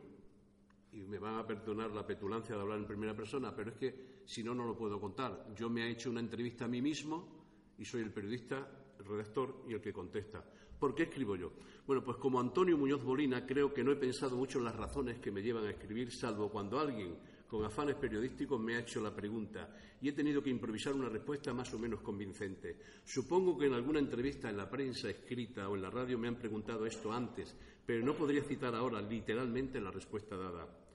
Y 0.92 0.98
me 0.98 1.18
van 1.18 1.34
a 1.34 1.44
perdonar 1.44 1.90
la 1.90 2.06
petulancia 2.06 2.54
de 2.54 2.60
hablar 2.60 2.78
en 2.78 2.86
primera 2.86 3.16
persona, 3.16 3.52
pero 3.52 3.70
es 3.70 3.76
que 3.76 4.22
si 4.26 4.44
no, 4.44 4.54
no 4.54 4.64
lo 4.64 4.76
puedo 4.76 5.00
contar. 5.00 5.52
Yo 5.56 5.68
me 5.68 5.82
he 5.82 5.90
hecho 5.90 6.08
una 6.08 6.20
entrevista 6.20 6.66
a 6.66 6.68
mí 6.68 6.80
mismo 6.80 7.37
y 7.78 7.84
soy 7.84 8.02
el 8.02 8.12
periodista, 8.12 8.68
el 8.98 9.04
redactor 9.04 9.64
y 9.68 9.74
el 9.74 9.80
que 9.80 9.92
contesta. 9.92 10.44
¿Por 10.78 10.94
qué 10.94 11.04
escribo 11.04 11.34
yo? 11.36 11.52
Bueno, 11.86 12.04
pues 12.04 12.18
como 12.18 12.38
Antonio 12.38 12.76
Muñoz 12.76 13.02
Bolina, 13.02 13.44
creo 13.44 13.72
que 13.72 13.82
no 13.82 13.92
he 13.92 13.96
pensado 13.96 14.36
mucho 14.36 14.58
en 14.58 14.64
las 14.64 14.76
razones 14.76 15.18
que 15.18 15.32
me 15.32 15.42
llevan 15.42 15.64
a 15.64 15.70
escribir, 15.70 16.12
salvo 16.12 16.50
cuando 16.50 16.78
alguien 16.78 17.16
con 17.48 17.64
afanes 17.64 17.96
periodísticos 17.96 18.60
me 18.60 18.76
ha 18.76 18.80
hecho 18.80 19.00
la 19.00 19.14
pregunta 19.14 19.74
y 20.00 20.08
he 20.08 20.12
tenido 20.12 20.42
que 20.42 20.50
improvisar 20.50 20.92
una 20.92 21.08
respuesta 21.08 21.52
más 21.54 21.72
o 21.72 21.78
menos 21.78 22.00
convincente. 22.02 22.76
Supongo 23.04 23.58
que 23.58 23.66
en 23.66 23.72
alguna 23.72 23.98
entrevista 23.98 24.50
en 24.50 24.58
la 24.58 24.70
prensa 24.70 25.08
escrita 25.08 25.68
o 25.68 25.74
en 25.74 25.82
la 25.82 25.90
radio 25.90 26.18
me 26.18 26.28
han 26.28 26.36
preguntado 26.36 26.84
esto 26.84 27.12
antes, 27.12 27.56
pero 27.84 28.04
no 28.04 28.14
podría 28.14 28.42
citar 28.42 28.74
ahora 28.74 29.00
literalmente 29.00 29.80
la 29.80 29.90
respuesta 29.90 30.36
dada. 30.36 30.87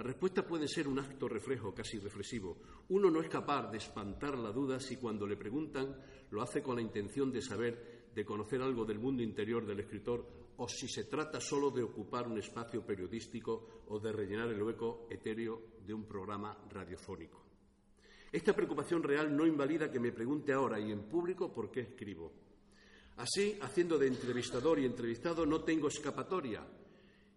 La 0.00 0.06
respuesta 0.06 0.46
puede 0.46 0.66
ser 0.66 0.88
un 0.88 0.98
acto 0.98 1.28
reflejo, 1.28 1.74
casi 1.74 1.98
reflexivo. 1.98 2.56
Uno 2.88 3.10
no 3.10 3.20
es 3.20 3.28
capaz 3.28 3.70
de 3.70 3.76
espantar 3.76 4.38
la 4.38 4.50
duda 4.50 4.80
si 4.80 4.96
cuando 4.96 5.26
le 5.26 5.36
preguntan 5.36 5.94
lo 6.30 6.40
hace 6.40 6.62
con 6.62 6.76
la 6.76 6.80
intención 6.80 7.30
de 7.30 7.42
saber, 7.42 8.08
de 8.14 8.24
conocer 8.24 8.62
algo 8.62 8.86
del 8.86 8.98
mundo 8.98 9.22
interior 9.22 9.66
del 9.66 9.80
escritor 9.80 10.26
o 10.56 10.66
si 10.66 10.88
se 10.88 11.04
trata 11.04 11.38
solo 11.38 11.70
de 11.70 11.82
ocupar 11.82 12.26
un 12.26 12.38
espacio 12.38 12.80
periodístico 12.80 13.82
o 13.88 13.98
de 13.98 14.10
rellenar 14.10 14.48
el 14.48 14.62
hueco 14.62 15.06
etéreo 15.10 15.60
de 15.86 15.92
un 15.92 16.06
programa 16.06 16.56
radiofónico. 16.70 17.44
Esta 18.32 18.56
preocupación 18.56 19.02
real 19.02 19.36
no 19.36 19.46
invalida 19.46 19.92
que 19.92 20.00
me 20.00 20.12
pregunte 20.12 20.54
ahora 20.54 20.80
y 20.80 20.90
en 20.92 21.10
público 21.10 21.52
por 21.52 21.70
qué 21.70 21.80
escribo. 21.80 22.32
Así, 23.18 23.58
haciendo 23.60 23.98
de 23.98 24.06
entrevistador 24.06 24.78
y 24.78 24.86
entrevistado, 24.86 25.44
no 25.44 25.62
tengo 25.62 25.88
escapatoria 25.88 26.66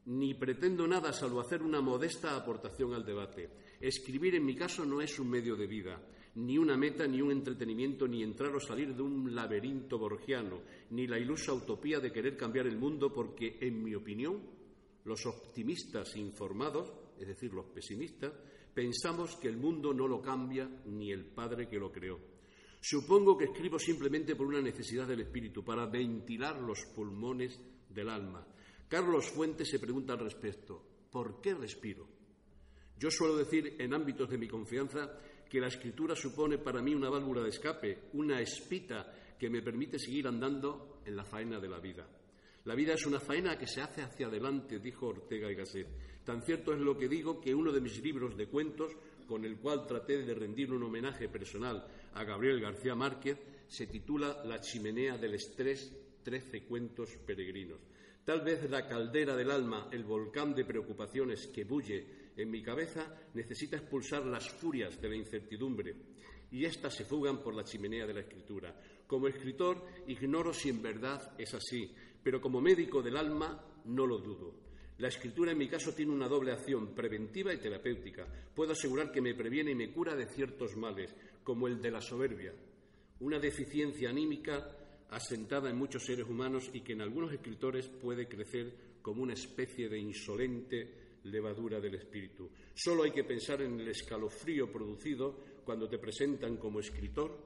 ni 0.05 0.33
pretendo 0.33 0.87
nada 0.87 1.13
salvo 1.13 1.39
hacer 1.39 1.61
una 1.61 1.81
modesta 1.81 2.35
aportación 2.35 2.93
al 2.93 3.05
debate. 3.05 3.49
Escribir 3.79 4.35
en 4.35 4.45
mi 4.45 4.55
caso 4.55 4.85
no 4.85 5.01
es 5.01 5.17
un 5.19 5.29
medio 5.29 5.55
de 5.55 5.67
vida, 5.67 6.01
ni 6.35 6.57
una 6.57 6.75
meta, 6.75 7.07
ni 7.07 7.21
un 7.21 7.31
entretenimiento, 7.31 8.07
ni 8.07 8.23
entrar 8.23 8.55
o 8.55 8.59
salir 8.59 8.95
de 8.95 9.01
un 9.01 9.33
laberinto 9.33 9.97
borgiano, 9.97 10.61
ni 10.89 11.07
la 11.07 11.19
ilusa 11.19 11.53
utopía 11.53 11.99
de 11.99 12.11
querer 12.11 12.35
cambiar 12.35 12.67
el 12.67 12.77
mundo, 12.77 13.13
porque, 13.13 13.57
en 13.61 13.83
mi 13.83 13.93
opinión, 13.93 14.41
los 15.05 15.25
optimistas 15.25 16.15
informados, 16.15 16.91
es 17.19 17.27
decir, 17.27 17.53
los 17.53 17.65
pesimistas, 17.67 18.33
pensamos 18.73 19.35
que 19.35 19.47
el 19.47 19.57
mundo 19.57 19.93
no 19.93 20.07
lo 20.07 20.21
cambia 20.21 20.69
ni 20.85 21.11
el 21.11 21.25
Padre 21.25 21.67
que 21.67 21.77
lo 21.77 21.91
creó. 21.91 22.19
Supongo 22.81 23.37
que 23.37 23.45
escribo 23.45 23.79
simplemente 23.79 24.35
por 24.35 24.47
una 24.47 24.61
necesidad 24.61 25.07
del 25.07 25.21
espíritu, 25.21 25.63
para 25.63 25.85
ventilar 25.85 26.59
los 26.59 26.83
pulmones 26.93 27.59
del 27.89 28.09
alma, 28.09 28.45
Carlos 28.87 29.29
Fuentes 29.31 29.69
se 29.69 29.79
pregunta 29.79 30.13
al 30.13 30.19
respecto, 30.19 30.81
¿por 31.11 31.41
qué 31.41 31.53
respiro? 31.53 32.07
Yo 32.97 33.09
suelo 33.09 33.35
decir 33.35 33.75
en 33.79 33.93
ámbitos 33.93 34.29
de 34.29 34.37
mi 34.37 34.47
confianza 34.47 35.17
que 35.49 35.59
la 35.59 35.67
escritura 35.67 36.15
supone 36.15 36.57
para 36.57 36.81
mí 36.81 36.93
una 36.95 37.09
válvula 37.09 37.43
de 37.43 37.49
escape, 37.49 38.09
una 38.13 38.39
espita 38.39 39.13
que 39.37 39.49
me 39.49 39.61
permite 39.61 39.99
seguir 39.99 40.27
andando 40.27 41.01
en 41.05 41.15
la 41.15 41.23
faena 41.23 41.59
de 41.59 41.69
la 41.69 41.79
vida. 41.79 42.07
La 42.65 42.75
vida 42.75 42.93
es 42.93 43.05
una 43.05 43.19
faena 43.19 43.57
que 43.57 43.67
se 43.67 43.81
hace 43.81 44.01
hacia 44.01 44.27
adelante, 44.27 44.79
dijo 44.79 45.07
Ortega 45.07 45.51
y 45.51 45.55
Gasset. 45.55 45.87
Tan 46.23 46.41
cierto 46.41 46.73
es 46.73 46.79
lo 46.79 46.97
que 46.97 47.09
digo 47.09 47.41
que 47.41 47.53
uno 47.53 47.71
de 47.73 47.81
mis 47.81 48.01
libros 48.01 48.37
de 48.37 48.47
cuentos, 48.47 48.93
con 49.27 49.43
el 49.43 49.57
cual 49.57 49.85
traté 49.85 50.23
de 50.23 50.33
rendir 50.33 50.71
un 50.71 50.83
homenaje 50.83 51.27
personal 51.27 51.85
a 52.13 52.23
Gabriel 52.23 52.61
García 52.61 52.95
Márquez, 52.95 53.37
se 53.67 53.87
titula 53.87 54.43
La 54.45 54.61
chimenea 54.61 55.17
del 55.17 55.33
estrés, 55.33 55.93
trece 56.23 56.63
cuentos 56.63 57.09
peregrinos. 57.25 57.79
Tal 58.25 58.41
vez 58.41 58.69
la 58.69 58.87
caldera 58.87 59.35
del 59.35 59.51
alma, 59.51 59.89
el 59.91 60.05
volcán 60.05 60.55
de 60.55 60.63
preocupaciones 60.63 61.47
que 61.47 61.65
bulle 61.65 62.31
en 62.37 62.49
mi 62.49 62.63
cabeza, 62.63 63.13
necesita 63.33 63.75
expulsar 63.75 64.25
las 64.25 64.49
furias 64.49 64.99
de 65.01 65.09
la 65.09 65.15
incertidumbre 65.15 65.95
y 66.49 66.65
éstas 66.65 66.95
se 66.95 67.03
fugan 67.03 67.39
por 67.41 67.53
la 67.53 67.63
chimenea 67.63 68.05
de 68.05 68.13
la 68.13 68.21
escritura. 68.21 68.73
Como 69.07 69.27
escritor, 69.27 69.85
ignoro 70.07 70.53
si 70.53 70.69
en 70.69 70.81
verdad 70.81 71.33
es 71.37 71.53
así, 71.53 71.93
pero 72.23 72.39
como 72.39 72.61
médico 72.61 73.01
del 73.01 73.17
alma 73.17 73.61
no 73.85 74.05
lo 74.05 74.19
dudo. 74.19 74.53
La 74.99 75.07
escritura 75.09 75.51
en 75.51 75.57
mi 75.57 75.67
caso 75.67 75.93
tiene 75.93 76.11
una 76.11 76.27
doble 76.27 76.51
acción, 76.51 76.93
preventiva 76.93 77.53
y 77.53 77.57
terapéutica. 77.57 78.27
Puedo 78.55 78.71
asegurar 78.71 79.11
que 79.11 79.19
me 79.19 79.33
previene 79.33 79.71
y 79.71 79.75
me 79.75 79.91
cura 79.91 80.15
de 80.15 80.27
ciertos 80.27 80.77
males, 80.77 81.13
como 81.43 81.67
el 81.67 81.81
de 81.81 81.91
la 81.91 81.99
soberbia, 81.99 82.53
una 83.19 83.39
deficiencia 83.39 84.11
anímica 84.11 84.82
asentada 85.13 85.69
en 85.69 85.77
muchos 85.77 86.03
seres 86.03 86.27
humanos 86.27 86.69
y 86.73 86.81
que 86.81 86.93
en 86.93 87.01
algunos 87.01 87.31
escritores 87.31 87.87
puede 87.87 88.27
crecer 88.27 88.73
como 89.01 89.23
una 89.23 89.33
especie 89.33 89.87
de 89.89 89.99
insolente 89.99 91.03
levadura 91.23 91.79
del 91.79 91.95
espíritu. 91.95 92.49
Solo 92.73 93.03
hay 93.03 93.11
que 93.11 93.23
pensar 93.23 93.61
en 93.61 93.79
el 93.79 93.87
escalofrío 93.87 94.71
producido 94.71 95.39
cuando 95.63 95.87
te 95.87 95.99
presentan 95.99 96.57
como 96.57 96.79
escritor. 96.79 97.37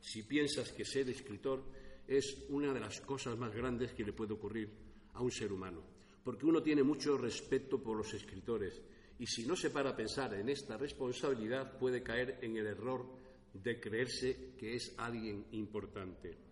Si 0.00 0.22
piensas 0.22 0.72
que 0.72 0.84
ser 0.84 1.08
escritor 1.10 1.64
es 2.06 2.46
una 2.48 2.72
de 2.72 2.80
las 2.80 3.00
cosas 3.00 3.36
más 3.36 3.54
grandes 3.54 3.92
que 3.92 4.04
le 4.04 4.12
puede 4.12 4.34
ocurrir 4.34 4.70
a 5.14 5.22
un 5.22 5.30
ser 5.30 5.52
humano, 5.52 5.82
porque 6.22 6.46
uno 6.46 6.62
tiene 6.62 6.82
mucho 6.82 7.18
respeto 7.18 7.82
por 7.82 7.96
los 7.96 8.14
escritores 8.14 8.80
y 9.18 9.26
si 9.26 9.44
no 9.44 9.56
se 9.56 9.70
para 9.70 9.90
a 9.90 9.96
pensar 9.96 10.32
en 10.34 10.48
esta 10.48 10.76
responsabilidad 10.76 11.76
puede 11.78 12.02
caer 12.02 12.38
en 12.42 12.56
el 12.56 12.66
error 12.66 13.04
de 13.52 13.80
creerse 13.80 14.54
que 14.56 14.74
es 14.74 14.94
alguien 14.96 15.46
importante. 15.52 16.47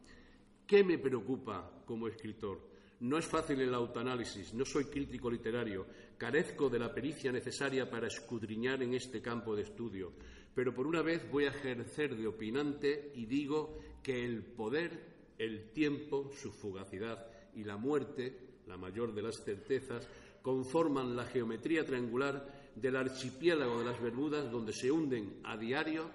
¿Qué 0.67 0.83
me 0.83 0.99
preocupa 0.99 1.85
como 1.87 2.09
escritor? 2.09 2.59
No 2.99 3.19
es 3.19 3.25
fácil 3.25 3.61
el 3.61 3.73
autoanálisis, 3.73 4.53
no 4.53 4.65
soy 4.65 4.87
crítico 4.87 5.31
literario, 5.31 5.87
carezco 6.19 6.69
de 6.69 6.81
la 6.81 6.93
pericia 6.93 7.31
necesaria 7.31 7.89
para 7.89 8.09
escudriñar 8.09 8.83
en 8.83 8.95
este 8.95 9.23
campo 9.23 9.55
de 9.55 9.63
estudio, 9.63 10.13
pero 10.53 10.75
por 10.75 10.89
una 10.89 11.03
vez 11.03 11.31
voy 11.31 11.45
a 11.45 11.51
ejercer 11.51 12.17
de 12.17 12.27
opinante 12.27 13.13
y 13.15 13.27
digo 13.27 13.79
que 14.03 14.25
el 14.25 14.43
poder, 14.43 15.35
el 15.39 15.71
tiempo, 15.71 16.33
su 16.35 16.51
fugacidad 16.51 17.31
y 17.55 17.63
la 17.63 17.77
muerte, 17.77 18.37
la 18.67 18.77
mayor 18.77 19.15
de 19.15 19.23
las 19.23 19.45
certezas, 19.45 20.09
conforman 20.43 21.15
la 21.15 21.27
geometría 21.27 21.85
triangular 21.85 22.73
del 22.75 22.97
archipiélago 22.97 23.79
de 23.79 23.85
las 23.85 24.03
Bermudas 24.03 24.51
donde 24.51 24.73
se 24.73 24.91
hunden 24.91 25.39
a 25.45 25.57
diario 25.57 26.11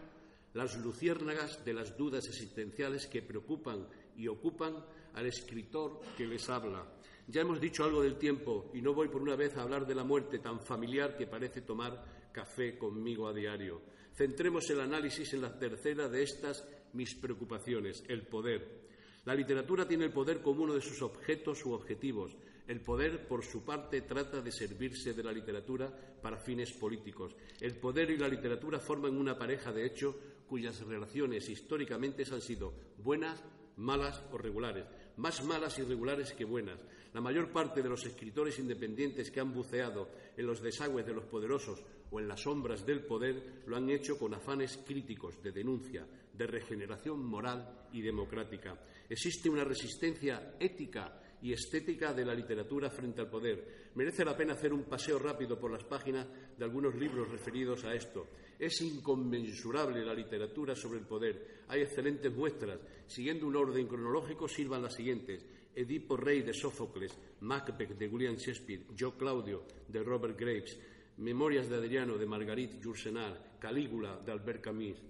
las 0.53 0.77
luciérnagas 0.77 1.63
de 1.63 1.73
las 1.73 1.97
dudas 1.97 2.27
existenciales 2.27 3.07
que 3.07 3.21
preocupan 3.21 3.87
y 4.15 4.27
ocupan 4.27 4.75
al 5.13 5.25
escritor 5.25 5.99
que 6.17 6.27
les 6.27 6.49
habla. 6.49 6.85
Ya 7.27 7.41
hemos 7.41 7.61
dicho 7.61 7.83
algo 7.83 8.01
del 8.01 8.17
tiempo 8.17 8.71
y 8.73 8.81
no 8.81 8.93
voy 8.93 9.07
por 9.07 9.21
una 9.21 9.35
vez 9.35 9.55
a 9.55 9.63
hablar 9.63 9.85
de 9.85 9.95
la 9.95 10.03
muerte 10.03 10.39
tan 10.39 10.59
familiar 10.59 11.15
que 11.15 11.27
parece 11.27 11.61
tomar 11.61 12.29
café 12.31 12.77
conmigo 12.77 13.27
a 13.27 13.33
diario. 13.33 13.81
Centremos 14.13 14.69
el 14.69 14.81
análisis 14.81 15.33
en 15.33 15.41
la 15.41 15.57
tercera 15.57 16.09
de 16.09 16.23
estas 16.23 16.67
mis 16.93 17.15
preocupaciones, 17.15 18.03
el 18.07 18.27
poder. 18.27 18.81
La 19.25 19.35
literatura 19.35 19.87
tiene 19.87 20.05
el 20.05 20.11
poder 20.11 20.41
como 20.41 20.63
uno 20.63 20.73
de 20.73 20.81
sus 20.81 21.01
objetos 21.01 21.65
u 21.65 21.73
objetivos. 21.73 22.35
El 22.67 22.81
poder, 22.81 23.27
por 23.27 23.43
su 23.43 23.63
parte, 23.63 24.01
trata 24.01 24.41
de 24.41 24.51
servirse 24.51 25.13
de 25.13 25.23
la 25.23 25.31
literatura 25.31 25.91
para 26.21 26.37
fines 26.37 26.71
políticos. 26.73 27.35
El 27.59 27.75
poder 27.77 28.09
y 28.11 28.17
la 28.17 28.27
literatura 28.27 28.79
forman 28.79 29.17
una 29.17 29.37
pareja, 29.37 29.71
de 29.71 29.85
hecho, 29.85 30.17
cuyas 30.47 30.81
relaciones 30.81 31.47
históricamente 31.49 32.23
han 32.31 32.41
sido 32.41 32.73
buenas, 32.97 33.43
malas 33.81 34.23
o 34.31 34.37
regulares, 34.37 34.85
más 35.17 35.43
malas 35.43 35.77
y 35.79 35.83
regulares 35.83 36.33
que 36.33 36.45
buenas. 36.45 36.79
La 37.13 37.21
mayor 37.21 37.51
parte 37.51 37.81
de 37.81 37.89
los 37.89 38.05
escritores 38.05 38.57
independientes 38.59 39.31
que 39.31 39.41
han 39.41 39.53
buceado 39.53 40.09
en 40.37 40.45
los 40.45 40.61
desagües 40.61 41.05
de 41.05 41.13
los 41.13 41.25
poderosos 41.25 41.83
o 42.09 42.19
en 42.19 42.27
las 42.27 42.41
sombras 42.41 42.85
del 42.85 43.05
poder 43.05 43.63
lo 43.65 43.75
han 43.75 43.89
hecho 43.89 44.17
con 44.17 44.33
afanes 44.33 44.77
críticos 44.85 45.41
de 45.43 45.51
denuncia, 45.51 46.05
de 46.33 46.47
regeneración 46.47 47.25
moral 47.25 47.87
y 47.91 48.01
democrática. 48.01 48.79
Existe 49.09 49.49
una 49.49 49.63
resistencia 49.63 50.55
ética 50.59 51.19
y 51.41 51.51
estética 51.51 52.13
de 52.13 52.23
la 52.23 52.35
literatura 52.35 52.89
frente 52.89 53.21
al 53.21 53.29
poder. 53.29 53.89
Merece 53.95 54.23
la 54.23 54.37
pena 54.37 54.53
hacer 54.53 54.71
un 54.71 54.83
paseo 54.83 55.17
rápido 55.17 55.59
por 55.59 55.71
las 55.71 55.83
páginas 55.83 56.27
de 56.57 56.63
algunos 56.63 56.95
libros 56.95 57.29
referidos 57.29 57.83
a 57.83 57.93
esto. 57.93 58.27
Es 58.61 58.79
inconmensurable 58.81 60.05
la 60.05 60.13
literatura 60.13 60.75
sobre 60.75 60.99
el 60.99 61.07
poder. 61.07 61.63
Hay 61.69 61.81
excelentes 61.81 62.31
muestras. 62.31 62.79
Siguiendo 63.07 63.47
un 63.47 63.55
orden 63.55 63.87
cronológico, 63.87 64.47
sirvan 64.47 64.83
las 64.83 64.93
siguientes. 64.93 65.43
Edipo 65.73 66.15
Rey 66.15 66.43
de 66.43 66.53
Sófocles, 66.53 67.11
Macbeth 67.39 67.97
de 67.97 68.07
William 68.07 68.35
Shakespeare, 68.35 68.85
Yo 68.95 69.17
Claudio 69.17 69.63
de 69.87 70.03
Robert 70.03 70.39
Graves, 70.39 70.79
Memorias 71.17 71.69
de 71.69 71.77
Adriano 71.77 72.19
de 72.19 72.27
Marguerite 72.27 72.77
Yourcenar, 72.79 73.57
Calígula 73.59 74.19
de 74.23 74.31
Albert 74.31 74.61
Camus, 74.61 75.01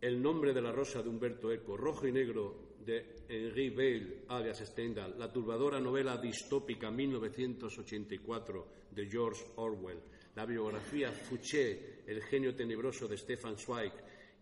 El 0.00 0.22
nombre 0.22 0.52
de 0.52 0.62
la 0.62 0.70
rosa 0.70 1.02
de 1.02 1.08
Humberto 1.08 1.50
Eco, 1.50 1.76
Rojo 1.76 2.06
y 2.06 2.12
Negro 2.12 2.76
de 2.86 3.24
Henri 3.28 3.70
Bale, 3.70 4.24
alias 4.28 4.60
Stendhal, 4.60 5.18
la 5.18 5.32
turbadora 5.32 5.80
novela 5.80 6.18
distópica 6.18 6.88
1984 6.88 8.68
de 8.92 9.06
George 9.10 9.44
Orwell, 9.56 9.98
la 10.38 10.46
biografía 10.46 11.10
Fouché, 11.10 12.04
El 12.06 12.22
genio 12.22 12.54
tenebroso 12.54 13.08
de 13.08 13.16
Stefan 13.16 13.58
Zweig 13.58 13.90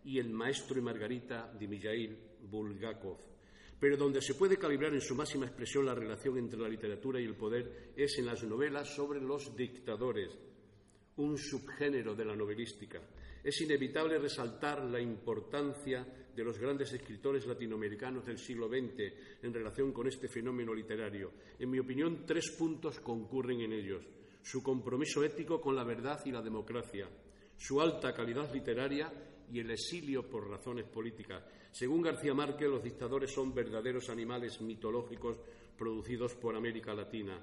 y 0.05 0.19
El 0.19 0.29
maestro 0.29 0.77
y 0.77 0.81
Margarita 0.83 1.51
de 1.51 1.67
Mijail 1.67 2.15
Bulgakov. 2.43 3.17
Pero 3.79 3.97
donde 3.97 4.21
se 4.21 4.35
puede 4.35 4.57
calibrar 4.57 4.93
en 4.93 5.01
su 5.01 5.15
máxima 5.15 5.47
expresión 5.47 5.87
la 5.87 5.95
relación 5.95 6.37
entre 6.37 6.59
la 6.59 6.69
literatura 6.69 7.19
y 7.19 7.23
el 7.23 7.33
poder 7.33 7.93
es 7.95 8.19
en 8.19 8.27
las 8.27 8.43
novelas 8.43 8.93
sobre 8.93 9.19
los 9.19 9.55
dictadores, 9.57 10.29
un 11.15 11.35
subgénero 11.35 12.13
de 12.13 12.25
la 12.25 12.35
novelística. 12.35 13.01
Es 13.43 13.59
inevitable 13.61 14.19
resaltar 14.19 14.85
la 14.85 15.01
importancia 15.01 16.05
de 16.35 16.43
los 16.43 16.59
grandes 16.59 16.93
escritores 16.93 17.47
latinoamericanos 17.47 18.23
del 18.23 18.37
siglo 18.37 18.67
XX 18.69 19.41
en 19.41 19.51
relación 19.51 19.91
con 19.91 20.05
este 20.05 20.27
fenómeno 20.27 20.75
literario. 20.75 21.31
En 21.57 21.71
mi 21.71 21.79
opinión, 21.79 22.23
tres 22.23 22.51
puntos 22.51 22.99
concurren 22.99 23.61
en 23.61 23.73
ellos. 23.73 24.05
Su 24.47 24.63
compromiso 24.63 25.25
ético 25.25 25.59
con 25.59 25.75
la 25.75 25.83
verdad 25.83 26.21
y 26.23 26.31
la 26.31 26.41
democracia, 26.41 27.05
su 27.57 27.81
alta 27.81 28.13
calidad 28.13 28.49
literaria 28.53 29.11
y 29.51 29.59
el 29.59 29.71
exilio 29.71 30.29
por 30.29 30.49
razones 30.49 30.85
políticas. 30.85 31.43
Según 31.73 32.01
García 32.01 32.33
Márquez, 32.33 32.69
los 32.69 32.81
dictadores 32.81 33.29
son 33.29 33.53
verdaderos 33.53 34.07
animales 34.07 34.61
mitológicos 34.61 35.35
producidos 35.77 36.33
por 36.35 36.55
América 36.55 36.93
Latina. 36.93 37.37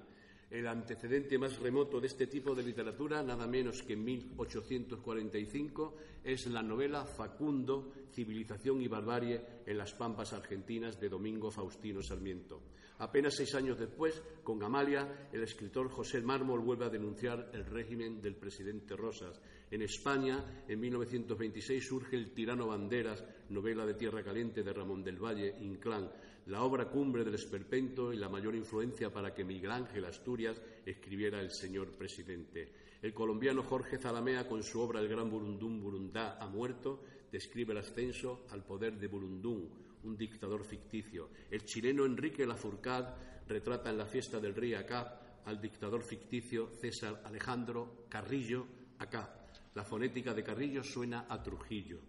El 0.49 0.67
antecedente 0.67 1.37
más 1.37 1.59
remoto 1.59 2.01
de 2.01 2.07
este 2.07 2.27
tipo 2.27 2.55
de 2.55 2.63
literatura, 2.63 3.23
nada 3.23 3.47
menos 3.47 3.83
que 3.83 3.93
en 3.93 4.03
1845, 4.03 5.97
es 6.25 6.47
la 6.47 6.63
novela 6.63 7.05
Facundo, 7.05 7.93
Civilización 8.15 8.81
y 8.81 8.89
Barbarie 8.89 9.43
en 9.67 9.77
las 9.77 9.93
Pampas 9.93 10.33
Argentinas 10.33 10.99
de 10.99 11.11
Domingo 11.11 11.51
Faustino 11.51 12.03
Sarmiento. 12.03 12.63
Apenas 12.99 13.35
seis 13.35 13.55
años 13.57 13.79
después, 13.79 14.23
con 14.45 14.63
Amalia, 14.63 15.29
el 15.33 15.43
escritor 15.43 15.89
José 15.91 16.21
Mármol 16.21 16.61
vuelve 16.61 16.85
a 16.85 16.91
denunciar 16.91 17.51
el 17.53 17.67
régimen 17.67 18.23
del 18.23 18.37
presidente 18.37 18.95
Rosas. 18.95 19.41
En 19.71 19.83
España, 19.83 20.63
en 20.69 20.79
1926, 20.79 21.85
surge 21.85 22.17
El 22.17 22.33
tirano 22.33 22.69
Banderas, 22.69 23.25
novela 23.51 23.85
de 23.85 23.95
Tierra 23.95 24.23
Caliente 24.23 24.63
de 24.63 24.73
Ramón 24.73 25.03
del 25.03 25.19
Valle, 25.19 25.57
Inclán, 25.61 26.09
la 26.47 26.63
obra 26.63 26.89
cumbre 26.89 27.25
del 27.25 27.35
esperpento 27.35 28.13
y 28.13 28.17
la 28.17 28.29
mayor 28.29 28.55
influencia 28.55 29.11
para 29.13 29.35
que 29.35 29.45
Miguel 29.45 29.73
Ángel 29.73 30.05
Asturias 30.05 30.61
escribiera 30.87 31.41
El 31.41 31.51
señor 31.51 31.91
presidente. 31.97 32.71
El 33.03 33.13
colombiano 33.13 33.65
Jorge 33.65 33.99
Zalamea, 33.99 34.47
con 34.47 34.63
su 34.63 34.81
obra 34.81 35.01
El 35.01 35.09
gran 35.09 35.29
Burundún 35.29 35.81
Burundá 35.81 36.39
ha 36.39 36.47
muerto, 36.47 37.03
describe 37.33 37.73
el 37.73 37.79
ascenso 37.79 38.47
al 38.51 38.63
poder 38.63 38.99
de 38.99 39.09
Burundún, 39.09 39.84
un 40.05 40.17
dictador 40.17 40.65
ficticio. 40.65 41.31
El 41.51 41.65
chileno 41.65 42.05
Enrique 42.05 42.47
Lafourcade 42.47 43.43
retrata 43.49 43.91
en 43.91 43.99
la 43.99 44.07
fiesta 44.07 44.39
del 44.39 44.55
rey 44.55 44.75
Acá 44.75 45.41
al 45.45 45.61
dictador 45.61 46.03
ficticio 46.03 46.69
César 46.81 47.23
Alejandro 47.25 48.07
Carrillo 48.09 48.67
Acá. 48.99 49.47
La 49.75 49.85
fonética 49.85 50.33
de 50.33 50.45
Carrillo 50.45 50.83
suena 50.83 51.27
a 51.29 51.43
Trujillo. 51.43 52.01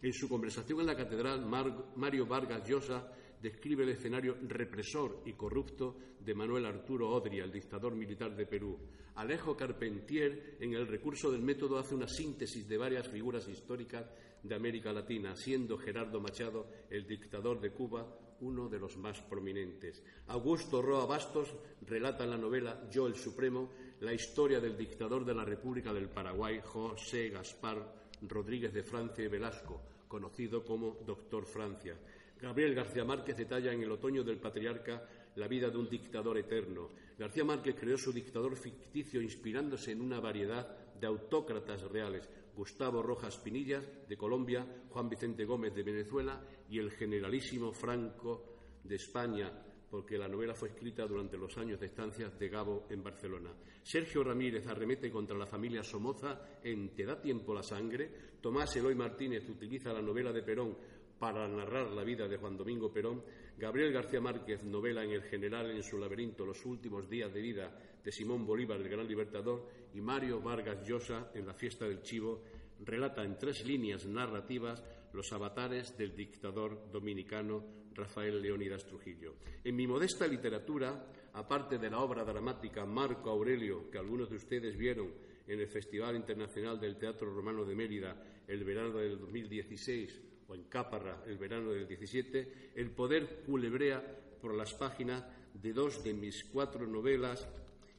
En 0.00 0.12
su 0.12 0.28
conversación 0.28 0.80
en 0.80 0.86
la 0.86 0.96
catedral, 0.96 1.44
Mario 1.44 2.26
Vargas 2.26 2.68
Llosa 2.68 3.12
describe 3.42 3.82
el 3.82 3.90
escenario 3.90 4.36
represor 4.42 5.22
y 5.26 5.32
corrupto 5.32 5.96
de 6.20 6.34
Manuel 6.34 6.66
Arturo 6.66 7.10
Odria, 7.10 7.44
el 7.44 7.52
dictador 7.52 7.94
militar 7.94 8.34
de 8.36 8.46
Perú. 8.46 8.78
Alejo 9.16 9.56
Carpentier, 9.56 10.56
en 10.60 10.74
el 10.74 10.86
recurso 10.86 11.30
del 11.30 11.42
método, 11.42 11.78
hace 11.78 11.94
una 11.94 12.06
síntesis 12.06 12.68
de 12.68 12.76
varias 12.76 13.08
figuras 13.08 13.48
históricas 13.48 14.06
de 14.42 14.54
América 14.54 14.92
Latina, 14.92 15.34
siendo 15.36 15.78
Gerardo 15.78 16.20
Machado, 16.20 16.66
el 16.90 17.06
dictador 17.06 17.60
de 17.60 17.70
Cuba, 17.70 18.06
uno 18.40 18.68
de 18.68 18.78
los 18.78 18.96
más 18.96 19.20
prominentes. 19.20 20.02
Augusto 20.28 20.80
Roa 20.80 21.06
Bastos 21.06 21.54
relata 21.82 22.24
en 22.24 22.30
la 22.30 22.38
novela 22.38 22.88
Yo 22.90 23.06
el 23.06 23.16
Supremo 23.16 23.70
la 24.00 24.12
historia 24.12 24.60
del 24.60 24.76
dictador 24.76 25.24
de 25.24 25.34
la 25.34 25.44
República 25.44 25.92
del 25.92 26.08
Paraguay, 26.08 26.60
José 26.64 27.30
Gaspar 27.30 27.94
Rodríguez 28.22 28.72
de 28.72 28.82
Francia 28.82 29.24
y 29.24 29.28
Velasco, 29.28 29.82
conocido 30.06 30.64
como 30.64 30.98
Doctor 31.04 31.44
Francia. 31.46 31.96
Gabriel 32.40 32.74
García 32.74 33.04
Márquez 33.04 33.36
detalla 33.36 33.72
en 33.72 33.82
El 33.82 33.90
otoño 33.90 34.22
del 34.22 34.38
patriarca 34.38 35.08
la 35.36 35.48
vida 35.48 35.70
de 35.70 35.78
un 35.78 35.88
dictador 35.88 36.38
eterno. 36.38 36.90
García 37.18 37.44
Márquez 37.44 37.76
creó 37.78 37.98
su 37.98 38.12
dictador 38.12 38.56
ficticio 38.56 39.20
inspirándose 39.20 39.92
en 39.92 40.00
una 40.00 40.20
variedad 40.20 40.76
de 40.98 41.06
autócratas 41.06 41.82
reales, 41.82 42.28
Gustavo 42.58 43.00
Rojas 43.00 43.38
Pinillas, 43.38 43.84
de 44.08 44.16
Colombia, 44.16 44.66
Juan 44.90 45.08
Vicente 45.08 45.44
Gómez, 45.44 45.72
de 45.76 45.84
Venezuela, 45.84 46.42
y 46.68 46.80
el 46.80 46.90
generalísimo 46.90 47.70
Franco, 47.70 48.56
de 48.82 48.96
España, 48.96 49.52
porque 49.88 50.18
la 50.18 50.26
novela 50.26 50.56
fue 50.56 50.70
escrita 50.70 51.06
durante 51.06 51.38
los 51.38 51.56
años 51.56 51.78
de 51.78 51.86
estancia 51.86 52.30
de 52.30 52.48
Gabo 52.48 52.88
en 52.90 53.00
Barcelona. 53.00 53.52
Sergio 53.80 54.24
Ramírez 54.24 54.66
arremete 54.66 55.08
contra 55.08 55.38
la 55.38 55.46
familia 55.46 55.84
Somoza 55.84 56.58
en 56.64 56.92
Te 56.96 57.04
da 57.06 57.20
tiempo 57.22 57.54
la 57.54 57.62
sangre. 57.62 58.10
Tomás 58.40 58.74
Eloy 58.74 58.96
Martínez 58.96 59.48
utiliza 59.48 59.92
la 59.92 60.02
novela 60.02 60.32
de 60.32 60.42
Perón 60.42 60.76
para 61.18 61.48
narrar 61.48 61.90
la 61.90 62.04
vida 62.04 62.28
de 62.28 62.36
Juan 62.36 62.56
Domingo 62.56 62.92
Perón. 62.92 63.22
Gabriel 63.56 63.92
García 63.92 64.20
Márquez 64.20 64.64
novela 64.64 65.02
en 65.02 65.10
el 65.10 65.22
general 65.22 65.70
en 65.70 65.82
su 65.82 65.98
laberinto 65.98 66.46
los 66.46 66.64
últimos 66.64 67.08
días 67.08 67.32
de 67.32 67.40
vida 67.40 67.76
de 68.04 68.12
Simón 68.12 68.46
Bolívar, 68.46 68.80
el 68.80 68.88
gran 68.88 69.06
libertador, 69.06 69.68
y 69.94 70.00
Mario 70.00 70.40
Vargas 70.40 70.86
Llosa, 70.86 71.30
en 71.34 71.46
la 71.46 71.54
fiesta 71.54 71.86
del 71.86 72.02
Chivo, 72.02 72.42
relata 72.84 73.24
en 73.24 73.36
tres 73.36 73.66
líneas 73.66 74.06
narrativas 74.06 74.82
los 75.12 75.32
avatares 75.32 75.96
del 75.96 76.14
dictador 76.14 76.90
dominicano 76.92 77.64
Rafael 77.94 78.40
Leónidas 78.40 78.86
Trujillo. 78.86 79.34
En 79.64 79.74
mi 79.74 79.86
modesta 79.86 80.26
literatura, 80.26 81.04
aparte 81.32 81.78
de 81.78 81.90
la 81.90 81.98
obra 81.98 82.24
dramática 82.24 82.86
Marco 82.86 83.30
Aurelio, 83.30 83.90
que 83.90 83.98
algunos 83.98 84.30
de 84.30 84.36
ustedes 84.36 84.76
vieron 84.76 85.12
en 85.48 85.58
el 85.58 85.66
Festival 85.66 86.14
Internacional 86.14 86.78
del 86.78 86.96
Teatro 86.96 87.34
Romano 87.34 87.64
de 87.64 87.74
Mérida 87.74 88.22
el 88.46 88.62
verano 88.62 88.98
del 88.98 89.18
2016 89.18 90.27
o 90.48 90.54
en 90.54 90.64
Cáparra 90.64 91.22
el 91.26 91.38
verano 91.38 91.70
del 91.70 91.86
17, 91.86 92.72
el 92.74 92.90
poder 92.90 93.42
culebrea 93.46 94.02
por 94.40 94.54
las 94.54 94.74
páginas 94.74 95.24
de 95.54 95.72
dos 95.72 96.02
de 96.02 96.14
mis 96.14 96.44
cuatro 96.44 96.86
novelas 96.86 97.46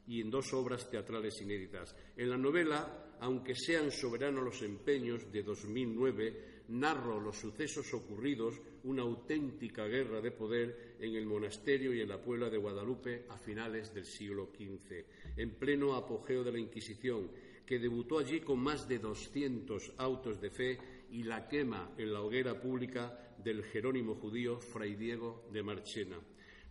y 0.06 0.20
en 0.20 0.30
dos 0.30 0.52
obras 0.52 0.90
teatrales 0.90 1.40
inéditas. 1.40 1.94
En 2.16 2.30
la 2.30 2.36
novela, 2.36 3.16
aunque 3.20 3.54
sean 3.54 3.92
soberanos 3.92 4.42
los 4.42 4.62
empeños 4.62 5.30
de 5.30 5.42
2009, 5.42 6.60
narro 6.68 7.20
los 7.20 7.36
sucesos 7.38 7.92
ocurridos, 7.94 8.60
una 8.84 9.02
auténtica 9.02 9.86
guerra 9.86 10.20
de 10.20 10.30
poder 10.30 10.96
en 10.98 11.14
el 11.14 11.26
monasterio 11.26 11.92
y 11.92 12.00
en 12.00 12.08
la 12.08 12.20
Puebla 12.20 12.48
de 12.48 12.58
Guadalupe 12.58 13.26
a 13.28 13.38
finales 13.38 13.94
del 13.94 14.04
siglo 14.04 14.50
XV, 14.52 15.04
en 15.36 15.50
pleno 15.54 15.94
apogeo 15.94 16.42
de 16.42 16.52
la 16.52 16.58
Inquisición, 16.58 17.30
que 17.64 17.78
debutó 17.78 18.18
allí 18.18 18.40
con 18.40 18.58
más 18.58 18.88
de 18.88 18.98
200 18.98 19.92
autos 19.98 20.40
de 20.40 20.50
fe 20.50 20.78
y 21.10 21.22
la 21.22 21.48
quema 21.48 21.90
en 21.98 22.12
la 22.12 22.22
hoguera 22.22 22.60
pública 22.60 23.34
del 23.38 23.64
jerónimo 23.64 24.14
judío 24.14 24.58
Fray 24.58 24.94
Diego 24.94 25.44
de 25.52 25.62
Marchena. 25.62 26.18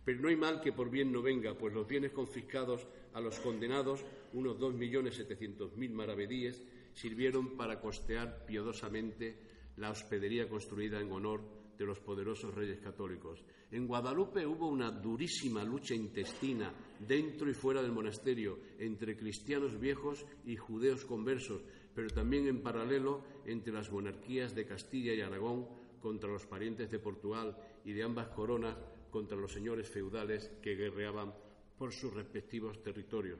Pero 0.04 0.20
no 0.20 0.28
hay 0.28 0.36
mal 0.36 0.60
que 0.60 0.72
por 0.72 0.90
bien 0.90 1.12
no 1.12 1.22
venga, 1.22 1.56
pues 1.56 1.74
los 1.74 1.86
bienes 1.86 2.12
confiscados 2.12 2.86
a 3.12 3.20
los 3.20 3.38
condenados, 3.40 4.04
unos 4.32 4.58
2.700.000 4.58 5.90
maravedíes, 5.90 6.64
sirvieron 6.94 7.56
para 7.56 7.80
costear 7.80 8.44
piadosamente 8.46 9.36
la 9.76 9.90
hospedería 9.90 10.48
construida 10.48 11.00
en 11.00 11.12
honor 11.12 11.42
de 11.80 11.86
los 11.86 11.98
poderosos 12.00 12.54
reyes 12.54 12.78
católicos. 12.78 13.42
En 13.70 13.86
Guadalupe 13.86 14.44
hubo 14.44 14.68
una 14.68 14.90
durísima 14.90 15.64
lucha 15.64 15.94
intestina 15.94 16.74
dentro 16.98 17.48
y 17.48 17.54
fuera 17.54 17.80
del 17.80 17.92
monasterio 17.92 18.58
entre 18.78 19.16
cristianos 19.16 19.80
viejos 19.80 20.26
y 20.44 20.56
judeos 20.56 21.04
conversos, 21.04 21.62
pero 22.00 22.14
también 22.14 22.46
en 22.46 22.62
paralelo 22.62 23.20
entre 23.44 23.74
las 23.74 23.92
monarquías 23.92 24.54
de 24.54 24.64
Castilla 24.64 25.12
y 25.12 25.20
Aragón 25.20 25.66
contra 26.00 26.30
los 26.30 26.46
parientes 26.46 26.90
de 26.90 26.98
Portugal 26.98 27.54
y 27.84 27.92
de 27.92 28.02
ambas 28.02 28.28
coronas 28.28 28.74
contra 29.10 29.36
los 29.36 29.52
señores 29.52 29.86
feudales 29.86 30.50
que 30.62 30.76
guerreaban 30.76 31.34
por 31.76 31.92
sus 31.92 32.14
respectivos 32.14 32.82
territorios. 32.82 33.38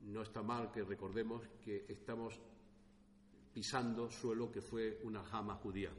No 0.00 0.20
está 0.20 0.42
mal 0.42 0.70
que 0.70 0.84
recordemos 0.84 1.48
que 1.64 1.86
estamos 1.88 2.38
pisando 3.54 4.10
suelo 4.10 4.52
que 4.52 4.60
fue 4.60 5.00
una 5.04 5.24
jama 5.24 5.54
judía. 5.54 5.90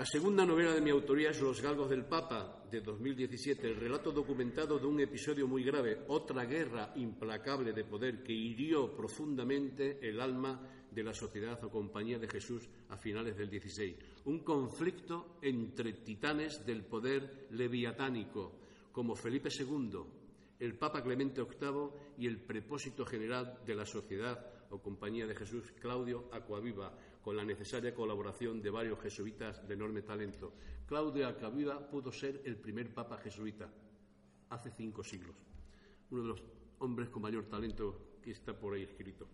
La 0.00 0.06
segunda 0.06 0.46
novela 0.46 0.72
de 0.72 0.80
mi 0.80 0.88
autoría 0.88 1.28
es 1.28 1.42
Los 1.42 1.60
Galgos 1.60 1.90
del 1.90 2.06
Papa, 2.06 2.64
de 2.70 2.80
2017, 2.80 3.68
el 3.68 3.76
relato 3.76 4.10
documentado 4.10 4.78
de 4.78 4.86
un 4.86 4.98
episodio 4.98 5.46
muy 5.46 5.62
grave, 5.62 6.04
otra 6.08 6.46
guerra 6.46 6.94
implacable 6.96 7.74
de 7.74 7.84
poder 7.84 8.22
que 8.22 8.32
hirió 8.32 8.96
profundamente 8.96 9.98
el 10.00 10.18
alma 10.22 10.58
de 10.90 11.02
la 11.02 11.12
Sociedad 11.12 11.62
o 11.62 11.68
Compañía 11.68 12.18
de 12.18 12.30
Jesús 12.30 12.66
a 12.88 12.96
finales 12.96 13.36
del 13.36 13.50
XVI. 13.50 13.94
Un 14.24 14.38
conflicto 14.38 15.36
entre 15.42 15.92
titanes 15.92 16.64
del 16.64 16.82
poder 16.82 17.48
leviatánico, 17.50 18.52
como 18.92 19.14
Felipe 19.14 19.50
II, 19.50 20.00
el 20.60 20.78
Papa 20.78 21.02
Clemente 21.02 21.42
VIII 21.42 21.90
y 22.16 22.26
el 22.26 22.40
prepósito 22.40 23.04
general 23.04 23.60
de 23.66 23.74
la 23.74 23.84
Sociedad 23.84 24.46
o 24.70 24.80
Compañía 24.80 25.26
de 25.26 25.34
Jesús, 25.34 25.72
Claudio 25.78 26.30
Acuaviva, 26.32 26.96
con 27.22 27.36
la 27.36 27.44
necesaria 27.44 27.94
colaboración 27.94 28.62
de 28.62 28.70
varios 28.70 29.00
jesuitas 29.00 29.66
de 29.66 29.74
enorme 29.74 30.02
talento. 30.02 30.52
Claudio 30.86 31.28
Acuaviva 31.28 31.78
pudo 31.88 32.10
ser 32.10 32.42
el 32.44 32.56
primer 32.56 32.92
Papa 32.92 33.18
jesuita 33.18 33.70
hace 34.48 34.70
cinco 34.70 35.04
siglos, 35.04 35.36
uno 36.10 36.22
de 36.22 36.28
los 36.28 36.42
hombres 36.78 37.08
con 37.08 37.22
mayor 37.22 37.44
talento 37.44 38.16
que 38.22 38.32
está 38.32 38.52
por 38.52 38.74
ahí 38.74 38.82
escrito. 38.82 39.26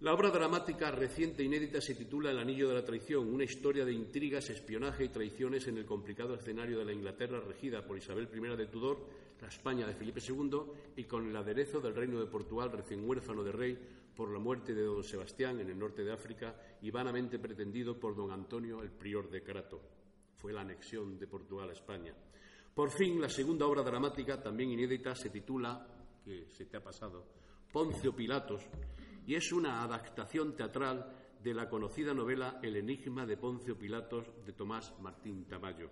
La 0.00 0.14
obra 0.14 0.30
dramática 0.30 0.92
reciente 0.92 1.42
inédita 1.42 1.80
se 1.80 1.96
titula 1.96 2.30
El 2.30 2.38
Anillo 2.38 2.68
de 2.68 2.74
la 2.74 2.84
Traición, 2.84 3.34
una 3.34 3.42
historia 3.42 3.84
de 3.84 3.92
intrigas, 3.92 4.48
espionaje 4.48 5.04
y 5.04 5.08
traiciones 5.08 5.66
en 5.66 5.76
el 5.76 5.86
complicado 5.86 6.36
escenario 6.36 6.78
de 6.78 6.84
la 6.84 6.92
Inglaterra 6.92 7.40
regida 7.40 7.84
por 7.84 7.98
Isabel 7.98 8.28
I 8.32 8.56
de 8.56 8.66
Tudor, 8.66 9.04
la 9.40 9.48
España 9.48 9.88
de 9.88 9.94
Felipe 9.94 10.20
II 10.20 10.60
y 10.96 11.04
con 11.04 11.28
el 11.28 11.36
aderezo 11.36 11.80
del 11.80 11.96
Reino 11.96 12.20
de 12.20 12.26
Portugal 12.26 12.70
recién 12.70 13.08
huérfano 13.08 13.42
de 13.42 13.52
rey 13.52 13.78
por 14.18 14.32
la 14.32 14.40
muerte 14.40 14.74
de 14.74 14.82
don 14.82 15.04
Sebastián 15.04 15.60
en 15.60 15.70
el 15.70 15.78
norte 15.78 16.02
de 16.02 16.12
África 16.12 16.52
y 16.82 16.90
vanamente 16.90 17.38
pretendido 17.38 18.00
por 18.00 18.16
don 18.16 18.32
Antonio 18.32 18.82
el 18.82 18.90
prior 18.90 19.30
de 19.30 19.44
Crato. 19.44 19.80
Fue 20.34 20.52
la 20.52 20.62
anexión 20.62 21.16
de 21.16 21.28
Portugal 21.28 21.70
a 21.70 21.72
España. 21.72 22.12
Por 22.74 22.90
fin, 22.90 23.20
la 23.20 23.28
segunda 23.28 23.64
obra 23.66 23.84
dramática, 23.84 24.42
también 24.42 24.72
inédita, 24.72 25.14
se 25.14 25.30
titula, 25.30 25.86
que 26.24 26.48
se 26.50 26.64
te 26.64 26.78
ha 26.78 26.82
pasado, 26.82 27.26
Poncio 27.72 28.12
Pilatos, 28.12 28.64
y 29.24 29.36
es 29.36 29.52
una 29.52 29.84
adaptación 29.84 30.56
teatral 30.56 31.14
de 31.40 31.54
la 31.54 31.68
conocida 31.68 32.12
novela 32.12 32.58
El 32.60 32.74
enigma 32.74 33.24
de 33.24 33.36
Poncio 33.36 33.78
Pilatos 33.78 34.26
de 34.44 34.52
Tomás 34.52 34.98
Martín 35.00 35.44
Tamayo. 35.44 35.90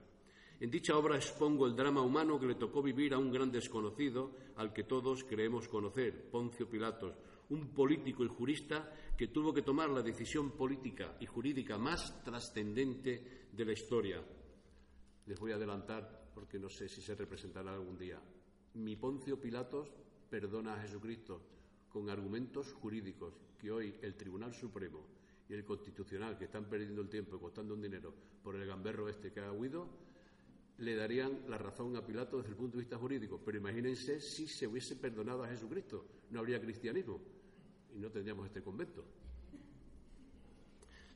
En 0.59 0.69
dicha 0.69 0.97
obra 0.97 1.15
expongo 1.15 1.65
el 1.65 1.77
drama 1.77 2.01
humano 2.01 2.41
que 2.41 2.47
le 2.47 2.57
tocó 2.57 2.83
vivir 2.83 3.15
a 3.15 3.19
un 3.19 3.31
gran 3.31 3.53
desconocido 3.53 4.33
al 4.57 4.73
que 4.73 4.83
todos 4.83 5.23
creemos 5.23 5.69
conocer, 5.69 6.29
Poncio 6.29 6.69
Pilatos, 6.69 7.15
un 7.51 7.69
político 7.69 8.25
y 8.25 8.29
jurista 8.29 8.93
que 9.17 9.29
tuvo 9.29 9.53
que 9.53 9.63
tomar 9.63 9.89
la 9.91 10.03
decisión 10.03 10.53
política 10.53 11.17
y 11.21 11.27
jurídica 11.27 11.79
más 11.79 12.23
trascendente 12.25 13.49
de 13.53 13.65
la 13.65 13.73
historia. 13.73 14.23
Les 15.27 15.39
voy 15.39 15.53
a 15.53 15.57
adelantar 15.57 16.31
porque 16.35 16.59
no 16.59 16.69
sé 16.69 16.89
si 16.89 17.01
se 17.01 17.15
representará 17.15 17.73
algún 17.73 17.99
día. 17.99 18.21
Mi 18.75 18.97
Poncio 18.97 19.41
Pilatos 19.41 19.89
perdona 20.29 20.75
a 20.75 20.81
Jesucristo 20.83 21.41
con 21.89 22.11
argumentos 22.11 22.73
jurídicos 22.75 23.35
que 23.59 23.71
hoy 23.71 23.95
el 24.03 24.15
Tribunal 24.17 24.55
Supremo 24.55 25.07
y 25.49 25.55
el 25.55 25.65
Constitucional, 25.65 26.37
que 26.37 26.45
están 26.45 26.69
perdiendo 26.69 27.01
el 27.01 27.09
tiempo 27.09 27.37
y 27.37 27.41
costando 27.41 27.75
un 27.75 27.81
dinero 27.81 28.13
por 28.43 28.57
el 28.57 28.67
gamberro 28.67 29.09
este 29.09 29.33
que 29.33 29.41
ha 29.41 29.53
huido, 29.53 29.89
le 30.79 30.95
darían 30.95 31.45
la 31.49 31.59
razón 31.59 31.97
a 31.97 32.05
Pilato 32.05 32.39
desde 32.39 32.51
el 32.51 32.57
punto 32.57 32.77
de 32.77 32.83
vista 32.83 32.99
jurídico. 32.99 33.41
Pero 33.45 33.59
imagínense 33.59 34.21
si 34.21 34.47
se 34.47 34.67
hubiese 34.67 34.97
perdonado 34.97 35.45
a 35.45 35.49
Jesucristo, 35.49 36.05
no 36.31 36.41
habría 36.41 36.61
cristianismo 36.61 37.21
y 37.95 37.99
no 37.99 38.11
tendríamos 38.11 38.47
este 38.47 38.63
convento. 38.63 39.05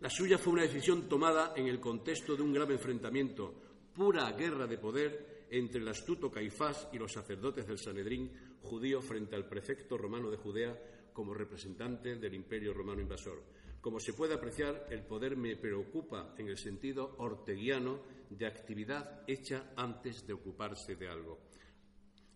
La 0.01 0.09
suya 0.09 0.39
fue 0.39 0.55
una 0.55 0.63
decisión 0.63 1.09
tomada 1.09 1.53
en 1.57 1.67
el 1.67 1.79
contexto 1.79 2.35
de 2.35 2.43
un 2.43 2.55
grave 2.55 2.75
enfrentamiento, 2.75 3.55
pura 3.95 4.33
guerra 4.33 4.67
de 4.67 4.79
poder 4.79 5.47
entre 5.51 5.81
el 5.81 5.89
astuto 5.89 6.31
Caifás 6.31 6.89
y 6.93 6.99
los 6.99 7.13
sacerdotes 7.13 7.67
del 7.67 7.79
Sanedrín 7.79 8.31
judío 8.63 9.03
frente 9.03 9.37
al 9.37 9.47
prefecto 9.47 9.99
romano 9.99 10.31
de 10.31 10.39
Judea 10.39 10.79
como 11.13 11.35
representante 11.35 12.17
del 12.17 12.35
imperio 12.35 12.73
romano 12.73 13.03
invasor. 13.03 13.43
Como 13.81 14.01
se 14.01 14.13
puede 14.13 14.35
apreciar, 14.35 14.87
el 14.91 15.03
poder 15.03 15.37
me 15.37 15.57
preocupa 15.57 16.35
en 16.39 16.49
el 16.49 16.57
sentido 16.57 17.15
orteguiano 17.19 18.01
de 18.31 18.47
actividad 18.47 19.23
hecha 19.27 19.73
antes 19.77 20.27
de 20.27 20.33
ocuparse 20.33 20.97
de 20.97 21.09
algo. 21.09 21.39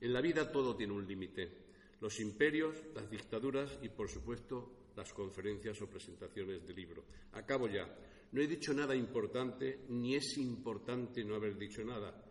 En 0.00 0.12
la 0.12 0.20
vida 0.20 0.50
todo 0.50 0.76
tiene 0.76 0.92
un 0.92 1.06
límite. 1.06 1.64
Los 2.00 2.20
imperios, 2.20 2.76
las 2.94 3.08
dictaduras 3.08 3.78
y, 3.80 3.88
por 3.88 4.08
supuesto, 4.08 4.90
las 4.96 5.12
conferencias 5.12 5.80
o 5.80 5.88
presentaciones 5.88 6.66
de 6.66 6.74
libro. 6.74 7.04
Acabo 7.32 7.68
ya. 7.68 7.88
No 8.32 8.42
he 8.42 8.46
dicho 8.46 8.74
nada 8.74 8.94
importante, 8.94 9.86
ni 9.88 10.16
es 10.16 10.36
importante 10.38 11.24
no 11.24 11.36
haber 11.36 11.56
dicho 11.56 11.84
nada. 11.84 12.22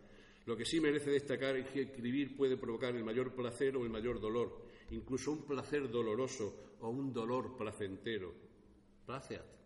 Lo 0.46 0.56
que 0.56 0.66
sí 0.66 0.78
merece 0.78 1.10
destacar 1.10 1.56
es 1.56 1.68
que 1.70 1.82
escribir 1.82 2.36
puede 2.36 2.58
provocar 2.58 2.94
el 2.94 3.04
mayor 3.04 3.34
placer 3.34 3.74
o 3.76 3.84
el 3.84 3.90
mayor 3.90 4.20
dolor, 4.20 4.66
incluso 4.90 5.32
un 5.32 5.46
placer 5.46 5.90
doloroso 5.90 6.76
o 6.80 6.90
un 6.90 7.12
dolor 7.12 7.56
placentero. 7.56 8.34
Placeat. 9.06 9.63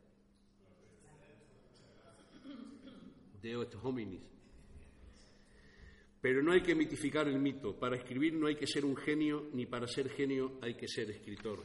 Deo 3.42 3.62
et 3.62 3.74
hominis. 3.82 4.22
Pero 6.20 6.42
no 6.42 6.52
hay 6.52 6.62
que 6.62 6.74
mitificar 6.74 7.28
el 7.28 7.38
mito. 7.38 7.78
Para 7.78 7.96
escribir 7.96 8.34
no 8.34 8.48
hay 8.48 8.56
que 8.56 8.66
ser 8.66 8.84
un 8.84 8.96
genio, 8.96 9.48
ni 9.52 9.66
para 9.66 9.86
ser 9.86 10.08
genio 10.08 10.58
hay 10.60 10.74
que 10.74 10.88
ser 10.88 11.10
escritor. 11.10 11.62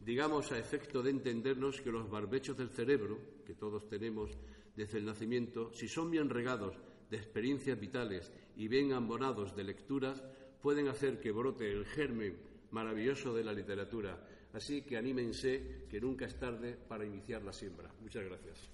Digamos 0.00 0.50
a 0.50 0.58
efecto 0.58 1.02
de 1.02 1.10
entendernos 1.10 1.80
que 1.80 1.92
los 1.92 2.10
barbechos 2.10 2.56
del 2.56 2.70
cerebro, 2.70 3.18
que 3.46 3.54
todos 3.54 3.88
tenemos 3.88 4.30
desde 4.74 4.98
el 4.98 5.04
nacimiento, 5.04 5.72
si 5.72 5.86
son 5.86 6.10
bien 6.10 6.28
regados 6.28 6.74
de 7.08 7.18
experiencias 7.18 7.78
vitales 7.78 8.32
y 8.56 8.66
bien 8.66 8.92
ambonados 8.92 9.54
de 9.54 9.64
lecturas, 9.64 10.20
pueden 10.60 10.88
hacer 10.88 11.20
que 11.20 11.30
brote 11.30 11.70
el 11.70 11.84
germen 11.84 12.36
maravilloso 12.72 13.32
de 13.32 13.44
la 13.44 13.52
literatura. 13.52 14.26
Así 14.52 14.82
que 14.82 14.96
anímense, 14.96 15.86
que 15.88 16.00
nunca 16.00 16.26
es 16.26 16.38
tarde 16.38 16.76
para 16.88 17.06
iniciar 17.06 17.42
la 17.42 17.52
siembra. 17.52 17.90
Muchas 18.00 18.24
gracias. 18.24 18.70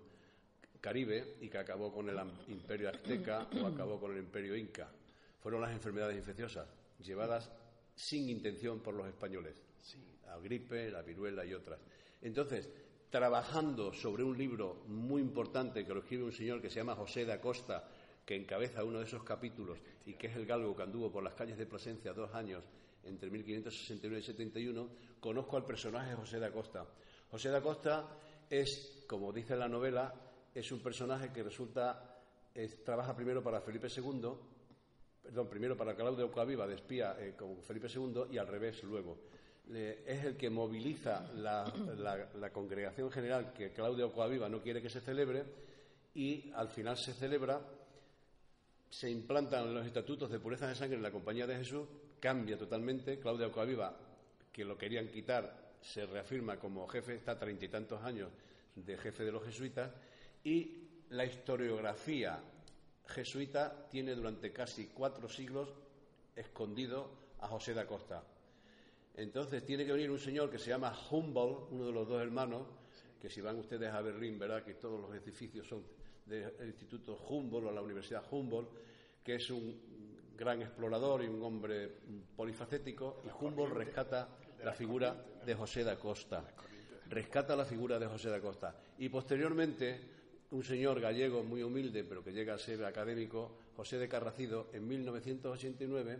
caribe 0.79 1.35
y 1.41 1.49
que 1.49 1.57
acabó 1.57 1.93
con 1.93 2.09
el 2.09 2.17
imperio 2.47 2.89
azteca 2.89 3.47
o 3.61 3.67
acabó 3.67 3.99
con 3.99 4.11
el 4.11 4.17
imperio 4.17 4.55
inca. 4.55 4.89
Fueron 5.39 5.61
las 5.61 5.71
enfermedades 5.71 6.17
infecciosas 6.17 6.67
llevadas 6.99 7.51
sin 7.95 8.29
intención 8.29 8.79
por 8.79 8.93
los 8.93 9.07
españoles. 9.07 9.55
La 10.25 10.37
gripe, 10.37 10.89
la 10.89 11.01
viruela 11.01 11.45
y 11.45 11.53
otras. 11.53 11.79
Entonces, 12.21 12.69
trabajando 13.09 13.93
sobre 13.93 14.23
un 14.23 14.37
libro 14.37 14.83
muy 14.87 15.21
importante 15.21 15.85
que 15.85 15.93
lo 15.93 15.99
escribe 15.99 16.23
un 16.23 16.31
señor 16.31 16.61
que 16.61 16.69
se 16.69 16.77
llama 16.77 16.95
José 16.95 17.25
de 17.25 17.33
Acosta, 17.33 17.87
que 18.25 18.35
encabeza 18.35 18.83
uno 18.83 18.99
de 18.99 19.05
esos 19.05 19.23
capítulos 19.23 19.79
y 20.05 20.13
que 20.13 20.27
es 20.27 20.35
el 20.35 20.45
galgo 20.45 20.75
que 20.75 20.83
anduvo 20.83 21.11
por 21.11 21.23
las 21.23 21.33
calles 21.33 21.57
de 21.57 21.65
Plasencia 21.65 22.13
dos 22.13 22.33
años 22.33 22.63
entre 23.03 23.29
1569 23.29 24.19
y 24.19 24.23
71, 24.23 24.89
conozco 25.19 25.57
al 25.57 25.65
personaje 25.65 26.13
José 26.15 26.39
de 26.39 26.45
Acosta. 26.45 26.85
José 27.29 27.49
de 27.49 27.57
Acosta 27.57 28.17
es, 28.49 29.05
como 29.07 29.31
dice 29.31 29.55
la 29.55 29.67
novela, 29.67 30.13
es 30.53 30.71
un 30.71 30.81
personaje 30.81 31.31
que 31.31 31.43
resulta, 31.43 32.19
trabaja 32.83 33.15
primero 33.15 33.41
para 33.41 33.61
Felipe 33.61 33.87
II, 33.87 34.29
perdón, 35.21 35.47
primero 35.49 35.77
para 35.77 35.95
Claudio 35.95 36.31
Coaviva 36.31 36.67
de 36.67 36.75
espía 36.75 37.15
eh, 37.19 37.33
como 37.37 37.61
Felipe 37.61 37.87
II 37.87 38.25
y 38.31 38.37
al 38.37 38.47
revés 38.47 38.83
luego. 38.83 39.17
es 39.69 40.25
el 40.25 40.35
que 40.35 40.49
moviliza 40.49 41.31
la, 41.33 42.51
congregación 42.51 43.09
general 43.09 43.53
que 43.53 43.71
Claudio 43.71 44.11
Coaviva 44.11 44.49
no 44.49 44.61
quiere 44.61 44.81
que 44.81 44.89
se 44.89 44.99
celebre 44.99 45.45
y 46.13 46.51
al 46.51 46.67
final 46.69 46.97
se 46.97 47.13
celebra, 47.13 47.61
se 48.91 49.09
implantan 49.09 49.73
los 49.73 49.87
estatutos 49.87 50.29
de 50.29 50.39
pureza 50.39 50.67
de 50.67 50.75
sangre 50.75 50.97
en 50.97 51.03
la 51.03 51.11
Compañía 51.11 51.47
de 51.47 51.55
Jesús, 51.55 51.87
cambia 52.19 52.57
totalmente, 52.57 53.19
Claudio 53.19 53.51
Coaviva, 53.51 53.97
que 54.51 54.65
lo 54.65 54.77
querían 54.77 55.07
quitar, 55.07 55.71
se 55.81 56.05
reafirma 56.05 56.59
como 56.59 56.87
jefe, 56.87 57.15
está 57.15 57.39
treinta 57.39 57.65
y 57.65 57.69
tantos 57.69 58.03
años 58.03 58.29
de 58.75 58.97
jefe 58.97 59.23
de 59.23 59.31
los 59.31 59.45
jesuitas 59.45 59.91
y 60.43 60.89
la 61.09 61.25
historiografía 61.25 62.39
jesuita 63.07 63.87
tiene 63.89 64.13
durante 64.13 64.51
casi 64.51 64.87
cuatro 64.87 65.29
siglos 65.29 65.69
escondido 66.35 67.11
a 67.39 67.47
José 67.47 67.73
de 67.73 67.81
Acosta. 67.81 68.23
Entonces 69.15 69.65
tiene 69.65 69.85
que 69.85 69.93
venir 69.93 70.11
un 70.11 70.19
señor 70.19 70.51
que 70.51 70.59
se 70.59 70.69
llama 70.69 70.93
Humboldt, 71.09 71.71
uno 71.71 71.85
de 71.85 71.91
los 71.93 72.07
dos 72.07 72.21
hermanos, 72.21 72.67
que 73.21 73.29
si 73.29 73.39
van 73.39 73.57
ustedes 73.57 73.91
a 73.91 74.01
Berlín, 74.01 74.37
verá 74.37 74.63
que 74.63 74.73
todos 74.73 74.99
los 74.99 75.13
edificios 75.15 75.67
son 75.67 75.83
del 76.39 76.67
Instituto 76.67 77.17
Humboldt 77.29 77.67
o 77.67 77.71
la 77.71 77.81
Universidad 77.81 78.23
Humboldt, 78.29 78.69
que 79.23 79.35
es 79.35 79.49
un 79.49 80.31
gran 80.37 80.61
explorador 80.61 81.23
y 81.23 81.27
un 81.27 81.43
hombre 81.43 81.89
polifacético, 82.35 83.21
y 83.25 83.43
Humboldt 83.43 83.73
rescata 83.73 84.29
la 84.63 84.73
figura 84.73 85.15
de 85.45 85.55
José 85.55 85.83
de 85.83 85.91
Acosta. 85.91 86.43
Rescata 87.09 87.55
la 87.55 87.65
figura 87.65 87.99
de 87.99 88.07
José 88.07 88.29
de 88.29 88.37
Acosta. 88.37 88.75
Y 88.97 89.09
posteriormente 89.09 89.99
un 90.51 90.63
señor 90.63 90.99
gallego 90.99 91.43
muy 91.43 91.63
humilde, 91.63 92.03
pero 92.03 92.23
que 92.23 92.31
llega 92.31 92.53
a 92.53 92.57
ser 92.57 92.83
académico, 92.85 93.57
José 93.75 93.97
de 93.97 94.07
Carracido, 94.07 94.69
en 94.73 94.87
1989 94.87 96.19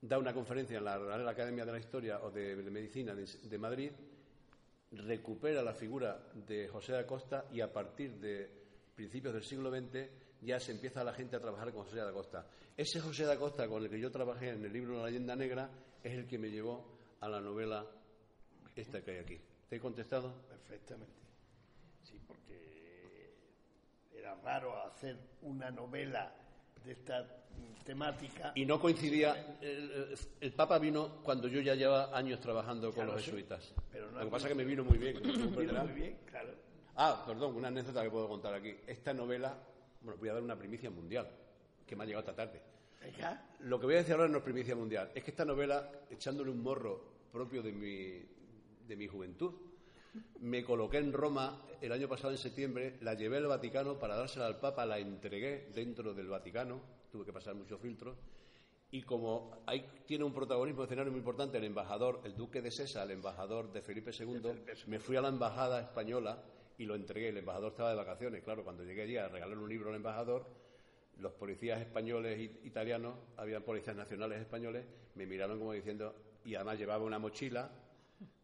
da 0.00 0.18
una 0.18 0.32
conferencia 0.32 0.78
en 0.78 0.84
la 0.84 0.98
Real 0.98 1.28
Academia 1.28 1.64
de 1.64 1.72
la 1.72 1.78
Historia 1.78 2.20
o 2.22 2.30
de, 2.30 2.54
Medicina 2.70 3.14
de, 3.14 3.58
Madrid, 3.58 3.90
recupera 4.92 5.62
la 5.62 5.74
figura 5.74 6.30
de 6.46 6.68
José 6.68 6.92
de 6.92 6.98
Acosta 6.98 7.46
y 7.52 7.60
a 7.60 7.72
partir 7.72 8.12
de 8.14 8.65
principios 8.96 9.34
del 9.34 9.44
siglo 9.44 9.70
XX 9.70 10.08
ya 10.42 10.58
se 10.58 10.72
empieza 10.72 11.04
la 11.04 11.12
gente 11.12 11.36
a 11.36 11.40
trabajar 11.40 11.72
con 11.72 11.84
José 11.84 11.96
de 11.96 12.08
Acosta. 12.08 12.46
Ese 12.76 13.00
José 13.00 13.24
de 13.26 13.32
Acosta 13.32 13.68
con 13.68 13.82
el 13.82 13.88
que 13.88 14.00
yo 14.00 14.10
trabajé 14.10 14.50
en 14.50 14.64
el 14.64 14.72
libro 14.72 14.98
La 14.98 15.06
leyenda 15.06 15.36
negra 15.36 15.70
es 16.02 16.12
el 16.12 16.26
que 16.26 16.38
me 16.38 16.50
llevó 16.50 16.84
a 17.20 17.28
la 17.28 17.40
novela 17.40 17.86
esta 18.74 19.02
que 19.02 19.12
hay 19.12 19.18
aquí. 19.18 19.40
¿Te 19.68 19.76
he 19.76 19.80
contestado? 19.80 20.34
Perfectamente 20.48 21.26
raro 24.46 24.80
hacer 24.86 25.16
una 25.42 25.70
novela 25.70 26.32
de 26.84 26.92
esta 26.92 27.26
temática. 27.84 28.52
Y 28.54 28.64
no 28.64 28.80
coincidía. 28.80 29.58
El, 29.60 30.52
Papa 30.52 30.78
vino 30.78 31.20
cuando 31.22 31.48
yo 31.48 31.60
ya 31.60 31.74
llevaba 31.74 32.16
años 32.16 32.40
trabajando 32.40 32.92
con 32.92 33.06
los 33.06 33.24
jesuitas. 33.24 33.72
Pero 33.92 34.10
Lo 34.12 34.20
que 34.20 34.26
pasa 34.26 34.46
es 34.46 34.52
que 34.52 34.56
me 34.56 34.64
vino 34.64 34.84
muy 34.84 34.98
bien. 34.98 35.20
muy 35.52 35.92
bien, 35.92 36.18
claro. 36.26 36.65
Ah, 36.96 37.22
perdón, 37.26 37.54
una 37.56 37.68
anécdota 37.68 38.02
que 38.02 38.10
puedo 38.10 38.26
contar 38.26 38.54
aquí. 38.54 38.74
Esta 38.86 39.12
novela, 39.12 39.54
bueno, 40.00 40.18
voy 40.18 40.30
a 40.30 40.34
dar 40.34 40.42
una 40.42 40.56
primicia 40.56 40.90
mundial, 40.90 41.28
que 41.86 41.94
me 41.94 42.04
ha 42.04 42.06
llegado 42.06 42.20
esta 42.20 42.34
tarde. 42.34 42.62
Lo 43.60 43.78
que 43.78 43.86
voy 43.86 43.94
a 43.96 43.98
decir 43.98 44.14
ahora 44.14 44.28
no 44.28 44.38
es 44.38 44.44
primicia 44.44 44.74
mundial. 44.74 45.10
Es 45.14 45.22
que 45.22 45.30
esta 45.30 45.44
novela, 45.44 45.90
echándole 46.10 46.50
un 46.50 46.62
morro 46.62 47.16
propio 47.30 47.62
de 47.62 47.72
mi, 47.72 48.22
de 48.88 48.96
mi 48.96 49.06
juventud, 49.06 49.52
me 50.40 50.64
coloqué 50.64 50.96
en 50.96 51.12
Roma 51.12 51.60
el 51.82 51.92
año 51.92 52.08
pasado 52.08 52.30
en 52.30 52.38
septiembre, 52.38 52.96
la 53.02 53.12
llevé 53.12 53.36
al 53.36 53.46
Vaticano 53.46 53.98
para 53.98 54.16
dársela 54.16 54.46
al 54.46 54.58
Papa, 54.58 54.86
la 54.86 54.98
entregué 54.98 55.68
dentro 55.74 56.14
del 56.14 56.28
Vaticano, 56.28 56.80
tuve 57.12 57.26
que 57.26 57.32
pasar 57.34 57.54
muchos 57.54 57.78
filtros, 57.78 58.16
y 58.90 59.02
como 59.02 59.62
ahí 59.66 59.86
tiene 60.06 60.24
un 60.24 60.32
protagonismo 60.32 60.84
escenario 60.84 61.12
muy 61.12 61.18
importante 61.18 61.58
el 61.58 61.64
embajador, 61.64 62.22
el 62.24 62.34
duque 62.34 62.62
de 62.62 62.70
Sesa, 62.70 63.02
el 63.02 63.10
embajador 63.10 63.70
de 63.70 63.82
Felipe 63.82 64.12
II, 64.18 64.40
me 64.86 64.98
fui 64.98 65.16
a 65.16 65.20
la 65.20 65.28
embajada 65.28 65.82
española 65.82 66.42
y 66.78 66.84
lo 66.84 66.94
entregué. 66.94 67.28
El 67.28 67.38
embajador 67.38 67.72
estaba 67.72 67.90
de 67.90 67.96
vacaciones, 67.96 68.42
claro, 68.42 68.64
cuando 68.64 68.84
llegué 68.84 69.02
allí 69.02 69.16
a 69.16 69.28
regalar 69.28 69.58
un 69.58 69.68
libro 69.68 69.90
al 69.90 69.96
embajador, 69.96 70.46
los 71.18 71.32
policías 71.32 71.80
españoles 71.80 72.38
e 72.38 72.66
italianos, 72.66 73.14
había 73.36 73.64
policías 73.64 73.96
nacionales 73.96 74.40
españoles, 74.40 74.84
me 75.14 75.26
miraron 75.26 75.58
como 75.58 75.72
diciendo, 75.72 76.14
y 76.44 76.54
además 76.54 76.78
llevaba 76.78 77.04
una 77.04 77.18
mochila 77.18 77.70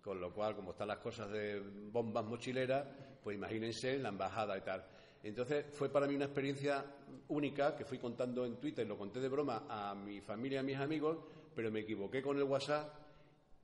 con 0.02 0.20
lo 0.20 0.32
cual, 0.32 0.56
como 0.56 0.72
están 0.72 0.88
las 0.88 0.98
cosas 0.98 1.30
de 1.30 1.60
bombas 1.60 2.24
mochileras, 2.24 2.84
pues 3.22 3.36
imagínense 3.36 3.98
la 3.98 4.08
embajada 4.08 4.58
y 4.58 4.60
tal. 4.62 4.84
Entonces 5.22 5.66
fue 5.70 5.88
para 5.88 6.08
mí 6.08 6.16
una 6.16 6.24
experiencia 6.24 6.84
única 7.28 7.76
que 7.76 7.84
fui 7.84 7.98
contando 7.98 8.44
en 8.44 8.56
Twitter, 8.56 8.86
lo 8.86 8.98
conté 8.98 9.20
de 9.20 9.28
broma 9.28 9.64
a 9.68 9.94
mi 9.94 10.20
familia 10.20 10.60
a 10.60 10.62
mis 10.64 10.76
amigos, 10.76 11.18
pero 11.54 11.70
me 11.70 11.80
equivoqué 11.80 12.20
con 12.20 12.36
el 12.36 12.42
WhatsApp 12.42 13.01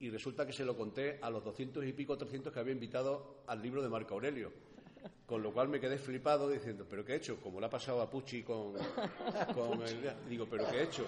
y 0.01 0.11
resulta 0.11 0.47
que 0.47 0.53
se 0.53 0.65
lo 0.65 0.77
conté 0.77 1.19
a 1.23 1.31
los 1.31 1.45
doscientos 1.45 1.85
y 1.85 1.93
pico, 1.93 2.17
trescientos 2.17 2.53
que 2.53 2.61
había 2.61 2.73
invitado 2.73 3.43
al 3.47 3.61
libro 3.61 3.83
de 3.83 3.89
Marco 3.89 4.15
Aurelio. 4.15 4.53
Con 5.27 5.43
lo 5.43 5.53
cual 5.53 5.69
me 5.69 5.79
quedé 5.79 5.99
flipado 5.99 6.49
diciendo, 6.49 6.87
¿pero 6.89 7.05
qué 7.05 7.13
he 7.13 7.17
hecho? 7.17 7.41
Como 7.41 7.61
le 7.61 7.67
ha 7.67 7.71
pasado 7.71 8.01
a 8.01 8.11
Pucci 8.11 8.43
con, 8.43 8.75
el... 8.77 10.15
Digo, 10.29 10.47
¿pero 10.51 10.69
qué 10.71 10.79
he 10.79 10.83
hecho? 10.85 11.07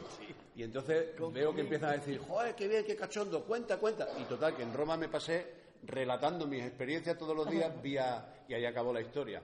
Y 0.55 0.63
entonces 0.63 1.09
veo 1.33 1.55
que 1.55 1.63
empiezan 1.63 1.91
a 1.91 1.93
decir, 1.95 2.19
joder, 2.19 2.55
qué 2.55 2.69
bien, 2.69 2.85
qué 2.85 2.97
cachondo, 2.97 3.45
cuenta, 3.45 3.79
cuenta. 3.79 4.09
Y 4.21 4.25
total, 4.25 4.55
que 4.57 4.63
en 4.63 4.75
Roma 4.75 4.97
me 4.97 5.09
pasé 5.09 5.61
relatando 5.85 6.47
mis 6.47 6.63
experiencias 6.63 7.17
todos 7.17 7.37
los 7.37 7.51
días 7.51 7.81
vía... 7.83 8.37
Y 8.49 8.55
ahí 8.55 8.65
acabó 8.65 8.93
la 8.93 9.01
historia. 9.01 9.41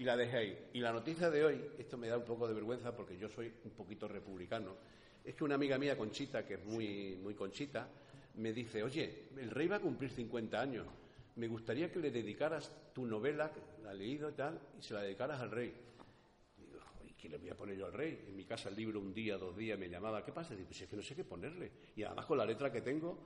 Y 0.00 0.04
la 0.04 0.16
dejé 0.16 0.36
ahí. 0.36 0.68
Y 0.72 0.80
la 0.80 0.92
noticia 0.92 1.30
de 1.30 1.44
hoy, 1.44 1.70
esto 1.78 1.96
me 1.96 2.08
da 2.08 2.18
un 2.18 2.24
poco 2.24 2.48
de 2.48 2.54
vergüenza 2.54 2.94
porque 2.94 3.16
yo 3.16 3.28
soy 3.28 3.52
un 3.64 3.70
poquito 3.70 4.08
republicano, 4.08 4.74
es 5.24 5.34
que 5.34 5.44
una 5.44 5.54
amiga 5.54 5.78
mía, 5.78 5.96
Conchita, 5.96 6.44
que 6.44 6.54
es 6.54 6.64
muy, 6.64 7.18
muy 7.22 7.34
conchita, 7.34 7.86
me 8.34 8.52
dice, 8.52 8.82
oye, 8.82 9.28
el 9.36 9.50
rey 9.50 9.68
va 9.68 9.76
a 9.76 9.80
cumplir 9.80 10.10
50 10.10 10.60
años 10.60 10.86
me 11.38 11.46
gustaría 11.46 11.90
que 11.90 12.00
le 12.00 12.10
dedicaras 12.10 12.70
tu 12.92 13.06
novela, 13.06 13.50
la 13.84 13.92
he 13.92 13.94
leído 13.94 14.28
y 14.28 14.32
tal, 14.32 14.60
y 14.78 14.82
se 14.82 14.92
la 14.92 15.02
dedicaras 15.02 15.40
al 15.40 15.52
rey. 15.52 15.72
Y 16.56 16.62
digo, 16.62 16.80
¿y 17.06 17.12
qué 17.12 17.28
le 17.28 17.38
voy 17.38 17.48
a 17.48 17.56
poner 17.56 17.76
yo 17.76 17.86
al 17.86 17.92
rey? 17.92 18.24
En 18.26 18.36
mi 18.36 18.44
casa 18.44 18.68
el 18.68 18.74
libro 18.74 18.98
un 18.98 19.14
día, 19.14 19.38
dos 19.38 19.56
días 19.56 19.78
me 19.78 19.88
llamaba, 19.88 20.24
¿qué 20.24 20.32
pasa? 20.32 20.54
Digo, 20.56 20.66
pues 20.66 20.82
es 20.82 20.88
que 20.88 20.96
no 20.96 21.02
sé 21.02 21.14
qué 21.14 21.22
ponerle. 21.22 21.70
Y 21.94 22.02
además 22.02 22.26
con 22.26 22.38
la 22.38 22.44
letra 22.44 22.72
que 22.72 22.80
tengo, 22.80 23.16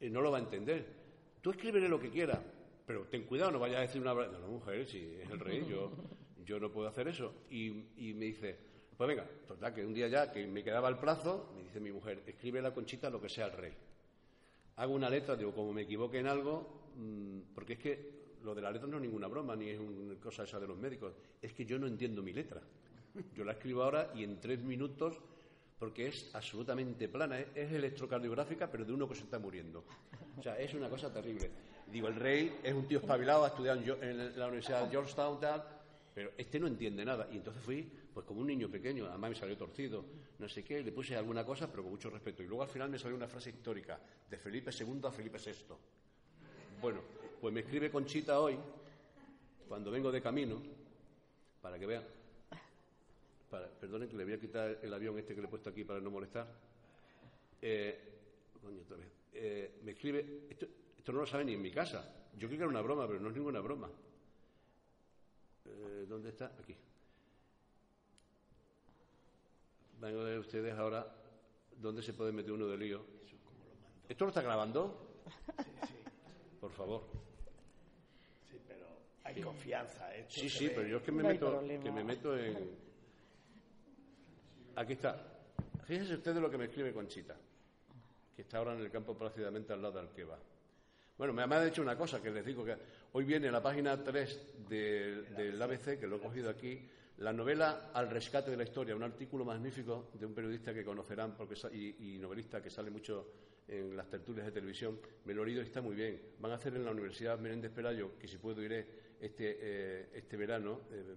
eh, 0.00 0.08
no 0.08 0.22
lo 0.22 0.30
va 0.30 0.38
a 0.38 0.40
entender. 0.40 0.86
Tú 1.42 1.50
escríbele 1.50 1.90
lo 1.90 2.00
que 2.00 2.10
quieras, 2.10 2.38
pero 2.86 3.04
ten 3.04 3.24
cuidado, 3.24 3.50
no 3.50 3.58
vayas 3.58 3.78
a 3.78 3.82
decir 3.82 4.00
una... 4.00 4.14
No, 4.14 4.38
no, 4.38 4.48
mujer, 4.48 4.86
si 4.86 5.18
es 5.22 5.28
el 5.28 5.38
rey, 5.38 5.66
yo, 5.68 5.92
yo 6.46 6.58
no 6.58 6.72
puedo 6.72 6.88
hacer 6.88 7.06
eso. 7.08 7.34
Y, 7.50 7.68
me 8.14 8.24
dice, 8.24 8.56
pues 8.96 9.06
venga, 9.06 9.28
total, 9.46 9.74
que 9.74 9.84
un 9.84 9.92
día 9.92 10.08
ya 10.08 10.32
que 10.32 10.46
me 10.46 10.64
quedaba 10.64 10.88
el 10.88 10.96
plazo, 10.96 11.52
me 11.54 11.64
dice 11.64 11.80
mi 11.80 11.92
mujer, 11.92 12.22
escribe 12.26 12.62
la 12.62 12.72
conchita 12.72 13.10
lo 13.10 13.20
que 13.20 13.28
sea 13.28 13.44
al 13.44 13.52
rey. 13.52 13.74
Hago 14.78 14.94
una 14.94 15.10
letra, 15.10 15.36
digo, 15.36 15.52
como 15.52 15.72
me 15.72 15.82
equivoque 15.82 16.18
en 16.18 16.26
algo, 16.26 16.78
Mm, 16.98 17.54
porque 17.54 17.74
es 17.74 17.78
que 17.78 18.18
lo 18.42 18.54
de 18.54 18.62
la 18.62 18.72
letra 18.72 18.88
no 18.88 18.96
es 18.96 19.02
ninguna 19.02 19.28
broma, 19.28 19.54
ni 19.54 19.68
es 19.70 19.78
una 19.78 20.14
cosa 20.20 20.42
esa 20.42 20.58
de 20.58 20.66
los 20.66 20.76
médicos, 20.76 21.14
es 21.40 21.52
que 21.52 21.64
yo 21.64 21.78
no 21.78 21.86
entiendo 21.86 22.22
mi 22.22 22.32
letra. 22.32 22.60
Yo 23.34 23.44
la 23.44 23.52
escribo 23.52 23.82
ahora 23.82 24.10
y 24.14 24.24
en 24.24 24.40
tres 24.40 24.60
minutos, 24.60 25.16
porque 25.78 26.08
es 26.08 26.30
absolutamente 26.34 27.08
plana, 27.08 27.38
es, 27.40 27.72
electrocardiográfica, 27.72 28.70
pero 28.70 28.84
de 28.84 28.92
uno 28.92 29.08
que 29.08 29.14
se 29.14 29.24
está 29.24 29.38
muriendo. 29.38 29.84
O 30.36 30.42
sea, 30.42 30.58
es 30.58 30.74
una 30.74 30.88
cosa 30.88 31.12
terrible. 31.12 31.50
Digo, 31.90 32.08
el 32.08 32.16
rey 32.16 32.58
es 32.62 32.74
un 32.74 32.86
tío 32.86 32.98
espabilado, 32.98 33.44
ha 33.44 33.48
estudiado 33.48 33.80
en, 34.02 34.38
la 34.38 34.46
Universidad 34.46 34.84
de 34.84 34.90
Georgetown, 34.90 35.38
pero 36.14 36.32
este 36.36 36.60
no 36.60 36.66
entiende 36.66 37.04
nada. 37.04 37.28
Y 37.32 37.36
entonces 37.36 37.62
fui, 37.62 37.90
pues 38.18 38.26
como 38.26 38.40
un 38.40 38.48
niño 38.48 38.68
pequeño, 38.68 39.06
además 39.06 39.30
me 39.30 39.36
salió 39.36 39.56
torcido, 39.56 40.04
no 40.40 40.48
sé 40.48 40.64
qué, 40.64 40.82
le 40.82 40.90
puse 40.90 41.14
alguna 41.14 41.46
cosa, 41.46 41.70
pero 41.70 41.84
con 41.84 41.92
mucho 41.92 42.10
respeto. 42.10 42.42
Y 42.42 42.48
luego 42.48 42.64
al 42.64 42.68
final 42.68 42.90
me 42.90 42.98
salió 42.98 43.16
una 43.16 43.28
frase 43.28 43.50
histórica, 43.50 43.96
de 44.28 44.36
Felipe 44.36 44.72
II 44.76 45.02
a 45.04 45.12
Felipe 45.12 45.38
VI. 45.38 45.52
Bueno, 46.82 47.00
pues 47.40 47.54
me 47.54 47.60
escribe 47.60 47.92
Conchita 47.92 48.40
hoy, 48.40 48.58
cuando 49.68 49.92
vengo 49.92 50.10
de 50.10 50.20
camino, 50.20 50.60
para 51.62 51.78
que 51.78 51.86
vean. 51.86 52.02
Para, 53.48 53.68
perdonen 53.68 54.08
que 54.08 54.16
le 54.16 54.24
voy 54.24 54.32
a 54.32 54.40
quitar 54.40 54.80
el 54.82 54.92
avión 54.92 55.16
este 55.16 55.36
que 55.36 55.40
le 55.40 55.46
he 55.46 55.50
puesto 55.50 55.70
aquí 55.70 55.84
para 55.84 56.00
no 56.00 56.10
molestar. 56.10 56.52
Eh, 57.62 58.00
coño, 58.60 58.80
otra 58.82 58.96
vez. 58.96 59.12
Eh, 59.32 59.78
me 59.84 59.92
escribe, 59.92 60.40
esto, 60.50 60.66
esto 60.98 61.12
no 61.12 61.20
lo 61.20 61.26
sabe 61.28 61.44
ni 61.44 61.54
en 61.54 61.62
mi 61.62 61.70
casa. 61.70 62.28
Yo 62.32 62.48
creo 62.48 62.58
que 62.58 62.64
era 62.64 62.68
una 62.68 62.82
broma, 62.82 63.06
pero 63.06 63.20
no 63.20 63.28
es 63.28 63.36
ninguna 63.36 63.60
broma. 63.60 63.88
Eh, 65.66 66.06
¿Dónde 66.08 66.30
está? 66.30 66.46
Aquí. 66.58 66.74
Van 70.00 70.14
a 70.14 70.22
ver 70.22 70.38
ustedes 70.38 70.74
ahora 70.74 71.06
dónde 71.76 72.02
se 72.02 72.12
puede 72.12 72.32
meter 72.32 72.52
uno 72.52 72.66
de 72.66 72.76
lío. 72.76 73.04
¿Esto 74.08 74.24
lo 74.24 74.28
está 74.30 74.42
grabando? 74.42 75.22
Sí, 75.26 75.64
sí, 75.88 75.94
Por 76.60 76.70
favor. 76.72 77.02
sí, 78.50 78.58
pero 78.66 78.86
hay 79.24 79.40
confianza. 79.42 80.14
¿eh? 80.16 80.26
Sí, 80.28 80.48
sí, 80.48 80.68
ve. 80.68 80.74
pero 80.76 80.88
yo 80.88 80.96
es 80.98 81.02
que 81.02 81.12
me 81.12 81.22
No 81.22 81.28
meto, 81.28 81.60
que 81.82 81.90
me 81.90 82.04
meto 82.04 82.38
en. 82.38 82.76
Aquí 84.76 84.92
está. 84.94 85.20
Fíjense 85.84 86.14
ustedes 86.14 86.40
lo 86.40 86.50
que 86.50 86.58
me 86.58 86.66
escribe 86.66 86.92
Conchita, 86.92 87.34
que 88.36 88.42
está 88.42 88.58
ahora 88.58 88.74
en 88.74 88.80
el 88.80 88.90
campo 88.90 89.16
plácidamente 89.16 89.72
al 89.72 89.82
lado 89.82 89.94
de 89.94 90.00
Alqueva. 90.08 90.38
Bueno, 91.16 91.32
me 91.32 91.42
ha 91.42 91.64
dicho 91.64 91.82
una 91.82 91.96
cosa 91.96 92.22
que 92.22 92.30
les 92.30 92.44
digo 92.46 92.64
que 92.64 92.76
hoy 93.12 93.24
viene 93.24 93.48
en 93.48 93.52
la 93.52 93.62
página 93.62 94.02
3 94.02 94.68
del, 94.68 95.34
del 95.34 95.60
ABC, 95.60 95.98
que 95.98 96.06
lo 96.06 96.16
he 96.16 96.20
cogido 96.20 96.48
aquí, 96.48 96.88
la 97.18 97.32
novela 97.32 97.90
Al 97.94 98.10
rescate 98.10 98.50
de 98.50 98.56
la 98.56 98.64
historia, 98.64 98.94
un 98.94 99.02
artículo 99.02 99.44
magnífico 99.44 100.10
de 100.14 100.26
un 100.26 100.34
periodista 100.34 100.72
que 100.72 100.84
conocerán 100.84 101.34
porque 101.36 101.54
y, 101.72 102.14
y 102.14 102.18
novelista 102.18 102.62
que 102.62 102.70
sale 102.70 102.90
mucho 102.90 103.26
en 103.66 103.96
las 103.96 104.08
tertulias 104.08 104.46
de 104.46 104.52
televisión. 104.52 104.98
Me 105.24 105.34
lo 105.34 105.42
he 105.42 105.46
leído 105.46 105.62
y 105.62 105.66
está 105.66 105.82
muy 105.82 105.94
bien. 105.94 106.20
Van 106.40 106.52
a 106.52 106.54
hacer 106.54 106.74
en 106.74 106.84
la 106.84 106.90
Universidad 106.90 107.38
Menéndez 107.38 107.72
Pelayo, 107.72 108.18
que 108.18 108.28
si 108.28 108.38
puedo 108.38 108.62
iré 108.62 108.86
este, 109.20 109.58
eh, 109.60 110.08
este 110.14 110.36
verano, 110.36 110.82
eh, 110.92 111.14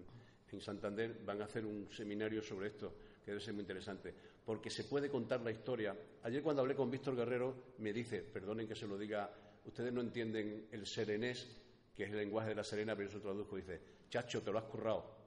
en 0.52 0.62
Santander, 0.62 1.18
van 1.26 1.42
a 1.42 1.46
hacer 1.46 1.66
un 1.66 1.88
seminario 1.90 2.42
sobre 2.42 2.68
esto, 2.68 2.94
que 3.24 3.32
debe 3.32 3.42
ser 3.42 3.54
muy 3.54 3.62
interesante, 3.62 4.14
porque 4.46 4.70
se 4.70 4.84
puede 4.84 5.10
contar 5.10 5.40
la 5.42 5.52
historia. 5.52 5.96
Ayer 6.24 6.44
cuando 6.44 6.62
hablé 6.62 6.76
con 6.76 6.92
Víctor 6.92 7.16
Guerrero, 7.16 7.56
me 7.78 7.94
dice, 7.94 8.22
perdonen 8.22 8.68
que 8.68 8.76
se 8.76 8.86
lo 8.86 8.98
diga, 8.98 9.32
ustedes 9.64 9.94
no 9.94 10.02
entienden 10.02 10.68
el 10.72 10.86
serenés, 10.86 11.48
que 11.96 12.04
es 12.04 12.12
el 12.12 12.18
lenguaje 12.18 12.50
de 12.50 12.56
la 12.56 12.66
serena, 12.66 12.98
pero 12.98 13.10
yo 13.10 13.22
traduzco, 13.22 13.56
dice, 13.56 13.80
chacho, 14.10 14.42
te 14.42 14.52
lo 14.52 14.58
has 14.58 14.66
currado. 14.66 15.21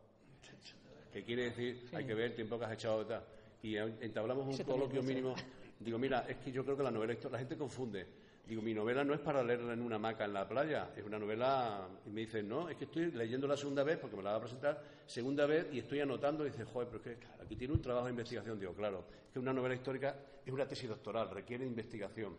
Que 1.12 1.22
quiere 1.22 1.44
decir, 1.44 1.88
hay 1.92 2.04
que 2.04 2.14
ver 2.14 2.26
el 2.26 2.34
tiempo 2.34 2.58
que 2.58 2.64
has 2.64 2.72
echado 2.72 3.00
de 3.00 3.04
tal. 3.06 3.24
Y 3.62 3.76
en- 3.76 3.96
entablamos 4.00 4.46
un 4.46 4.52
coloquio 4.64 5.00
mínimo. 5.08 5.34
Digo, 5.80 5.98
mira, 5.98 6.26
es 6.28 6.36
que 6.38 6.50
yo 6.52 6.64
creo 6.64 6.76
que 6.76 6.82
la 6.82 6.90
novela, 6.90 7.12
histo- 7.14 7.30
la 7.30 7.38
gente 7.38 7.56
confunde. 7.56 8.06
Digo, 8.46 8.60
mi 8.60 8.74
novela 8.74 9.04
no 9.04 9.14
es 9.14 9.20
para 9.20 9.42
leerla 9.42 9.72
en 9.72 9.80
una 9.80 9.96
hamaca 9.96 10.24
en 10.26 10.34
la 10.34 10.46
playa, 10.46 10.90
es 10.96 11.02
una 11.04 11.18
novela. 11.18 11.88
Y 12.06 12.10
me 12.10 12.20
dicen, 12.22 12.46
no, 12.48 12.68
es 12.68 12.76
que 12.76 12.84
estoy 12.84 13.10
leyendo 13.12 13.46
la 13.46 13.56
segunda 13.56 13.82
vez, 13.84 13.96
porque 13.98 14.16
me 14.16 14.22
la 14.22 14.32
va 14.32 14.36
a 14.36 14.40
presentar, 14.40 14.82
segunda 15.06 15.46
vez, 15.46 15.66
y 15.72 15.78
estoy 15.78 16.00
anotando. 16.00 16.46
Y 16.46 16.50
dice, 16.50 16.64
joder, 16.64 16.88
pero 16.88 17.02
es 17.12 17.18
que 17.18 17.26
aquí 17.42 17.56
tiene 17.56 17.72
un 17.74 17.80
trabajo 17.80 18.06
de 18.06 18.10
investigación. 18.12 18.58
Digo, 18.60 18.74
claro, 18.74 19.04
que 19.32 19.38
una 19.38 19.52
novela 19.52 19.74
histórica 19.74 20.14
es 20.44 20.52
una 20.52 20.66
tesis 20.68 20.88
doctoral, 20.88 21.30
requiere 21.30 21.64
investigación. 21.64 22.36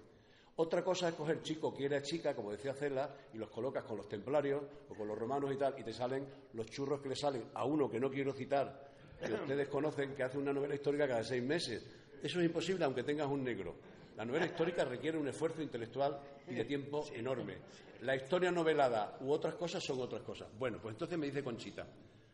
Otra 0.57 0.83
cosa 0.83 1.09
es 1.09 1.15
coger 1.15 1.41
chico 1.41 1.73
que 1.73 1.85
era 1.85 2.01
chica, 2.01 2.33
como 2.33 2.51
decía 2.51 2.73
Cela, 2.73 3.13
y 3.33 3.37
los 3.37 3.49
colocas 3.49 3.83
con 3.83 3.97
los 3.97 4.07
templarios 4.07 4.63
o 4.89 4.95
con 4.95 5.05
los 5.07 5.17
romanos 5.17 5.51
y 5.53 5.57
tal, 5.57 5.75
y 5.77 5.83
te 5.83 5.91
salen 5.91 6.25
los 6.53 6.67
churros 6.67 7.01
que 7.01 7.09
le 7.09 7.15
salen 7.15 7.49
a 7.53 7.65
uno 7.65 7.89
que 7.89 7.99
no 7.99 8.09
quiero 8.09 8.31
citar, 8.31 8.89
que 9.19 9.33
ustedes 9.33 9.67
conocen, 9.67 10.15
que 10.15 10.23
hace 10.23 10.37
una 10.37 10.53
novela 10.53 10.73
histórica 10.73 11.07
cada 11.07 11.23
seis 11.25 11.43
meses. 11.43 11.85
Eso 12.23 12.39
es 12.39 12.45
imposible 12.45 12.85
aunque 12.85 13.03
tengas 13.03 13.27
un 13.27 13.43
negro. 13.43 13.75
La 14.15 14.23
novela 14.23 14.45
histórica 14.45 14.85
requiere 14.85 15.17
un 15.17 15.27
esfuerzo 15.27 15.61
intelectual 15.61 16.17
y 16.47 16.53
de 16.55 16.63
tiempo 16.63 17.05
enorme. 17.13 17.57
La 18.03 18.15
historia 18.15 18.49
novelada 18.49 19.17
u 19.19 19.31
otras 19.31 19.55
cosas 19.55 19.83
son 19.83 19.99
otras 19.99 20.21
cosas. 20.21 20.47
Bueno, 20.57 20.79
pues 20.81 20.93
entonces 20.93 21.17
me 21.17 21.25
dice 21.25 21.43
Conchita, 21.43 21.85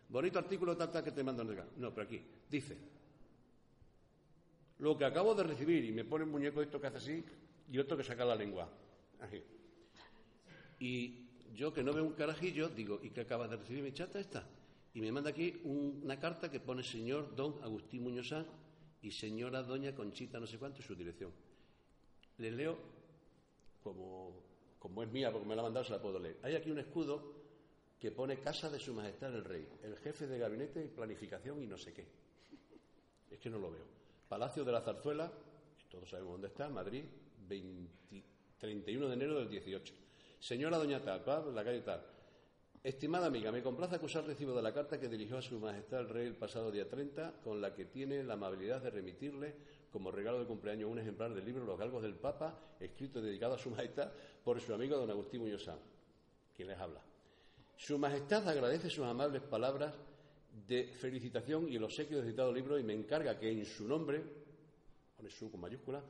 bonito 0.10 0.38
artículo 0.38 0.78
tal, 0.78 0.92
tal 0.92 1.04
que 1.04 1.12
te 1.12 1.24
mandan 1.24 1.50
acá. 1.50 1.66
No, 1.78 1.92
pero 1.92 2.06
aquí, 2.06 2.24
dice, 2.48 2.78
lo 4.78 4.96
que 4.96 5.06
acabo 5.06 5.34
de 5.34 5.44
recibir, 5.44 5.86
y 5.86 5.92
me 5.92 6.06
pone 6.06 6.24
un 6.24 6.32
muñeco 6.32 6.62
esto 6.62 6.80
que 6.80 6.88
hace 6.88 6.98
así, 6.98 7.26
y 7.72 7.80
otro 7.80 7.96
que 7.98 8.04
saca 8.04 8.26
la 8.26 8.36
lengua. 8.36 8.70
Así. 9.22 9.42
Y 10.80 11.28
yo 11.56 11.74
que 11.74 11.84
no 11.84 11.94
veo 11.94 12.04
un 12.04 12.14
carajillo, 12.14 12.70
digo, 12.70 13.00
¿y 13.02 13.10
qué 13.12 13.22
acabas 13.22 13.50
de 13.50 13.58
recibir 13.58 13.84
mi 13.84 13.94
chata 13.94 14.20
esta? 14.20 14.46
Y 14.94 15.02
me 15.02 15.12
manda 15.12 15.30
aquí 15.30 15.62
un- 15.64 16.02
una 16.04 16.20
carta 16.20 16.52
que 16.52 16.60
pone 16.60 16.84
señor 16.84 17.34
don 17.36 17.64
Agustín 17.64 18.04
Muñozán 18.04 18.46
y 19.02 19.12
señora 19.12 19.64
doña 19.64 19.96
Conchita 19.96 20.40
no 20.40 20.48
sé 20.48 20.58
cuánto, 20.58 20.82
su 20.82 20.96
dirección. 20.96 21.32
Le 22.38 22.52
leo 22.52 22.78
como, 23.84 24.34
como 24.80 25.04
es 25.04 25.10
mía, 25.12 25.32
porque 25.32 25.48
me 25.48 25.56
la 25.56 25.62
ha 25.62 25.66
mandado, 25.66 25.86
se 25.86 25.92
la 25.94 26.02
puedo 26.02 26.20
leer. 26.20 26.40
Hay 26.44 26.56
aquí 26.56 26.72
un 26.72 26.80
escudo 26.80 27.40
que 28.00 28.12
pone 28.12 28.40
Casa 28.40 28.70
de 28.70 28.80
Su 28.80 28.94
Majestad 28.94 29.34
el 29.36 29.46
Rey, 29.46 29.68
el 29.84 29.96
jefe 29.98 30.28
de 30.28 30.40
gabinete 30.40 30.84
y 30.84 30.88
planificación 30.88 31.62
y 31.64 31.68
no 31.68 31.78
sé 31.78 31.94
qué. 31.94 32.06
Es 33.30 33.40
que 33.40 33.50
no 33.50 33.60
lo 33.60 33.72
veo. 33.72 33.86
Palacio 34.28 34.66
de 34.66 34.72
la 34.72 34.82
Zarzuela, 34.82 35.32
todos 35.90 36.10
sabemos 36.10 36.34
dónde 36.34 36.48
está, 36.48 36.68
Madrid, 36.70 37.04
20 37.48 38.02
31 38.62 39.08
de 39.08 39.14
enero 39.14 39.40
del 39.40 39.50
18. 39.50 39.94
Señora 40.40 40.78
Doña 40.78 41.02
Tal, 41.02 41.54
la 41.54 41.64
calle 41.64 41.82
Tal. 41.82 42.06
Estimada 42.84 43.26
amiga, 43.26 43.52
me 43.52 43.64
complace 43.64 43.96
acusar 43.96 44.24
recibo 44.24 44.56
de 44.56 44.62
la 44.62 44.74
carta 44.74 45.00
que 45.00 45.08
dirigió 45.08 45.38
a 45.38 45.42
Su 45.42 45.60
Majestad 45.60 46.02
el 46.02 46.10
Rey 46.10 46.28
el 46.28 46.36
pasado 46.36 46.72
día 46.72 46.88
30, 46.88 47.42
con 47.44 47.60
la 47.60 47.74
que 47.74 47.86
tiene 47.86 48.24
la 48.24 48.34
amabilidad 48.34 48.82
de 48.82 48.92
remitirle 48.92 49.56
como 49.92 50.12
regalo 50.12 50.40
de 50.40 50.46
cumpleaños 50.46 50.90
un 50.90 51.00
ejemplar 51.00 51.34
del 51.34 51.44
libro 51.44 51.66
Los 51.66 51.78
Galgos 51.78 52.04
del 52.04 52.16
Papa, 52.16 52.58
escrito 52.80 53.20
y 53.20 53.24
dedicado 53.24 53.56
a 53.56 53.58
Su 53.58 53.72
Majestad 53.72 54.12
por 54.44 54.62
su 54.62 54.74
amigo 54.74 54.96
don 54.96 55.10
Agustín 55.10 55.42
Muñozán, 55.42 55.80
quien 56.56 56.68
les 56.68 56.80
habla. 56.80 57.02
Su 57.76 57.98
Majestad 57.98 58.48
agradece 58.48 58.92
sus 58.92 59.06
amables 59.06 59.42
palabras 59.42 59.94
de 60.68 60.86
felicitación 60.86 61.68
y 61.68 61.78
el 61.78 61.84
obsequio 61.84 62.18
del 62.18 62.30
citado 62.30 62.54
libro 62.54 62.78
y 62.78 62.84
me 62.84 62.94
encarga 62.94 63.40
que 63.40 63.52
en 63.52 63.66
su 63.66 63.88
nombre, 63.88 64.24
pone 65.18 65.30
su 65.30 65.50
con 65.50 65.62
mayúscula, 65.62 66.04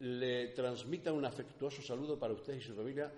le 0.00 0.48
transmita 0.48 1.12
un 1.12 1.24
afectuoso 1.24 1.82
saludo 1.82 2.18
para 2.18 2.34
usted 2.34 2.54
y 2.54 2.60
su 2.60 2.74
familia, 2.74 3.12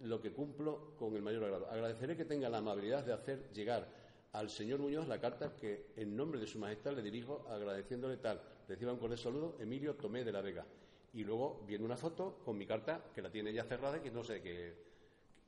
lo 0.00 0.20
que 0.20 0.32
cumplo 0.32 0.94
con 0.96 1.14
el 1.14 1.22
mayor 1.22 1.44
agrado. 1.44 1.68
Agradeceré 1.70 2.16
que 2.16 2.24
tenga 2.24 2.48
la 2.48 2.58
amabilidad 2.58 3.04
de 3.04 3.12
hacer 3.12 3.50
llegar 3.52 3.88
al 4.32 4.48
señor 4.48 4.80
Muñoz 4.80 5.06
la 5.08 5.20
carta 5.20 5.54
que 5.54 5.92
en 5.96 6.16
nombre 6.16 6.40
de 6.40 6.46
su 6.46 6.58
Majestad 6.58 6.92
le 6.92 7.02
dirijo 7.02 7.46
agradeciéndole 7.50 8.16
tal. 8.16 8.40
Reciba 8.68 8.92
un 8.92 8.98
cordial 8.98 9.18
saludo, 9.18 9.56
Emilio 9.60 9.94
Tomé 9.94 10.24
de 10.24 10.32
la 10.32 10.40
Vega. 10.40 10.64
Y 11.12 11.24
luego 11.24 11.62
viene 11.66 11.84
una 11.84 11.96
foto 11.96 12.40
con 12.44 12.56
mi 12.56 12.66
carta, 12.66 13.04
que 13.14 13.20
la 13.20 13.30
tiene 13.30 13.52
ya 13.52 13.64
cerrada 13.64 13.98
y 13.98 14.00
que 14.00 14.10
no 14.10 14.24
sé 14.24 14.40
qué, 14.40 14.74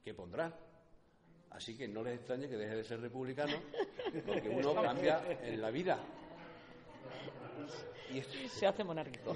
qué 0.05 0.13
pondrá. 0.13 0.55
Así 1.51 1.77
que 1.77 1.89
no 1.89 2.03
les 2.03 2.17
extrañe 2.17 2.49
que 2.49 2.57
deje 2.57 2.77
de 2.77 2.85
ser 2.85 3.01
republicano, 3.01 3.57
porque 4.27 4.49
uno 4.49 4.75
cambia 4.83 5.23
en 5.43 5.63
la 5.63 5.71
vida. 5.71 5.99
Y 8.13 8.21
Se 8.49 8.67
hace 8.67 8.85
monárquico. 8.85 9.35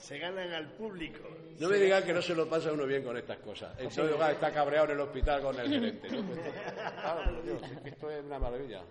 Se 0.00 0.18
ganan 0.18 0.50
al 0.52 0.72
público. 0.72 1.28
no 1.58 1.68
me 1.68 1.76
digan 1.76 2.02
que 2.02 2.12
no 2.14 2.22
se 2.22 2.34
lo 2.34 2.48
pasa 2.48 2.72
uno 2.72 2.86
bien 2.86 3.04
con 3.04 3.16
estas 3.16 3.38
cosas. 3.38 3.72
Entonces 3.78 4.12
oiga, 4.12 4.32
está 4.32 4.50
cabreado 4.50 4.86
en 4.86 4.92
el 4.92 5.00
hospital 5.00 5.42
con 5.42 5.60
el 5.60 5.68
gerente. 5.68 6.08
claro, 6.08 7.24
por 7.30 7.42
Dios, 7.44 7.62
es 7.62 7.80
que 7.80 7.88
esto 7.90 8.10
es 8.10 8.24
una 8.24 8.38
maravilla. 8.38 8.82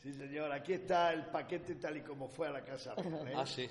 Sí, 0.00 0.12
señor. 0.12 0.52
Aquí 0.52 0.74
está 0.74 1.12
el 1.12 1.26
paquete 1.26 1.74
tal 1.74 1.96
y 1.96 2.00
como 2.02 2.28
fue 2.28 2.46
a 2.46 2.50
la 2.52 2.64
casa. 2.64 2.94
¿eh? 2.96 3.32
Ah, 3.34 3.44
sí. 3.44 3.68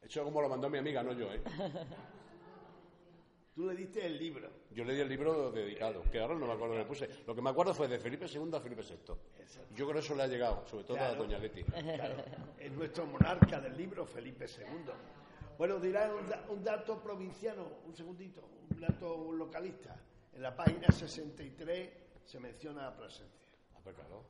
Eso 0.00 0.22
como 0.22 0.40
lo 0.40 0.48
mandó 0.48 0.70
mi 0.70 0.78
amiga, 0.78 1.02
no 1.02 1.12
yo, 1.12 1.32
¿eh? 1.32 1.42
Tú 3.54 3.66
le 3.66 3.74
diste 3.76 4.04
el 4.04 4.18
libro. 4.18 4.50
Yo 4.72 4.84
le 4.84 4.94
di 4.94 5.00
el 5.00 5.08
libro 5.08 5.52
dedicado, 5.52 6.02
que 6.10 6.18
ahora 6.18 6.34
no 6.34 6.46
me 6.46 6.52
acuerdo 6.52 6.74
que 6.74 6.80
le 6.80 6.84
puse. 6.86 7.08
Lo 7.26 7.34
que 7.36 7.40
me 7.42 7.50
acuerdo 7.50 7.72
fue 7.72 7.86
de 7.86 7.98
Felipe 8.00 8.26
II 8.26 8.50
a 8.52 8.60
Felipe 8.60 8.82
VI. 8.82 9.14
Yo 9.76 9.84
creo 9.86 9.92
que 9.92 9.98
eso 10.00 10.14
le 10.16 10.24
ha 10.24 10.26
llegado, 10.26 10.66
sobre 10.66 10.84
todo 10.84 10.96
a. 10.98 11.14
Doña 11.14 11.38
Leti. 11.38 11.62
Claro, 11.62 12.16
es 12.58 12.72
nuestro 12.72 13.06
monarca 13.06 13.60
del 13.60 13.76
libro, 13.76 14.04
Felipe 14.06 14.46
II. 14.46 14.92
Bueno, 15.56 15.78
dirá 15.78 16.12
un, 16.12 16.28
da- 16.28 16.44
un 16.48 16.64
dato 16.64 16.98
provinciano, 17.00 17.64
un 17.86 17.94
segundito, 17.94 18.42
un 18.72 18.80
dato 18.80 19.30
localista. 19.30 19.96
En 20.32 20.42
la 20.42 20.56
página 20.56 20.90
63 20.90 21.90
se 22.24 22.40
menciona 22.40 22.82
la 22.82 22.96
presencia. 22.96 23.38
Ah, 23.76 23.78
pues 23.84 23.94
claro. 23.94 24.24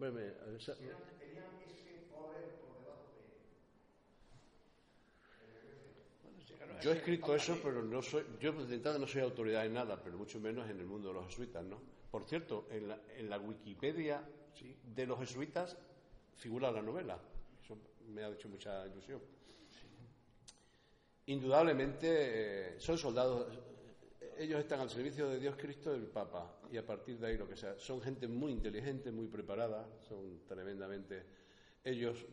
Hombre, 0.00 0.10
me- 0.12 0.56
esa- 0.56 0.76
Bueno, 6.22 6.38
Yo 6.80 6.90
he 6.92 6.94
escrito 6.94 7.34
eso, 7.34 7.60
pero 7.62 7.82
no 7.82 8.02
soy, 8.02 8.24
yo 8.38 8.52
de 8.52 8.74
entrada 8.74 8.98
no 8.98 9.06
soy 9.06 9.22
autoridad 9.22 9.66
en 9.66 9.74
nada, 9.74 10.02
pero 10.02 10.16
mucho 10.18 10.40
menos 10.40 10.68
en 10.68 10.78
el 10.80 10.86
mundo 10.86 11.08
de 11.08 11.14
los 11.14 11.26
jesuitas, 11.26 11.64
¿no? 11.64 11.82
Por 12.10 12.24
cierto, 12.24 12.66
en 12.70 12.88
la, 12.88 13.00
en 13.08 13.28
la 13.30 13.38
Wikipedia 13.38 14.22
de 14.82 15.06
los 15.06 15.18
jesuitas 15.18 15.76
figura 16.34 16.70
la 16.72 16.82
novela. 16.82 17.20
Eso 17.62 17.78
me 18.06 18.22
ha 18.24 18.28
hecho 18.30 18.48
mucha 18.48 18.86
ilusión. 18.86 19.22
Indudablemente 21.26 22.06
eh, 22.74 22.80
son 22.80 22.98
soldados, 22.98 23.46
ellos 24.40 24.60
están 24.60 24.80
al 24.80 24.88
servicio 24.88 25.28
de 25.28 25.38
Dios 25.38 25.54
Cristo 25.58 25.92
del 25.92 26.06
Papa 26.06 26.60
y 26.72 26.78
a 26.78 26.86
partir 26.86 27.18
de 27.18 27.26
ahí 27.26 27.36
lo 27.36 27.46
que 27.46 27.58
sea. 27.58 27.76
Son 27.78 28.00
gente 28.00 28.26
muy 28.26 28.52
inteligente, 28.52 29.12
muy 29.12 29.26
preparada, 29.26 29.86
son 30.08 30.40
tremendamente. 30.48 31.22
Ellos, 31.84 32.24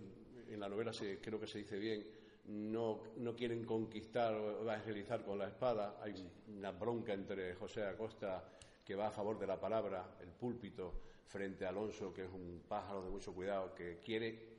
en 0.50 0.58
la 0.58 0.70
novela 0.70 0.94
se, 0.94 1.20
creo 1.20 1.38
que 1.38 1.48
se 1.48 1.58
dice 1.58 1.78
bien, 1.78 2.08
no, 2.46 3.04
no 3.18 3.36
quieren 3.36 3.66
conquistar 3.66 4.34
o 4.36 4.62
evangelizar 4.62 5.26
con 5.26 5.38
la 5.38 5.50
espada. 5.50 5.98
Hay 6.02 6.14
una 6.48 6.72
bronca 6.72 7.12
entre 7.12 7.54
José 7.56 7.84
Acosta, 7.84 8.42
que 8.86 8.96
va 8.96 9.08
a 9.08 9.12
favor 9.12 9.38
de 9.38 9.48
la 9.48 9.60
palabra, 9.60 10.16
el 10.22 10.30
púlpito, 10.30 10.94
frente 11.26 11.66
a 11.66 11.70
Alonso, 11.70 12.14
que 12.14 12.24
es 12.24 12.32
un 12.32 12.64
pájaro 12.70 13.04
de 13.04 13.10
mucho 13.10 13.34
cuidado, 13.34 13.76
que 13.76 14.00
quiere, 14.00 14.57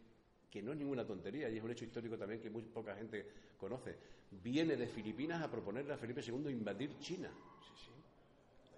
que 0.50 0.62
no 0.62 0.72
es 0.72 0.78
ninguna 0.78 1.06
tontería, 1.06 1.48
y 1.50 1.58
es 1.58 1.62
un 1.62 1.70
hecho 1.70 1.84
histórico 1.84 2.16
también 2.16 2.40
que 2.40 2.50
muy 2.50 2.62
poca 2.62 2.94
gente 2.94 3.26
conoce. 3.58 3.96
Viene 4.30 4.76
de 4.76 4.86
Filipinas 4.86 5.42
a 5.42 5.50
proponerle 5.50 5.92
a 5.92 5.96
Felipe 5.96 6.22
II 6.26 6.50
invadir 6.50 6.98
China. 6.98 7.30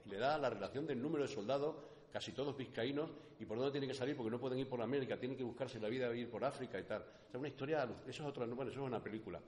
Y 0.05 0.11
le 0.11 0.19
da 0.19 0.39
la 0.39 0.51
relación 0.51 0.87
del 0.87 1.01
número 1.01 1.25
de 1.25 1.29
soldados 1.29 1.77
casi 2.13 2.33
todos 2.33 2.57
vizcaínos, 2.57 3.11
y 3.39 3.45
por 3.45 3.57
dónde 3.57 3.73
tienen 3.73 3.89
que 3.89 3.95
salir 3.95 4.17
porque 4.17 4.31
no 4.31 4.41
pueden 4.41 4.59
ir 4.59 4.69
por 4.69 4.83
América, 4.83 5.19
tienen 5.19 5.37
que 5.37 5.45
buscarse 5.45 5.79
la 5.81 5.89
vida 5.89 6.15
ir 6.15 6.29
por 6.29 6.45
África 6.45 6.79
y 6.79 6.85
tal. 6.85 7.03
O 7.03 7.31
sea, 7.31 7.39
una 7.39 7.49
historia, 7.49 7.85
eso 8.07 8.23
es 8.23 8.29
otra, 8.29 8.47
bueno, 8.47 8.71
eso 8.71 8.81
es 8.81 8.87
una 8.87 9.03
película. 9.03 9.41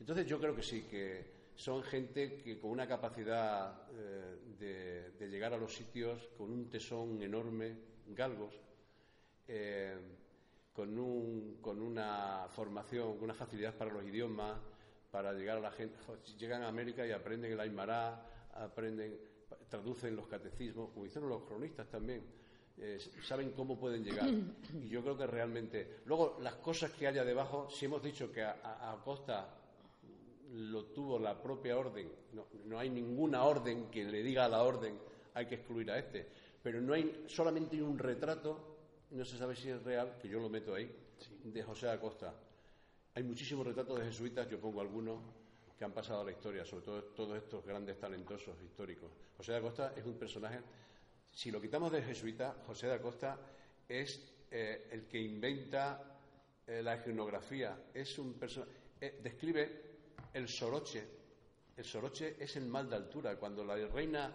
Entonces 0.00 0.26
yo 0.26 0.40
creo 0.40 0.54
que 0.54 0.62
sí, 0.62 0.82
que 0.82 1.38
son 1.54 1.82
gente 1.82 2.36
que 2.36 2.58
con 2.58 2.70
una 2.70 2.86
capacidad 2.86 3.82
eh, 3.92 5.12
de, 5.18 5.28
llegar 5.28 5.52
a 5.52 5.58
los 5.58 5.74
sitios, 5.74 6.28
con 6.36 6.50
un 6.50 6.70
tesón 6.70 7.20
enorme, 7.22 7.76
galgos, 8.08 8.54
eh, 9.46 9.96
con, 10.72 10.98
un, 10.98 11.58
con 11.60 11.80
una 11.80 12.46
formación, 12.50 13.14
con 13.14 13.24
una 13.24 13.34
facilidad 13.34 13.74
para 13.74 13.92
los 13.92 14.04
idiomas, 14.04 14.58
para 15.10 15.32
llegar 15.32 15.58
a 15.58 15.60
la 15.60 15.70
gente. 15.70 15.96
Llegan 16.38 16.62
a 16.62 16.68
América 16.68 17.06
y 17.06 17.12
aprenden 17.12 17.52
el 17.52 17.60
Aymara, 17.60 18.48
aprenden 18.54 19.18
traducen 19.68 20.16
los 20.16 20.26
catecismos, 20.26 20.90
como 20.90 21.06
hicieron 21.06 21.28
los 21.28 21.42
cronistas 21.42 21.88
también, 21.88 22.22
eh, 22.76 22.98
saben 23.22 23.52
cómo 23.52 23.78
pueden 23.78 24.04
llegar. 24.04 24.28
Y 24.74 24.88
yo 24.88 25.02
creo 25.02 25.16
que 25.16 25.26
realmente. 25.26 26.00
Luego, 26.04 26.38
las 26.40 26.54
cosas 26.56 26.92
que 26.92 27.06
haya 27.06 27.24
debajo, 27.24 27.68
si 27.70 27.86
hemos 27.86 28.02
dicho 28.02 28.30
que 28.32 28.42
a, 28.42 29.00
Costa 29.04 29.54
lo 30.52 30.86
tuvo 30.86 31.18
la 31.18 31.40
propia 31.42 31.76
orden, 31.76 32.10
no, 32.64 32.78
hay 32.78 32.90
ninguna 32.90 33.44
orden 33.44 33.90
que 33.90 34.04
le 34.04 34.22
diga 34.22 34.46
a 34.46 34.48
la 34.48 34.62
orden 34.62 34.98
hay 35.34 35.46
que 35.46 35.56
excluir 35.56 35.90
a 35.90 35.98
este, 35.98 36.26
pero 36.62 36.80
no 36.80 36.94
hay 36.94 37.24
solamente 37.28 37.80
un 37.82 37.98
retrato, 37.98 38.67
no 39.10 39.24
se 39.24 39.38
sabe 39.38 39.56
si 39.56 39.70
es 39.70 39.82
real, 39.82 40.18
que 40.20 40.28
yo 40.28 40.40
lo 40.40 40.48
meto 40.48 40.74
ahí, 40.74 40.90
de 41.44 41.62
José 41.62 41.88
Acosta. 41.88 42.34
Hay 43.14 43.22
muchísimos 43.22 43.66
retratos 43.66 43.98
de 43.98 44.06
jesuitas, 44.06 44.48
yo 44.48 44.60
pongo 44.60 44.80
algunos, 44.80 45.20
que 45.78 45.84
han 45.84 45.92
pasado 45.92 46.22
a 46.22 46.24
la 46.24 46.32
historia, 46.32 46.64
sobre 46.64 46.84
todo 46.84 47.02
todos 47.04 47.38
estos 47.38 47.64
grandes 47.64 47.98
talentosos 48.00 48.60
históricos. 48.62 49.10
José 49.36 49.52
de 49.52 49.58
Acosta 49.58 49.92
es 49.96 50.04
un 50.04 50.18
personaje, 50.18 50.60
si 51.30 51.52
lo 51.52 51.60
quitamos 51.60 51.92
de 51.92 52.02
jesuita, 52.02 52.56
José 52.66 52.88
de 52.88 52.94
Acosta 52.94 53.38
es 53.88 54.20
eh, 54.50 54.88
el 54.90 55.06
que 55.06 55.20
inventa 55.20 56.18
eh, 56.66 56.82
la 56.82 56.94
etnografía, 56.94 57.78
es 57.94 58.18
un 58.18 58.34
personaje, 58.34 58.72
eh, 59.00 59.20
describe 59.22 59.82
el 60.34 60.48
soroche, 60.48 61.04
el 61.76 61.84
soroche 61.84 62.36
es 62.40 62.56
el 62.56 62.66
mal 62.66 62.90
de 62.90 62.96
altura, 62.96 63.36
cuando 63.36 63.64
la 63.64 63.76
reina, 63.76 64.32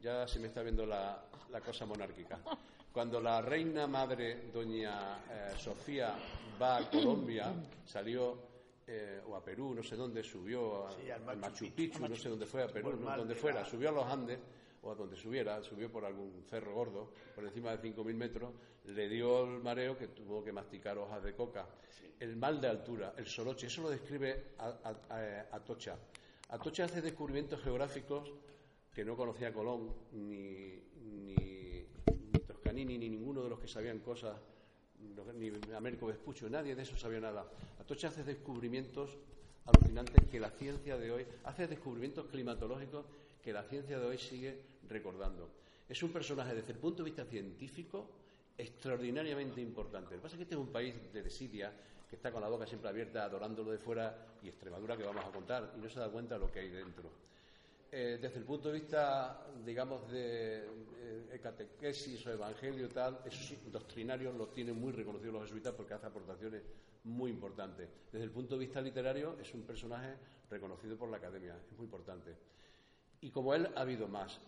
ya 0.00 0.26
se 0.26 0.38
me 0.38 0.46
está 0.46 0.62
viendo 0.62 0.86
la, 0.86 1.22
la 1.50 1.60
cosa 1.60 1.84
monárquica, 1.84 2.40
cuando 2.92 3.20
la 3.20 3.40
reina 3.40 3.86
madre, 3.86 4.50
doña 4.52 5.18
Sofía, 5.56 6.16
va 6.60 6.78
a 6.78 6.90
Colombia, 6.90 7.52
salió 7.84 8.48
eh, 8.86 9.20
o 9.28 9.36
a 9.36 9.44
Perú, 9.44 9.74
no 9.74 9.82
sé 9.82 9.96
dónde, 9.96 10.22
subió 10.22 10.86
a, 10.86 10.90
al 11.28 11.36
Machu, 11.36 11.70
Picchu, 11.72 12.08
no 12.08 12.16
sé 12.16 12.30
dónde 12.30 12.46
fue, 12.46 12.62
a 12.62 12.68
Perú, 12.68 12.98
donde 12.98 13.34
fuera, 13.34 13.64
subió 13.64 13.90
a 13.90 13.92
los 13.92 14.06
Andes, 14.06 14.38
o 14.80 14.90
a 14.90 14.94
donde 14.94 15.14
subiera, 15.14 15.62
subió 15.62 15.92
por 15.92 16.04
algún 16.04 16.42
cerro 16.48 16.72
gordo, 16.74 17.12
por 17.34 17.44
encima 17.44 17.76
de 17.76 17.94
5.000 17.94 18.14
metros, 18.14 18.52
le 18.86 19.08
dio 19.08 19.44
el 19.44 19.62
mareo 19.62 19.96
que 19.96 20.08
tuvo 20.08 20.42
que 20.42 20.52
masticar 20.52 20.96
hojas 20.96 21.22
de 21.22 21.34
coca. 21.34 21.66
El 22.18 22.36
mal 22.36 22.60
de 22.60 22.68
altura, 22.68 23.14
el 23.16 23.26
soroche, 23.26 23.66
eso 23.66 23.82
lo 23.82 23.90
describe 23.90 24.52
Atocha. 25.52 25.96
Atocha 26.48 26.84
hace 26.84 27.02
descubrimientos 27.02 27.60
geográficos 27.62 28.32
que 28.94 29.04
no 29.04 29.16
conocía 29.16 29.52
Colón, 29.52 29.92
ni, 30.12 30.82
ni, 31.04 31.34
ni 32.72 32.98
ninguno 32.98 33.42
de 33.42 33.50
los 33.50 33.58
que 33.58 33.68
sabían 33.68 34.00
cosas 34.00 34.36
ni 35.36 35.52
Américo 35.74 36.06
Vespucho, 36.06 36.48
nadie 36.50 36.74
de 36.74 36.82
eso 36.82 36.96
sabía 36.96 37.20
nada. 37.20 37.46
Atocha 37.80 38.08
hace 38.08 38.24
descubrimientos 38.24 39.16
alucinantes 39.64 40.24
que 40.30 40.40
la 40.40 40.50
ciencia 40.50 40.96
de 40.96 41.12
hoy, 41.12 41.26
hace 41.44 41.66
descubrimientos 41.66 42.26
climatológicos 42.26 43.06
que 43.42 43.52
la 43.52 43.62
ciencia 43.62 43.98
de 43.98 44.06
hoy 44.06 44.18
sigue 44.18 44.60
recordando. 44.88 45.48
Es 45.88 46.02
un 46.02 46.10
personaje 46.10 46.54
desde 46.54 46.72
el 46.72 46.78
punto 46.78 47.02
de 47.02 47.10
vista 47.10 47.24
científico 47.24 48.06
extraordinariamente 48.56 49.60
importante. 49.60 50.14
Lo 50.14 50.16
que 50.16 50.22
pasa 50.22 50.34
es 50.34 50.38
que 50.38 50.42
este 50.42 50.54
es 50.56 50.60
un 50.60 50.72
país 50.72 50.94
de 51.12 51.22
desidia 51.22 51.72
que 52.10 52.16
está 52.16 52.32
con 52.32 52.40
la 52.40 52.48
boca 52.48 52.66
siempre 52.66 52.88
abierta, 52.88 53.24
adorándolo 53.24 53.70
de 53.70 53.78
fuera, 53.78 54.16
y 54.42 54.48
Extremadura 54.48 54.96
que 54.96 55.04
vamos 55.04 55.24
a 55.24 55.30
contar, 55.30 55.74
y 55.76 55.80
no 55.80 55.88
se 55.88 56.00
da 56.00 56.08
cuenta 56.08 56.34
de 56.34 56.40
lo 56.40 56.50
que 56.50 56.60
hay 56.60 56.70
dentro. 56.70 57.10
Eh, 57.90 58.18
desde 58.20 58.38
el 58.38 58.44
punto 58.44 58.68
de 58.68 58.80
vista, 58.80 59.46
digamos, 59.64 60.10
de 60.10 60.58
eh, 60.58 61.40
catequesis 61.42 62.26
o 62.26 62.32
evangelio 62.32 62.86
tal, 62.90 63.20
esos 63.24 63.56
doctrinarios 63.72 64.34
los 64.34 64.52
tienen 64.52 64.78
muy 64.78 64.92
reconocidos 64.92 65.32
los 65.32 65.42
jesuitas 65.44 65.72
porque 65.74 65.94
hace 65.94 66.06
aportaciones 66.06 66.62
muy 67.04 67.30
importantes. 67.30 67.88
Desde 68.12 68.24
el 68.24 68.30
punto 68.30 68.54
de 68.54 68.66
vista 68.66 68.82
literario 68.82 69.38
es 69.40 69.54
un 69.54 69.62
personaje 69.62 70.16
reconocido 70.50 70.98
por 70.98 71.08
la 71.08 71.16
academia, 71.16 71.56
es 71.70 71.76
muy 71.78 71.86
importante. 71.86 72.36
Y 73.22 73.30
como 73.30 73.54
él 73.54 73.68
ha 73.74 73.80
habido 73.80 74.06
más. 74.06 74.38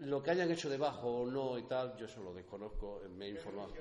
Lo 0.00 0.22
que 0.22 0.30
hayan 0.30 0.50
hecho 0.50 0.68
debajo 0.68 1.22
o 1.22 1.30
no 1.30 1.58
y 1.58 1.62
tal, 1.62 1.96
yo 1.96 2.04
eso 2.04 2.22
lo 2.22 2.34
desconozco, 2.34 3.00
me 3.16 3.26
he 3.26 3.30
informado. 3.30 3.72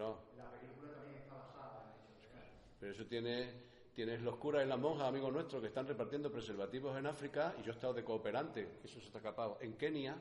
La 0.00 0.50
película 0.52 0.92
también 0.96 1.18
está 1.18 1.34
basada 1.34 1.92
en 1.92 2.16
hechos 2.16 2.32
Pero 2.79 2.79
eso 2.90 3.06
tiene, 3.06 3.50
tienes 3.94 4.20
los 4.22 4.36
curas 4.36 4.64
y 4.64 4.68
las 4.68 4.78
monjas, 4.78 5.08
amigos 5.08 5.32
nuestros, 5.32 5.60
que 5.60 5.68
están 5.68 5.86
repartiendo 5.86 6.30
preservativos 6.30 6.96
en 6.98 7.06
África, 7.06 7.54
y 7.58 7.62
yo 7.62 7.72
he 7.72 7.74
estado 7.74 7.94
de 7.94 8.04
cooperante, 8.04 8.68
eso 8.84 9.00
se 9.00 9.06
está 9.06 9.20
capado, 9.20 9.58
en 9.60 9.74
Kenia, 9.74 10.16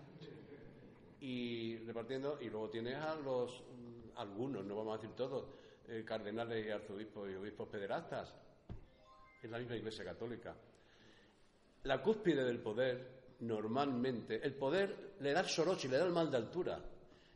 y 1.21 1.77
repartiendo, 1.79 2.37
y 2.41 2.49
luego 2.49 2.69
tienes 2.69 2.95
a 2.95 3.15
los, 3.15 3.61
mm, 3.61 4.17
algunos, 4.17 4.65
no 4.65 4.75
vamos 4.75 4.93
a 4.93 5.01
decir 5.01 5.15
todos, 5.15 5.45
eh, 5.87 6.03
cardenales 6.05 6.65
y 6.65 6.69
arzobispos 6.69 7.29
y 7.29 7.35
obispos 7.35 7.67
pederastas, 7.67 8.35
en 9.41 9.51
la 9.51 9.57
misma 9.57 9.75
Iglesia 9.75 10.03
Católica. 10.03 10.55
La 11.83 12.01
cúspide 12.01 12.43
del 12.43 12.59
poder, 12.59 13.19
normalmente, 13.39 14.45
el 14.45 14.53
poder 14.53 15.15
le 15.19 15.31
da 15.31 15.41
el 15.41 15.47
soroche, 15.47 15.87
le 15.87 15.97
da 15.97 16.05
el 16.05 16.11
mal 16.11 16.29
de 16.29 16.37
altura. 16.37 16.79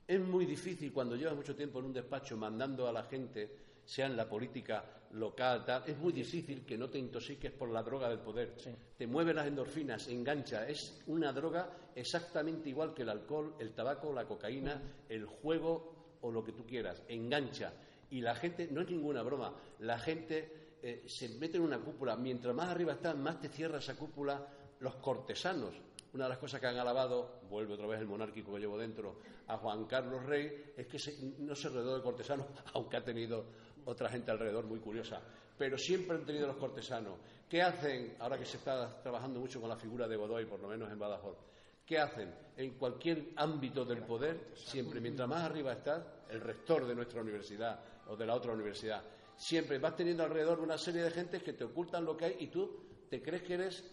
Es 0.06 0.20
muy 0.20 0.46
difícil 0.46 0.92
cuando 0.92 1.16
llevas 1.16 1.36
mucho 1.36 1.56
tiempo 1.56 1.80
en 1.80 1.86
un 1.86 1.94
despacho 1.94 2.36
mandando 2.36 2.88
a 2.88 2.92
la 2.92 3.04
gente, 3.04 3.50
sea 3.86 4.06
en 4.06 4.18
la 4.18 4.28
política 4.28 4.84
local, 5.14 5.64
tal, 5.66 5.84
es 5.86 5.98
muy 5.98 6.12
difícil 6.12 6.66
que 6.66 6.78
no 6.78 6.90
te 6.90 6.98
intoxiques 6.98 7.52
por 7.52 7.70
la 7.70 7.84
droga 7.84 8.10
del 8.10 8.20
poder. 8.20 8.56
Te 8.98 9.08
mueve 9.08 9.34
las 9.34 9.48
endorfinas, 9.48 10.08
engancha. 10.08 10.68
Es 10.68 11.02
una 11.08 11.32
droga 11.32 11.70
exactamente 11.96 12.70
igual 12.70 12.94
que 12.94 13.04
el 13.04 13.10
alcohol, 13.10 13.56
el 13.60 13.74
tabaco, 13.74 14.12
la 14.12 14.26
cocaína, 14.26 14.82
el 15.10 15.26
juego 15.26 16.18
o 16.22 16.32
lo 16.32 16.44
que 16.44 16.52
tú 16.52 16.66
quieras. 16.66 17.04
Engancha. 17.08 17.74
Y 18.10 18.22
la 18.22 18.36
gente, 18.36 18.68
no 18.72 18.82
es 18.82 18.90
ninguna 18.90 19.24
broma, 19.24 19.54
la 19.80 19.98
gente 19.98 20.78
eh, 20.82 21.04
se 21.08 21.30
mete 21.30 21.58
en 21.58 21.64
una 21.64 21.80
cúpula. 21.80 22.16
Mientras 22.16 22.56
más 22.56 22.70
arriba 22.70 22.94
estás, 22.94 23.16
más 23.16 23.40
te 23.40 23.50
cierra 23.50 23.80
esa 23.80 23.96
cúpula 23.96 24.48
los 24.80 24.96
cortesanos 24.96 25.74
una 26.14 26.26
de 26.26 26.30
las 26.30 26.38
cosas 26.38 26.62
que 26.62 26.68
han 26.68 26.78
alabado, 26.78 27.42
vuelve 27.50 27.74
otra 27.74 27.88
vez 27.88 28.00
el 28.00 28.06
monárquico 28.06 28.54
que 28.54 28.60
llevo 28.60 28.78
dentro, 28.78 29.16
a 29.48 29.58
Juan 29.58 29.86
Carlos 29.86 30.24
Rey, 30.24 30.74
es 30.78 30.86
que 30.86 31.00
no 31.40 31.56
se 31.56 31.70
rodeó 31.70 31.96
de 31.96 32.04
cortesanos, 32.04 32.46
aunque 32.74 32.98
ha 32.98 33.04
tenido 33.04 33.46
otra 33.86 34.10
gente 34.10 34.32
alrededor 34.32 34.66
muy 34.66 34.80
curiosa. 34.80 35.22
Pero 35.58 35.78
siempre 35.78 36.18
han 36.18 36.26
tenido 36.26 36.48
los 36.48 36.58
cortesanos. 36.58 37.20
¿Qué 37.50 37.62
hacen, 37.62 38.16
ahora 38.20 38.38
que 38.38 38.46
se 38.46 38.58
está 38.58 39.02
trabajando 39.02 39.40
mucho 39.40 39.62
con 39.62 39.70
la 39.70 39.76
figura 39.76 40.08
de 40.08 40.16
Godoy, 40.16 40.46
por 40.46 40.60
lo 40.60 40.68
menos 40.68 40.92
en 40.92 40.98
Badajoz? 40.98 41.38
¿Qué 41.86 42.00
hacen? 42.00 42.34
En 42.58 42.72
cualquier 42.76 43.32
ámbito 43.36 43.86
del 43.86 44.04
poder, 44.04 44.52
siempre, 44.56 45.02
mientras 45.02 45.28
más 45.28 45.44
arriba 45.44 45.74
está 45.74 46.24
el 46.30 46.42
rector 46.42 46.88
de 46.88 46.96
nuestra 46.96 47.22
universidad 47.22 47.80
o 48.08 48.16
de 48.16 48.26
la 48.26 48.36
otra 48.36 48.54
universidad, 48.54 49.04
siempre 49.36 49.78
vas 49.80 49.96
teniendo 49.96 50.24
alrededor 50.24 50.60
una 50.60 50.78
serie 50.78 51.04
de 51.04 51.12
gentes 51.12 51.44
que 51.44 51.54
te 51.54 51.64
ocultan 51.64 52.06
lo 52.06 52.16
que 52.16 52.26
hay 52.26 52.36
y 52.40 52.48
tú 52.48 52.70
te 53.10 53.22
crees 53.22 53.44
que 53.44 53.54
eres, 53.56 53.84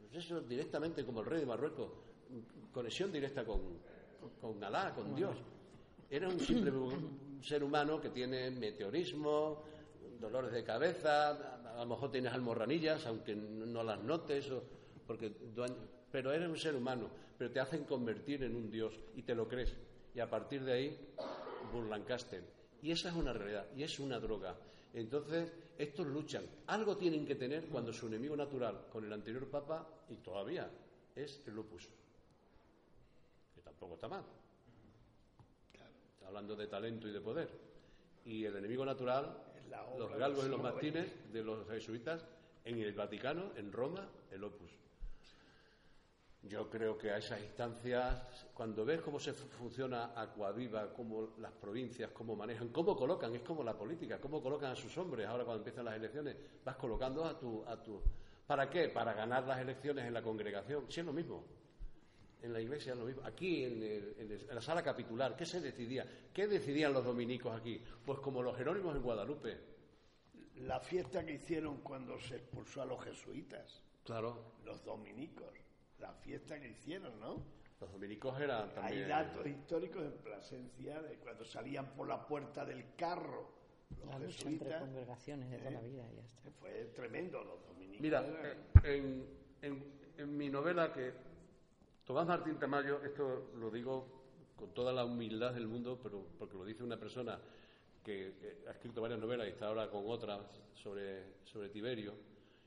pues 0.00 0.24
eso, 0.24 0.40
directamente 0.40 1.04
como 1.04 1.20
el 1.20 1.26
rey 1.26 1.40
de 1.40 1.46
Marruecos, 1.46 1.90
conexión 2.72 3.12
directa 3.12 3.44
con, 3.44 3.60
con 4.40 4.62
Alá, 4.64 4.92
con 4.94 5.14
Dios. 5.14 5.36
Era 6.10 6.28
un 6.28 6.40
simple 6.40 6.70
ser 7.42 7.64
humano 7.64 8.00
que 8.00 8.10
tiene 8.10 8.50
meteorismo, 8.50 9.62
dolores 10.20 10.52
de 10.52 10.64
cabeza, 10.64 11.30
a 11.74 11.78
lo 11.78 11.86
mejor 11.86 12.10
tienes 12.10 12.32
almorranillas, 12.32 13.06
aunque 13.06 13.34
no 13.34 13.82
las 13.82 14.00
notes, 14.02 14.50
o 14.50 14.62
porque, 15.06 15.32
pero 16.10 16.32
eres 16.32 16.48
un 16.48 16.56
ser 16.56 16.74
humano, 16.74 17.10
pero 17.36 17.50
te 17.50 17.60
hacen 17.60 17.84
convertir 17.84 18.42
en 18.44 18.56
un 18.56 18.70
Dios 18.70 18.98
y 19.16 19.22
te 19.22 19.34
lo 19.34 19.48
crees. 19.48 19.74
Y 20.14 20.20
a 20.20 20.30
partir 20.30 20.64
de 20.64 20.72
ahí, 20.72 20.98
Burlancaster. 21.72 22.42
Y 22.82 22.90
esa 22.90 23.08
es 23.08 23.14
una 23.16 23.32
realidad, 23.32 23.66
y 23.76 23.82
es 23.82 23.98
una 23.98 24.20
droga. 24.20 24.56
Entonces, 24.92 25.52
estos 25.76 26.06
luchan. 26.06 26.44
Algo 26.68 26.96
tienen 26.96 27.26
que 27.26 27.34
tener 27.34 27.66
cuando 27.66 27.92
su 27.92 28.06
enemigo 28.06 28.36
natural, 28.36 28.86
con 28.92 29.04
el 29.04 29.12
anterior 29.12 29.48
Papa, 29.48 29.86
y 30.08 30.16
todavía, 30.16 30.70
es 31.16 31.42
el 31.46 31.54
lupus. 31.54 31.88
Que 33.54 33.60
tampoco 33.62 33.94
está 33.94 34.08
mal. 34.08 34.24
Está 36.24 36.30
hablando 36.30 36.56
de 36.56 36.66
talento 36.68 37.06
y 37.06 37.12
de 37.12 37.20
poder. 37.20 37.50
Y 38.24 38.46
el 38.46 38.56
enemigo 38.56 38.82
natural, 38.82 39.36
los 39.98 40.10
galgos 40.16 40.46
y 40.46 40.48
los 40.48 40.62
mastines 40.62 41.30
de 41.30 41.44
los 41.44 41.68
jesuitas, 41.68 42.24
en 42.64 42.78
el 42.78 42.94
Vaticano, 42.94 43.50
en 43.56 43.70
Roma, 43.70 44.08
el 44.30 44.42
opus. 44.42 44.70
Yo 46.44 46.70
creo 46.70 46.96
que 46.96 47.10
a 47.10 47.18
esas 47.18 47.42
instancias, 47.42 48.46
cuando 48.54 48.86
ves 48.86 49.02
cómo 49.02 49.20
se 49.20 49.34
funciona 49.34 50.18
Acuaviva, 50.18 50.94
cómo 50.94 51.34
las 51.40 51.52
provincias, 51.52 52.10
cómo 52.12 52.34
manejan, 52.34 52.70
cómo 52.70 52.96
colocan, 52.96 53.34
es 53.34 53.42
como 53.42 53.62
la 53.62 53.76
política, 53.76 54.18
cómo 54.18 54.42
colocan 54.42 54.72
a 54.72 54.76
sus 54.76 54.96
hombres 54.96 55.26
ahora 55.26 55.44
cuando 55.44 55.60
empiezan 55.60 55.84
las 55.84 55.96
elecciones, 55.96 56.36
vas 56.64 56.76
colocando 56.76 57.22
a 57.26 57.38
tu, 57.38 57.62
a 57.66 57.82
tu... 57.82 58.00
¿Para 58.46 58.70
qué? 58.70 58.88
Para 58.88 59.12
ganar 59.12 59.44
las 59.44 59.58
elecciones 59.58 60.06
en 60.06 60.14
la 60.14 60.22
congregación. 60.22 60.86
Sí, 60.88 61.00
es 61.00 61.06
lo 61.06 61.12
mismo. 61.12 61.44
En 62.44 62.52
la 62.52 62.60
iglesia 62.60 62.92
es 62.92 62.98
lo 62.98 63.06
mismo. 63.06 63.22
Aquí, 63.24 63.64
en, 63.64 63.82
en 63.82 64.54
la 64.54 64.60
sala 64.60 64.82
capitular, 64.82 65.34
¿qué 65.34 65.46
se 65.46 65.60
decidía? 65.60 66.06
¿Qué 66.32 66.46
decidían 66.46 66.92
los 66.92 67.04
dominicos 67.04 67.58
aquí? 67.58 67.82
Pues 68.04 68.18
como 68.20 68.42
los 68.42 68.56
jerónimos 68.56 68.94
en 68.94 69.02
Guadalupe. 69.02 69.58
La 70.56 70.78
fiesta 70.78 71.24
que 71.24 71.32
hicieron 71.32 71.78
cuando 71.78 72.18
se 72.20 72.36
expulsó 72.36 72.82
a 72.82 72.84
los 72.84 73.02
jesuitas. 73.02 73.82
Claro. 74.04 74.56
Los 74.64 74.84
dominicos 74.84 75.64
la 76.04 76.12
fiesta 76.12 76.60
que 76.60 76.68
hicieron, 76.68 77.18
¿no? 77.18 77.42
Los 77.80 77.90
dominicos 77.92 78.38
eran 78.40 78.72
también... 78.74 79.04
Hay 79.04 79.08
datos 79.08 79.46
históricos 79.46 80.04
en 80.04 80.12
Plasencia 80.18 81.00
de 81.02 81.16
cuando 81.16 81.44
salían 81.44 81.94
por 81.94 82.08
la 82.08 82.26
puerta 82.26 82.64
del 82.64 82.94
carro 82.94 83.52
los 84.00 84.08
la 84.08 84.18
lucha 84.18 84.48
entre 84.48 84.78
congregaciones 84.78 85.50
de 85.50 85.58
toda 85.58 85.70
la 85.70 85.80
vida 85.80 86.02
ya 86.14 86.22
está. 86.22 86.50
Fue 86.60 86.92
tremendo 86.94 87.42
los 87.44 87.64
dominicos. 87.64 88.00
Mira, 88.00 88.24
en, 88.82 89.24
en, 89.62 89.84
en, 90.18 90.36
mi 90.36 90.48
novela 90.50 90.92
que 90.92 91.12
Tomás 92.04 92.26
Martín 92.26 92.58
Tamayo, 92.58 93.02
esto 93.02 93.52
lo 93.58 93.70
digo 93.70 94.06
con 94.56 94.74
toda 94.74 94.92
la 94.92 95.06
humildad 95.06 95.54
del 95.54 95.66
mundo, 95.66 95.98
pero 96.02 96.22
porque 96.38 96.54
lo 96.54 96.64
dice 96.64 96.84
una 96.84 96.98
persona 96.98 97.38
que, 98.02 98.34
que 98.38 98.68
ha 98.68 98.72
escrito 98.72 99.00
varias 99.00 99.18
novelas 99.18 99.46
y 99.46 99.50
está 99.50 99.68
ahora 99.68 99.88
con 99.88 100.02
otras 100.06 100.40
sobre, 100.74 101.40
sobre 101.44 101.70
Tiberio, 101.70 102.12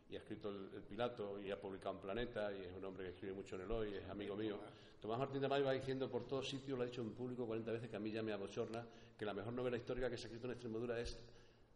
y 0.09 0.15
ha 0.15 0.19
escrito 0.19 0.49
el, 0.49 0.81
Pilato 0.81 1.39
y 1.39 1.51
ha 1.51 1.59
publicado 1.59 1.95
en 1.95 2.01
Planeta 2.01 2.51
y 2.51 2.63
es 2.63 2.73
un 2.75 2.85
hombre 2.85 3.03
que 3.05 3.09
escribe 3.11 3.33
mucho 3.33 3.55
en 3.55 3.61
el 3.61 3.71
hoy, 3.71 3.93
es 3.93 4.09
amigo 4.09 4.35
mío. 4.35 4.57
Tomás 4.99 5.19
Martín 5.19 5.41
de 5.41 5.47
Mayo 5.47 5.65
va 5.65 5.73
diciendo 5.73 6.09
por 6.09 6.25
todos 6.25 6.49
sitios, 6.49 6.77
lo 6.77 6.83
ha 6.83 6.87
dicho 6.87 7.01
en 7.01 7.11
público 7.11 7.45
40 7.45 7.71
veces, 7.71 7.89
que 7.89 7.95
a 7.95 7.99
mí 7.99 8.11
ya 8.11 8.23
me 8.23 8.33
abochorna, 8.33 8.85
que 9.17 9.25
la 9.25 9.33
mejor 9.35 9.53
novela 9.53 9.77
histórica 9.77 10.09
que 10.09 10.17
se 10.17 10.23
ha 10.23 10.27
escrito 10.27 10.47
en 10.47 10.53
Extremadura 10.53 10.99
es 10.99 11.19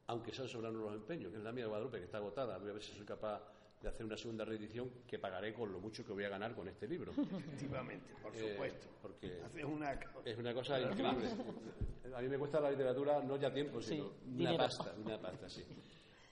Aunque 0.08 0.34
sean 0.34 0.48
soberanos 0.48 0.82
los 0.82 0.94
empeños, 0.96 1.32
que 1.32 1.38
es 1.38 1.44
la 1.44 1.52
mía 1.52 1.66
de 1.66 1.70
Guadalupe, 1.70 2.00
que 2.00 2.06
está 2.06 2.18
agotada. 2.18 2.58
Voy 2.58 2.70
a 2.72 2.74
ver 2.74 2.82
si 2.82 2.94
soy 2.94 3.06
capaz 3.06 3.44
de 3.82 3.90
hacer 3.90 4.06
una 4.06 4.16
segunda 4.18 4.46
reedición 4.46 4.90
que 5.08 5.18
pagaré 5.20 5.54
con 5.54 5.72
lo 5.72 5.80
mucho 5.80 6.06
que 6.06 6.14
voy 6.14 6.24
a 6.24 6.30
ganar 6.30 6.54
con 6.54 6.68
este 6.68 6.88
libro. 6.88 7.12
Efectivamente, 7.18 8.14
por 8.22 8.36
Eh, 8.36 8.52
supuesto. 8.52 8.88
porque 9.02 9.40
una... 9.66 10.00
es 10.26 10.38
una 10.38 10.54
cosa 10.54 10.80
increíble. 10.80 11.30
A 12.16 12.22
mí 12.22 12.28
me 12.28 12.38
cuesta 12.38 12.60
la 12.60 12.70
literatura 12.72 13.22
no 13.24 13.38
ya 13.38 13.54
tiempo, 13.54 13.82
Sí, 13.82 13.90
sino 13.96 14.06
una 14.06 14.14
dinero. 14.38 14.58
pasta, 14.58 14.94
una 15.04 15.20
pasta, 15.20 15.50
sí. 15.50 15.64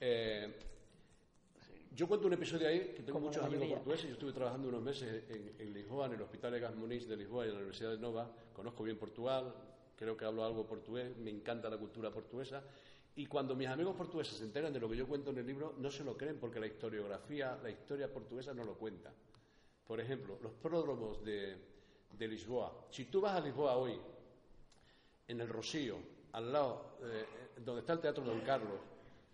Eh, 0.02 0.54
yo 1.94 2.08
cuento 2.08 2.28
un 2.28 2.34
episodio 2.34 2.70
ahí 2.70 2.94
que 2.96 3.04
tengo 3.04 3.14
Como 3.20 3.26
muchos 3.28 3.44
amigos 3.44 3.68
portugueses. 3.68 4.06
Yo 4.08 4.14
estuve 4.14 4.32
trabajando 4.32 4.70
unos 4.70 4.82
meses 4.82 5.24
en, 5.30 5.56
en 5.60 5.74
Lisboa, 5.74 6.06
en 6.06 6.14
el 6.14 6.22
Hospital 6.22 6.54
de 6.54 6.60
Gasmonix 6.62 7.06
de 7.06 7.18
Lisboa 7.18 7.44
y 7.46 7.50
en 7.50 7.54
la 7.56 7.60
Universidad 7.60 7.92
de 7.92 7.98
Nova. 7.98 8.32
Conozco 8.54 8.84
bien 8.86 8.98
Portugal, 8.98 9.54
creo 9.98 10.16
que 10.16 10.24
hablo 10.24 10.46
algo 10.46 10.66
portugués, 10.66 11.18
me 11.18 11.30
encanta 11.32 11.70
la 11.70 11.78
cultura 11.78 12.12
portuguesa. 12.12 12.64
Y 13.20 13.26
cuando 13.26 13.54
mis 13.54 13.68
amigos 13.68 13.98
portugueses 13.98 14.38
se 14.38 14.46
enteran 14.46 14.72
de 14.72 14.80
lo 14.80 14.88
que 14.88 14.96
yo 14.96 15.06
cuento 15.06 15.32
en 15.32 15.40
el 15.40 15.46
libro, 15.46 15.76
no 15.78 15.92
se 15.92 16.06
lo 16.06 16.16
creen 16.16 16.38
porque 16.40 16.58
la 16.58 16.68
historiografía, 16.68 17.60
la 17.62 17.70
historia 17.70 18.10
portuguesa 18.10 18.54
no 18.54 18.64
lo 18.64 18.76
cuenta. 18.76 19.12
Por 19.86 20.00
ejemplo, 20.00 20.40
los 20.42 20.54
pródromos 20.54 21.22
de, 21.26 21.58
de 22.18 22.28
Lisboa. 22.30 22.88
Si 22.90 23.06
tú 23.12 23.20
vas 23.20 23.36
a 23.36 23.42
Lisboa 23.42 23.76
hoy, 23.76 24.00
en 25.28 25.42
el 25.42 25.50
Rocío, 25.50 25.98
al 26.32 26.50
lado, 26.50 26.98
eh, 27.04 27.26
donde 27.58 27.82
está 27.82 27.92
el 27.92 28.00
Teatro 28.00 28.24
Don 28.24 28.40
Carlos, 28.40 28.80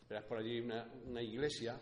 verás 0.10 0.24
por 0.24 0.40
allí 0.40 0.62
una, 0.62 0.92
una 1.06 1.22
iglesia 1.22 1.80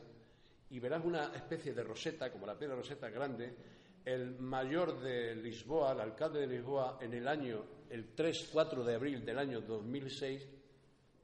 y 0.72 0.80
verás 0.80 1.06
una 1.06 1.34
especie 1.34 1.74
de 1.74 1.86
roseta, 1.86 2.30
como 2.34 2.46
la 2.46 2.60
piedra 2.60 2.76
roseta 2.76 3.10
grande. 3.10 3.56
El 4.04 4.40
mayor 4.40 5.00
de 5.00 5.36
Lisboa, 5.38 5.94
el 5.94 6.02
alcalde 6.02 6.42
de 6.42 6.48
Lisboa, 6.48 6.98
en 7.00 7.14
el 7.14 7.30
año, 7.30 7.64
el 7.90 8.14
3-4 8.14 8.84
de 8.84 8.94
abril 8.94 9.24
del 9.24 9.40
año 9.40 9.62
2006, 9.62 10.50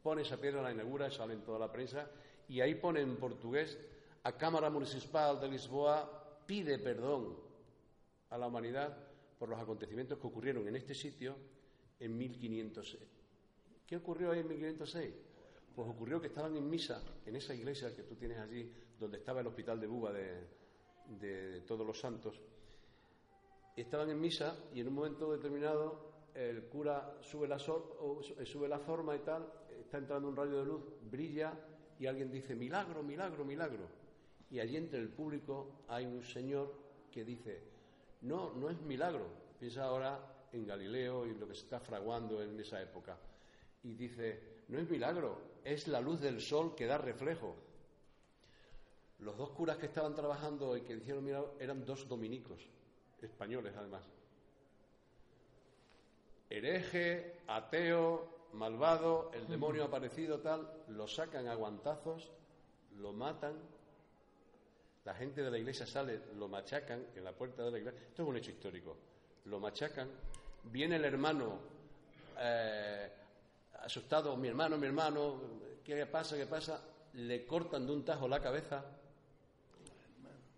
pone 0.02 0.22
esa 0.22 0.38
piedra, 0.38 0.62
la 0.62 0.72
inaugura, 0.72 1.12
sale 1.12 1.34
en 1.34 1.42
toda 1.42 1.60
la 1.60 1.72
prensa, 1.72 2.10
y 2.48 2.62
ahí 2.62 2.76
pone 2.76 3.02
en 3.02 3.18
portugués, 3.18 3.78
a 4.24 4.38
Cámara 4.38 4.70
Municipal 4.70 5.40
de 5.40 5.48
Lisboa 5.48 6.42
pide 6.46 6.80
perdón 6.80 7.38
a 8.30 8.38
la 8.38 8.48
humanidad 8.48 8.98
por 9.38 9.50
los 9.50 9.60
acontecimientos 9.60 10.20
que 10.20 10.28
ocurrieron 10.28 10.68
en 10.68 10.76
este 10.76 10.94
sitio 10.94 11.36
en 12.00 12.18
1506. 12.18 13.04
¿Qué 13.88 13.96
ocurrió 13.96 14.32
ahí 14.32 14.40
en 14.40 14.48
1506? 14.48 15.14
Pues 15.76 15.88
ocurrió 15.88 16.20
que 16.20 16.28
estaban 16.28 16.56
en 16.56 16.70
misa 16.70 17.02
en 17.26 17.36
esa 17.36 17.54
iglesia 17.54 17.96
que 17.96 18.04
tú 18.04 18.16
tienes 18.16 18.38
allí, 18.38 18.72
donde 19.00 19.18
estaba 19.18 19.42
el 19.42 19.48
hospital 19.48 19.80
de 19.80 19.88
Buba 19.88 20.12
de, 20.12 21.62
Todos 21.66 21.88
los 21.88 22.00
Santos. 22.00 22.40
Estaban 23.76 24.10
en 24.10 24.20
misa 24.20 24.58
y 24.74 24.82
en 24.82 24.90
un 24.90 24.94
momento 24.94 25.32
determinado 25.32 26.10
el 26.36 26.66
cura 26.66 27.18
sube 27.22 27.48
la, 27.48 27.58
la 27.58 28.80
forma 28.80 29.16
y 29.16 29.20
tal, 29.20 29.52
está 29.90 29.98
entrando 29.98 30.28
un 30.28 30.36
rayo 30.36 30.60
de 30.60 30.66
luz, 30.66 30.84
brilla 31.10 31.52
y 31.98 32.06
alguien 32.06 32.30
dice 32.32 32.54
milagro, 32.56 33.02
milagro, 33.02 33.44
milagro. 33.44 33.88
Y 34.52 34.60
allí 34.60 34.78
entre 34.78 35.00
el 35.00 35.10
público 35.10 35.84
hay 35.88 36.06
un 36.06 36.24
señor 36.24 36.76
que 37.12 37.26
dice, 37.26 37.64
no, 38.22 38.54
no 38.54 38.70
es 38.70 38.80
milagro. 38.82 39.26
Piensa 39.60 39.86
ahora 39.86 40.48
en 40.54 40.68
Galileo 40.68 41.26
y 41.26 41.34
lo 41.34 41.48
que 41.48 41.56
se 41.56 41.62
está 41.62 41.80
fraguando 41.80 42.40
en 42.44 42.60
esa 42.60 42.80
época. 42.80 43.18
Y 43.84 43.96
dice, 43.96 44.64
no 44.68 44.78
es 44.78 44.88
milagro, 44.88 45.42
es 45.64 45.88
la 45.88 46.02
luz 46.02 46.22
del 46.22 46.40
sol 46.40 46.76
que 46.76 46.86
da 46.86 47.00
reflejo. 47.00 47.56
Los 49.20 49.38
dos 49.38 49.50
curas 49.50 49.78
que 49.78 49.88
estaban 49.88 50.14
trabajando 50.14 50.78
y 50.78 50.82
que 50.82 50.94
hicieron 50.94 51.26
milagro 51.26 51.56
eran 51.60 51.84
dos 51.84 52.08
dominicos, 52.08 52.62
españoles 53.24 53.74
además. 53.76 54.04
Hereje, 56.48 57.42
ateo, 57.48 58.39
malvado, 58.54 59.32
el 59.34 59.48
demonio 59.48 59.86
aparecido 59.86 60.40
tal, 60.40 60.68
lo 60.90 61.08
sacan 61.08 61.48
a 61.48 61.56
guantazos, 61.56 62.32
lo 62.98 63.14
matan, 63.14 63.56
la 65.06 65.14
gente 65.14 65.42
de 65.42 65.52
la 65.52 65.58
iglesia 65.58 65.86
sale, 65.86 66.22
lo 66.36 66.48
machacan 66.48 67.08
en 67.16 67.24
la 67.24 67.32
puerta 67.32 67.64
de 67.64 67.72
la 67.72 67.78
iglesia. 67.80 68.02
Esto 68.08 68.24
es 68.24 68.30
un 68.30 68.38
hecho 68.38 68.52
histórico. 68.52 68.98
Lo 69.46 69.60
machacan, 69.60 70.10
viene 70.66 70.98
el 70.98 71.06
hermano 71.06 71.60
eh, 72.38 73.10
asustado, 73.82 74.36
mi 74.38 74.48
hermano, 74.48 74.78
mi 74.78 74.88
hermano, 74.88 75.42
¿qué 75.84 76.06
pasa? 76.06 76.38
¿Qué 76.38 76.46
pasa? 76.46 76.84
Le 77.14 77.46
cortan 77.46 77.86
de 77.86 77.94
un 77.94 78.06
tajo 78.06 78.28
la 78.28 78.40
cabeza 78.40 78.86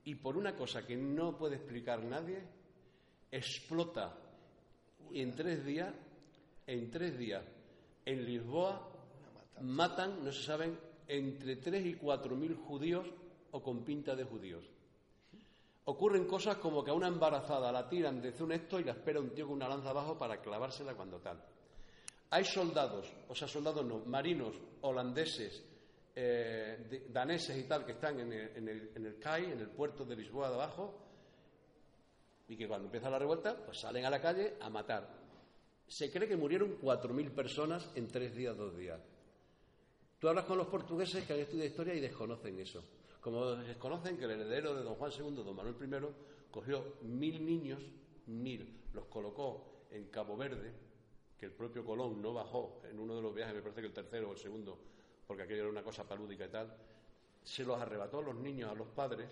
y 0.03 0.15
por 0.15 0.35
una 0.35 0.55
cosa 0.55 0.85
que 0.85 0.97
no 0.97 1.37
puede 1.37 1.57
explicar 1.57 2.03
nadie, 2.03 2.41
explota 3.31 4.13
en 5.13 5.35
tres 5.35 5.63
días, 5.63 5.93
en 6.65 6.89
tres 6.89 7.17
días, 7.17 7.43
en 8.11 8.25
Lisboa, 8.25 8.89
matan, 9.61 10.23
no 10.23 10.31
se 10.31 10.43
saben, 10.43 10.77
entre 11.07 11.57
tres 11.57 11.85
y 11.85 11.95
cuatro 11.95 12.35
mil 12.35 12.55
judíos 12.55 13.07
o 13.51 13.61
con 13.61 13.83
pinta 13.83 14.15
de 14.15 14.23
judíos. 14.23 14.63
Ocurren 15.85 16.25
cosas 16.25 16.57
como 16.57 16.83
que 16.83 16.91
a 16.91 16.93
una 16.93 17.07
embarazada 17.07 17.71
la 17.71 17.89
tiran 17.89 18.21
desde 18.21 18.43
un 18.43 18.51
esto 18.51 18.79
y 18.79 18.83
la 18.83 18.91
espera 18.91 19.19
un 19.19 19.31
tío 19.31 19.47
con 19.47 19.55
una 19.55 19.67
lanza 19.67 19.89
abajo 19.89 20.17
para 20.17 20.39
clavársela 20.39 20.93
cuando 20.93 21.19
tal. 21.19 21.43
Hay 22.29 22.45
soldados, 22.45 23.11
o 23.27 23.35
sea, 23.35 23.47
soldados 23.47 23.85
no, 23.85 23.99
marinos, 24.05 24.55
holandeses, 24.81 25.65
eh, 26.15 27.07
daneses 27.09 27.57
y 27.57 27.63
tal, 27.63 27.85
que 27.85 27.93
están 27.93 28.19
en 28.19 28.31
el, 28.31 28.57
en, 28.57 28.67
el, 28.69 28.91
en 28.95 29.05
el 29.05 29.19
CAI, 29.19 29.51
en 29.51 29.59
el 29.59 29.69
puerto 29.69 30.05
de 30.05 30.15
Lisboa 30.15 30.49
de 30.49 30.55
abajo, 30.55 30.97
y 32.47 32.55
que 32.55 32.67
cuando 32.67 32.85
empieza 32.85 33.09
la 33.09 33.19
revuelta, 33.19 33.55
pues 33.65 33.79
salen 33.79 34.05
a 34.05 34.09
la 34.09 34.21
calle 34.21 34.55
a 34.61 34.69
matar. 34.69 35.20
Se 35.91 36.09
cree 36.09 36.25
que 36.25 36.37
murieron 36.37 36.79
4.000 36.79 37.31
personas 37.31 37.89
en 37.95 38.07
tres 38.07 38.33
días, 38.33 38.55
dos 38.55 38.77
días. 38.77 38.97
Tú 40.19 40.29
hablas 40.29 40.45
con 40.45 40.57
los 40.57 40.67
portugueses 40.67 41.25
que 41.25 41.33
han 41.33 41.39
estudiado 41.39 41.67
historia 41.67 41.93
y 41.93 41.99
desconocen 41.99 42.57
eso. 42.59 42.81
Como 43.19 43.57
desconocen 43.57 44.17
que 44.17 44.23
el 44.23 44.31
heredero 44.31 44.73
de 44.73 44.83
don 44.83 44.95
Juan 44.95 45.11
II, 45.11 45.43
don 45.43 45.53
Manuel 45.53 45.75
I, 45.75 46.49
cogió 46.49 46.93
mil 47.01 47.45
niños, 47.45 47.83
mil, 48.27 48.79
los 48.93 49.03
colocó 49.07 49.87
en 49.91 50.05
Cabo 50.05 50.37
Verde, 50.37 50.71
que 51.37 51.47
el 51.47 51.51
propio 51.51 51.83
Colón 51.83 52.21
no 52.21 52.33
bajó 52.33 52.81
en 52.89 52.97
uno 52.97 53.17
de 53.17 53.21
los 53.21 53.35
viajes, 53.35 53.53
me 53.53 53.61
parece 53.61 53.81
que 53.81 53.87
el 53.87 53.93
tercero 53.93 54.29
o 54.29 54.31
el 54.31 54.37
segundo, 54.37 54.79
porque 55.27 55.43
aquello 55.43 55.63
era 55.63 55.69
una 55.69 55.83
cosa 55.83 56.07
palúdica 56.07 56.45
y 56.45 56.49
tal, 56.49 56.73
se 57.43 57.65
los 57.65 57.77
arrebató 57.77 58.19
a 58.19 58.23
los 58.23 58.35
niños, 58.35 58.71
a 58.71 58.75
los 58.75 58.87
padres, 58.87 59.29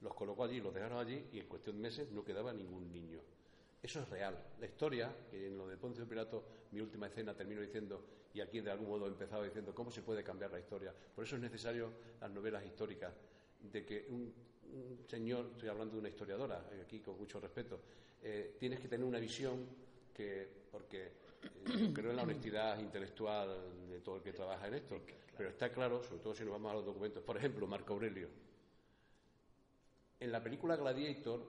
los 0.00 0.12
colocó 0.12 0.42
allí, 0.42 0.60
los 0.60 0.74
dejaron 0.74 0.98
allí 0.98 1.28
y 1.32 1.38
en 1.38 1.46
cuestión 1.46 1.76
de 1.76 1.82
meses 1.82 2.10
no 2.10 2.24
quedaba 2.24 2.52
ningún 2.52 2.92
niño. 2.92 3.20
Eso 3.82 4.00
es 4.00 4.08
real. 4.08 4.38
La 4.60 4.66
historia, 4.66 5.12
que 5.28 5.48
en 5.48 5.58
lo 5.58 5.66
de 5.66 5.76
Poncio 5.76 6.06
Pilato, 6.06 6.44
mi 6.70 6.80
última 6.80 7.08
escena, 7.08 7.34
termino 7.34 7.60
diciendo, 7.60 8.04
y 8.32 8.40
aquí 8.40 8.60
de 8.60 8.70
algún 8.70 8.88
modo 8.88 9.06
he 9.06 9.08
empezado 9.08 9.42
diciendo, 9.42 9.74
¿cómo 9.74 9.90
se 9.90 10.02
puede 10.02 10.22
cambiar 10.22 10.52
la 10.52 10.60
historia? 10.60 10.94
Por 11.14 11.24
eso 11.24 11.34
es 11.34 11.42
necesario 11.42 11.92
las 12.20 12.30
novelas 12.30 12.64
históricas, 12.64 13.12
de 13.60 13.84
que 13.84 14.06
un, 14.08 14.32
señor, 15.08 15.50
estoy 15.52 15.68
hablando 15.68 15.94
de 15.94 16.00
una 16.00 16.08
historiadora, 16.08 16.64
eh, 16.70 16.82
aquí 16.84 17.00
con 17.00 17.18
mucho 17.18 17.40
respeto, 17.40 17.80
eh, 18.22 18.56
tienes 18.58 18.78
que 18.78 18.86
tener 18.86 19.04
una 19.04 19.18
visión 19.18 19.66
que, 20.14 20.48
porque 20.70 21.06
eh, 21.66 21.90
creo 21.92 22.10
en 22.10 22.16
la 22.16 22.22
honestidad 22.22 22.78
intelectual 22.78 23.88
de 23.90 24.00
todo 24.00 24.16
el 24.16 24.22
que 24.22 24.32
trabaja 24.32 24.68
en 24.68 24.74
esto, 24.74 25.00
pero 25.36 25.48
está 25.48 25.72
claro, 25.72 26.04
sobre 26.04 26.22
todo 26.22 26.34
si 26.34 26.44
nos 26.44 26.52
vamos 26.52 26.70
a 26.70 26.74
los 26.76 26.86
documentos, 26.86 27.20
por 27.24 27.36
ejemplo, 27.36 27.66
Marco 27.66 27.94
Aurelio. 27.94 28.28
En 30.20 30.30
la 30.30 30.40
película 30.40 30.76
Gladiator 30.76 31.42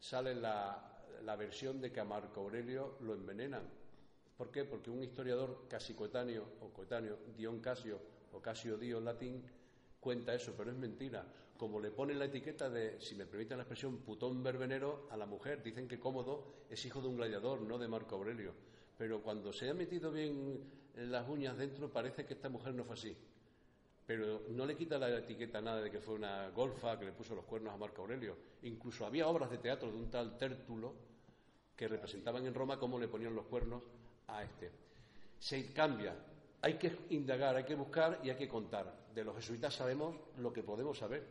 sale 0.00 0.34
la, 0.34 0.90
la 1.24 1.36
versión 1.36 1.80
de 1.80 1.92
que 1.92 2.00
a 2.00 2.04
Marco 2.04 2.40
Aurelio 2.40 2.96
lo 3.00 3.14
envenenan. 3.14 3.62
¿Por 4.36 4.50
qué? 4.50 4.64
Porque 4.64 4.90
un 4.90 5.02
historiador 5.02 5.66
casi 5.68 5.94
coetáneo 5.94 6.44
o 6.60 6.70
coetáneo, 6.72 7.18
Dion 7.36 7.60
Casio 7.60 8.00
o 8.32 8.40
Casio 8.40 8.78
Dio 8.78 9.00
latín, 9.00 9.42
cuenta 10.00 10.34
eso, 10.34 10.54
pero 10.56 10.70
es 10.70 10.76
mentira. 10.76 11.26
Como 11.58 11.78
le 11.78 11.90
ponen 11.90 12.18
la 12.18 12.24
etiqueta 12.24 12.70
de, 12.70 12.98
si 13.00 13.14
me 13.14 13.26
permiten 13.26 13.58
la 13.58 13.64
expresión, 13.64 13.98
putón 13.98 14.42
verbenero 14.42 15.08
a 15.10 15.16
la 15.18 15.26
mujer, 15.26 15.62
dicen 15.62 15.86
que 15.86 16.00
Cómodo 16.00 16.64
es 16.70 16.82
hijo 16.86 17.02
de 17.02 17.08
un 17.08 17.16
gladiador, 17.16 17.60
no 17.60 17.76
de 17.76 17.86
Marco 17.86 18.16
Aurelio. 18.16 18.54
Pero 18.96 19.20
cuando 19.20 19.52
se 19.52 19.68
ha 19.68 19.74
metido 19.74 20.10
bien 20.10 20.64
las 20.96 21.28
uñas 21.28 21.58
dentro, 21.58 21.92
parece 21.92 22.24
que 22.24 22.32
esta 22.32 22.48
mujer 22.48 22.72
no 22.72 22.84
fue 22.84 22.94
así. 22.94 23.14
Pero 24.06 24.44
no 24.48 24.64
le 24.64 24.74
quita 24.74 24.98
la 24.98 25.18
etiqueta 25.18 25.60
nada 25.60 25.82
de 25.82 25.90
que 25.90 26.00
fue 26.00 26.14
una 26.14 26.48
golfa 26.48 26.98
que 26.98 27.04
le 27.04 27.12
puso 27.12 27.34
los 27.34 27.44
cuernos 27.44 27.74
a 27.74 27.76
Marco 27.76 28.00
Aurelio. 28.02 28.36
Incluso 28.62 29.04
había 29.04 29.28
obras 29.28 29.50
de 29.50 29.58
teatro 29.58 29.92
de 29.92 29.98
un 29.98 30.10
tal 30.10 30.38
Tértulo 30.38 31.09
que 31.80 31.88
representaban 31.88 32.46
en 32.46 32.52
Roma 32.52 32.78
cómo 32.78 32.98
le 32.98 33.08
ponían 33.08 33.34
los 33.34 33.46
cuernos 33.46 33.82
a 34.26 34.42
este. 34.42 34.70
Se 35.38 35.72
cambia. 35.72 36.14
Hay 36.60 36.74
que 36.74 36.94
indagar, 37.08 37.56
hay 37.56 37.64
que 37.64 37.74
buscar 37.74 38.20
y 38.22 38.28
hay 38.28 38.36
que 38.36 38.46
contar. 38.46 39.08
De 39.14 39.24
los 39.24 39.34
jesuitas 39.34 39.76
sabemos 39.76 40.14
lo 40.36 40.52
que 40.52 40.62
podemos 40.62 40.98
saber. 40.98 41.26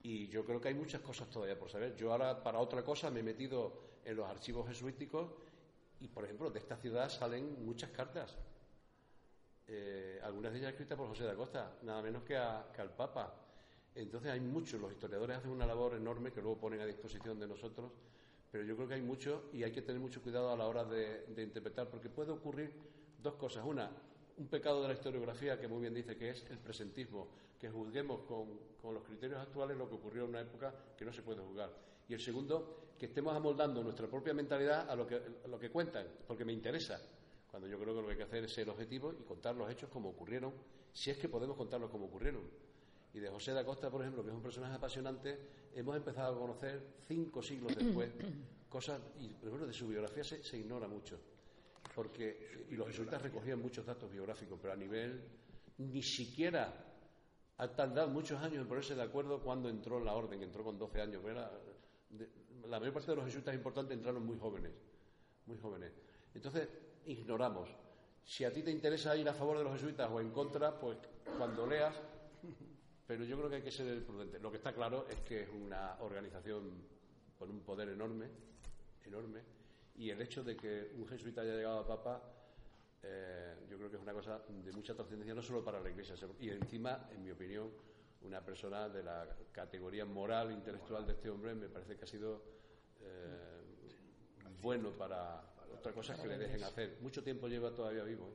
Y 0.00 0.28
yo 0.28 0.46
creo 0.46 0.62
que 0.62 0.68
hay 0.68 0.74
muchas 0.74 1.02
cosas 1.02 1.28
todavía 1.28 1.58
por 1.58 1.68
saber. 1.68 1.94
Yo 1.94 2.10
ahora, 2.10 2.42
para 2.42 2.58
otra 2.58 2.82
cosa, 2.82 3.10
me 3.10 3.20
he 3.20 3.22
metido 3.22 3.98
en 4.02 4.16
los 4.16 4.26
archivos 4.26 4.66
jesuíticos 4.66 5.28
y, 6.00 6.08
por 6.08 6.24
ejemplo, 6.24 6.48
de 6.48 6.58
esta 6.58 6.78
ciudad 6.78 7.10
salen 7.10 7.62
muchas 7.62 7.90
cartas. 7.90 8.34
Eh, 9.66 10.18
algunas 10.22 10.54
de 10.54 10.60
ellas 10.60 10.70
escritas 10.70 10.96
por 10.96 11.08
José 11.08 11.24
de 11.24 11.32
Acosta, 11.32 11.76
nada 11.82 12.00
menos 12.00 12.22
que, 12.22 12.40
que 12.74 12.80
al 12.80 12.94
Papa. 12.96 13.34
Entonces 13.94 14.30
hay 14.30 14.40
muchos, 14.40 14.80
los 14.80 14.90
historiadores 14.90 15.36
hacen 15.36 15.50
una 15.50 15.66
labor 15.66 15.96
enorme 15.96 16.32
que 16.32 16.40
luego 16.40 16.56
ponen 16.58 16.80
a 16.80 16.86
disposición 16.86 17.38
de 17.38 17.46
nosotros 17.46 17.92
pero 18.50 18.64
yo 18.64 18.76
creo 18.76 18.88
que 18.88 18.94
hay 18.94 19.02
mucho 19.02 19.44
y 19.52 19.62
hay 19.62 19.72
que 19.72 19.82
tener 19.82 20.00
mucho 20.00 20.22
cuidado 20.22 20.50
a 20.50 20.56
la 20.56 20.66
hora 20.66 20.84
de, 20.84 21.24
interpretar, 21.36 21.88
porque 21.88 22.08
puede 22.08 22.32
ocurrir 22.32 22.72
dos 23.22 23.34
cosas. 23.34 23.64
Una, 23.64 23.90
un 24.36 24.46
pecado 24.48 24.82
de 24.82 24.88
la 24.88 24.94
historiografía 24.94 25.58
que 25.58 25.68
muy 25.68 25.80
bien 25.80 25.94
dice 25.94 26.16
que 26.16 26.30
es 26.30 26.44
el 26.50 26.58
presentismo, 26.58 27.28
que 27.58 27.70
juzguemos 27.70 28.20
con, 28.22 28.76
los 28.94 29.02
criterios 29.02 29.40
actuales 29.40 29.76
lo 29.76 29.88
que 29.88 29.96
ocurrió 29.96 30.24
en 30.24 30.30
una 30.30 30.40
época 30.40 30.72
que 30.96 31.04
no 31.04 31.12
se 31.12 31.22
puede 31.22 31.42
juzgar. 31.42 31.70
Y 32.08 32.14
el 32.14 32.20
segundo, 32.20 32.92
que 32.96 33.06
estemos 33.06 33.34
amoldando 33.34 33.82
nuestra 33.82 34.06
propia 34.06 34.32
mentalidad 34.32 34.88
a 34.88 34.94
lo 34.94 35.06
que, 35.06 35.16
a 35.16 35.48
lo 35.48 35.58
que 35.58 35.70
cuentan, 35.70 36.06
porque 36.26 36.44
me 36.44 36.52
interesa. 36.52 37.00
Cuando 37.50 37.68
yo 37.68 37.78
creo 37.80 37.94
que 37.94 38.00
lo 38.00 38.06
que 38.06 38.12
hay 38.12 38.18
que 38.18 38.24
hacer 38.24 38.44
es 38.44 38.52
ser 38.52 38.68
objetivo 38.70 39.12
y 39.18 39.24
contar 39.24 39.56
los 39.56 39.68
hechos 39.70 39.90
como 39.90 40.10
ocurrieron, 40.10 40.52
si 40.92 41.10
es 41.10 41.18
que 41.18 41.28
podemos 41.28 41.56
contarlos 41.56 41.90
como 41.90 42.06
ocurrieron. 42.06 42.42
Y 43.12 43.20
de 43.20 43.28
José 43.30 43.52
de 43.52 43.60
Acosta, 43.60 43.90
por 43.90 44.02
ejemplo, 44.02 44.22
que 44.22 44.30
es 44.30 44.34
un 44.34 44.42
personaje 44.42 44.74
apasionante, 44.74 45.38
hemos 45.74 45.96
empezado 45.96 46.36
a 46.36 46.38
conocer 46.38 46.82
cinco 47.06 47.42
siglos 47.42 47.74
después 47.74 48.10
cosas, 48.68 49.00
y 49.18 49.28
por 49.28 49.48
ejemplo, 49.48 49.66
de 49.66 49.72
su 49.72 49.88
biografía 49.88 50.24
se, 50.24 50.58
ignora 50.58 50.88
mucho. 50.88 51.18
Porque, 51.94 52.66
y 52.70 52.74
los 52.74 52.88
jesuitas 52.88 53.22
recogían 53.22 53.60
muchos 53.60 53.86
datos 53.86 54.10
biográficos, 54.10 54.58
pero 54.60 54.74
a 54.74 54.76
nivel 54.76 55.22
ni 55.78 56.02
siquiera 56.02 56.72
ha 57.58 57.68
tardado 57.68 58.08
muchos 58.08 58.40
años 58.42 58.60
en 58.60 58.68
ponerse 58.68 58.94
de 58.94 59.02
acuerdo 59.02 59.40
cuando 59.40 59.68
entró 59.68 59.98
en 59.98 60.04
la 60.04 60.12
orden, 60.12 60.38
que 60.38 60.44
entró 60.44 60.62
con 60.62 60.78
12 60.78 61.00
años. 61.00 61.22
la 61.24 62.78
mayor 62.78 62.92
parte 62.92 63.10
de 63.10 63.16
los 63.16 63.24
jesuitas 63.24 63.54
importantes 63.54 63.96
entraron 63.96 64.26
muy 64.26 64.38
jóvenes, 64.38 64.72
muy 65.46 65.56
jóvenes. 65.58 65.92
Entonces, 66.34 66.68
ignoramos. 67.06 67.70
Si 68.24 68.44
a 68.44 68.52
ti 68.52 68.62
te 68.62 68.70
interesa 68.70 69.16
ir 69.16 69.28
a 69.28 69.32
favor 69.32 69.56
de 69.56 69.64
los 69.64 69.72
jesuitas 69.72 70.10
o 70.10 70.20
en 70.20 70.30
contra, 70.32 70.78
pues 70.78 70.98
cuando 71.38 71.66
leas 71.66 71.94
pero 73.06 73.24
yo 73.24 73.36
creo 73.36 73.48
que 73.48 73.56
hay 73.56 73.62
que 73.62 73.70
ser 73.70 74.04
prudente. 74.04 74.38
Lo 74.40 74.50
que 74.50 74.56
está 74.56 74.72
claro 74.72 75.06
es 75.08 75.20
que 75.20 75.42
es 75.42 75.48
una 75.48 75.96
organización 76.00 76.70
con 77.38 77.50
un 77.50 77.60
poder 77.60 77.88
enorme, 77.90 78.26
enorme, 79.04 79.40
y 79.96 80.10
el 80.10 80.20
hecho 80.20 80.42
de 80.42 80.56
que 80.56 80.92
un 80.96 81.06
jesuita 81.06 81.42
haya 81.42 81.54
llegado 81.54 81.78
a 81.78 81.86
Papa, 81.86 82.22
eh, 83.02 83.54
yo 83.70 83.76
creo 83.78 83.90
que 83.90 83.96
es 83.96 84.02
una 84.02 84.12
cosa 84.12 84.40
de 84.48 84.72
mucha 84.72 84.94
trascendencia, 84.94 85.34
no 85.34 85.42
solo 85.42 85.64
para 85.64 85.80
la 85.80 85.88
Iglesia, 85.88 86.14
y 86.40 86.50
encima, 86.50 87.08
en 87.12 87.22
mi 87.22 87.30
opinión, 87.30 87.70
una 88.22 88.44
persona 88.44 88.88
de 88.88 89.02
la 89.02 89.26
categoría 89.52 90.04
moral, 90.04 90.50
intelectual 90.50 91.06
de 91.06 91.12
este 91.12 91.30
hombre, 91.30 91.54
me 91.54 91.68
parece 91.68 91.96
que 91.96 92.04
ha 92.04 92.08
sido 92.08 92.42
eh, 93.00 93.56
bueno 94.60 94.90
para 94.90 95.42
otra 95.72 95.92
cosa 95.92 96.20
que 96.20 96.26
le 96.26 96.38
dejen 96.38 96.64
hacer. 96.64 96.98
Mucho 97.00 97.22
tiempo 97.22 97.46
lleva 97.46 97.70
todavía 97.70 98.02
vivo, 98.02 98.34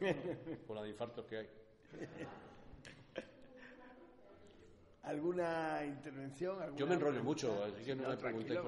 ¿eh? 0.00 0.58
por 0.66 0.76
la 0.76 0.82
de 0.82 0.90
infartos 0.90 1.26
que 1.26 1.38
hay. 1.38 1.48
¿Alguna 5.02 5.84
intervención? 5.84 6.76
Yo 6.76 6.86
me 6.86 6.94
enrollo 6.94 7.24
mucho, 7.24 7.64
así 7.64 7.84
que 7.84 7.96
no, 7.96 8.08
me 8.08 8.16
preguntéis. 8.16 8.60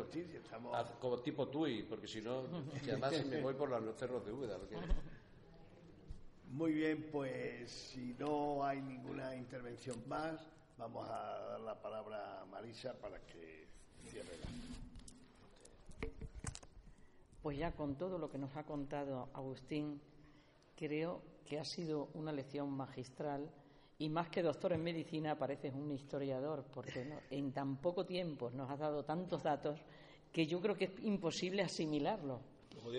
Como 1.00 1.18
tipo 1.20 1.46
Tui, 1.48 1.84
porque 1.84 2.08
si 2.08 2.20
no, 2.20 2.42
además 2.82 3.24
me 3.26 3.40
voy 3.40 3.54
por 3.54 3.68
los 3.70 3.96
cerros 3.96 4.26
de 4.26 4.32
Úbeda. 4.32 4.58
Muy 6.50 6.72
bien, 6.72 7.08
pues 7.12 7.70
si 7.70 8.14
no 8.18 8.64
hay 8.64 8.80
ninguna 8.80 9.34
intervención 9.36 10.02
más, 10.08 10.40
vamos 10.76 11.08
a 11.08 11.38
dar 11.50 11.60
la 11.60 11.80
palabra 11.80 12.42
a 12.42 12.44
Marisa 12.46 12.94
para 12.94 13.18
que 13.20 13.68
cierre 14.08 14.38
Pues 17.42 17.58
ya 17.58 17.72
con 17.72 17.96
todo 17.96 18.18
lo 18.18 18.28
que 18.28 18.38
nos 18.38 18.56
ha 18.56 18.64
contado 18.64 19.28
Agustín, 19.34 20.00
creo 20.76 21.22
que 21.46 21.60
ha 21.60 21.64
sido 21.64 22.08
una 22.14 22.32
lección 22.32 22.70
magistral 22.70 23.50
y 24.04 24.10
más 24.10 24.28
que 24.28 24.42
doctor 24.42 24.74
en 24.74 24.82
medicina 24.82 25.34
pareces 25.34 25.72
un 25.72 25.90
historiador, 25.90 26.66
porque 26.74 27.06
en 27.30 27.52
tan 27.52 27.78
poco 27.78 28.04
tiempo 28.04 28.50
nos 28.50 28.70
has 28.70 28.78
dado 28.78 29.02
tantos 29.02 29.42
datos 29.42 29.80
que 30.30 30.46
yo 30.46 30.60
creo 30.60 30.76
que 30.76 30.84
es 30.84 31.04
imposible 31.04 31.62
asimilarlo. 31.62 32.42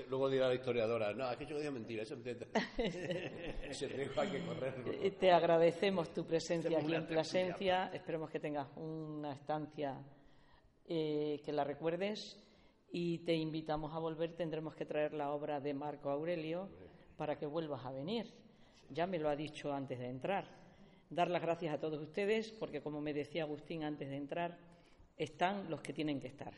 Luego 0.10 0.32
dirá 0.32 0.48
la 0.48 0.56
historiadora, 0.56 1.14
no, 1.14 1.30
es 1.30 1.38
que 1.38 1.46
yo 1.46 1.60
digo 1.60 1.72
mentira, 1.72 2.02
eso 2.02 2.16
Ese 2.78 3.88
riesgo 3.88 4.20
hay 4.20 4.32
que 4.32 4.44
correrlo. 4.44 4.92
Eh, 4.94 5.12
te 5.12 5.32
agradecemos 5.32 6.12
tu 6.12 6.26
presencia 6.26 6.80
aquí 6.80 6.96
en 6.96 7.06
Plasencia, 7.06 7.92
esperemos 7.94 8.32
que 8.32 8.40
tengas 8.40 8.68
una 8.76 9.34
estancia 9.34 10.02
eh, 10.88 11.40
que 11.46 11.54
la 11.54 11.64
recuerdes 11.64 12.44
y 12.92 13.20
te 13.20 13.36
invitamos 13.36 13.94
a 13.94 14.00
volver, 14.00 14.34
tendremos 14.34 14.74
que 14.74 14.86
traer 14.86 15.14
la 15.14 15.30
obra 15.30 15.60
de 15.60 15.76
Marco 15.76 16.10
Aurelio 16.10 16.68
para 17.16 17.38
que 17.38 17.46
vuelvas 17.46 17.86
a 17.86 17.92
venir. 17.92 18.34
Ya 18.90 19.06
me 19.06 19.20
lo 19.20 19.30
ha 19.30 19.36
dicho 19.36 19.72
antes 19.72 20.00
de 20.00 20.08
entrar 20.08 20.65
dar 21.10 21.30
las 21.30 21.42
gracias 21.42 21.74
a 21.74 21.80
todos 21.80 22.02
ustedes, 22.02 22.52
porque 22.52 22.82
como 22.82 23.02
me 23.02 23.14
decía 23.14 23.44
Agustín 23.44 23.84
antes 23.84 24.10
de 24.10 24.18
entrar, 24.18 24.58
están 25.18 25.70
los 25.70 25.82
que 25.82 25.94
tienen 25.94 26.20
que 26.20 26.28
estar. 26.28 26.54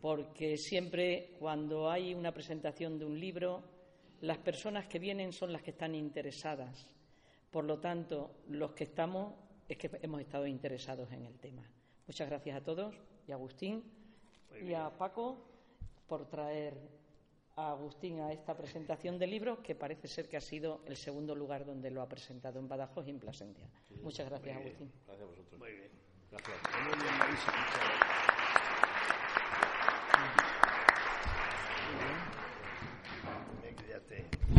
Porque 0.00 0.56
siempre 0.56 1.34
cuando 1.38 1.90
hay 1.90 2.14
una 2.14 2.32
presentación 2.32 2.98
de 2.98 3.04
un 3.04 3.18
libro, 3.18 3.62
las 4.20 4.38
personas 4.38 4.86
que 4.86 4.98
vienen 4.98 5.32
son 5.32 5.52
las 5.52 5.62
que 5.62 5.70
están 5.70 5.94
interesadas. 5.94 6.90
Por 7.50 7.64
lo 7.64 7.78
tanto, 7.78 8.42
los 8.48 8.72
que 8.72 8.84
estamos 8.84 9.34
es 9.68 9.76
que 9.76 9.90
hemos 10.02 10.20
estado 10.20 10.46
interesados 10.46 11.10
en 11.12 11.24
el 11.24 11.38
tema. 11.38 11.68
Muchas 12.06 12.28
gracias 12.28 12.56
a 12.56 12.64
todos 12.64 12.94
y 13.26 13.32
a 13.32 13.34
Agustín 13.34 13.84
y 14.62 14.72
a 14.72 14.90
Paco 14.90 15.44
por 16.06 16.26
traer 16.26 16.74
Agustín 17.58 18.20
a 18.20 18.32
esta 18.32 18.56
presentación 18.56 19.18
del 19.18 19.30
libro, 19.30 19.62
que 19.62 19.74
parece 19.74 20.06
ser 20.06 20.28
que 20.28 20.36
ha 20.36 20.40
sido 20.40 20.80
el 20.86 20.96
segundo 20.96 21.34
lugar 21.34 21.64
donde 21.64 21.90
lo 21.90 22.02
ha 22.02 22.08
presentado 22.08 22.60
en 22.60 22.68
Badajoz 22.68 23.06
y 23.08 23.10
en 23.10 23.18
Plasencia. 23.18 23.68
Muchas 24.00 24.28
gracias, 24.28 24.56
Agustín. 24.56 24.92
Gracias 25.06 25.26
a 25.26 25.30
vosotros. 25.30 25.58
Muy 25.58 25.72
bien. 25.72 25.90
Gracias. 26.30 26.58
Muy 26.84 26.94
bien, 27.02 27.14
Muchas 27.30 27.54
gracias. 33.86 34.57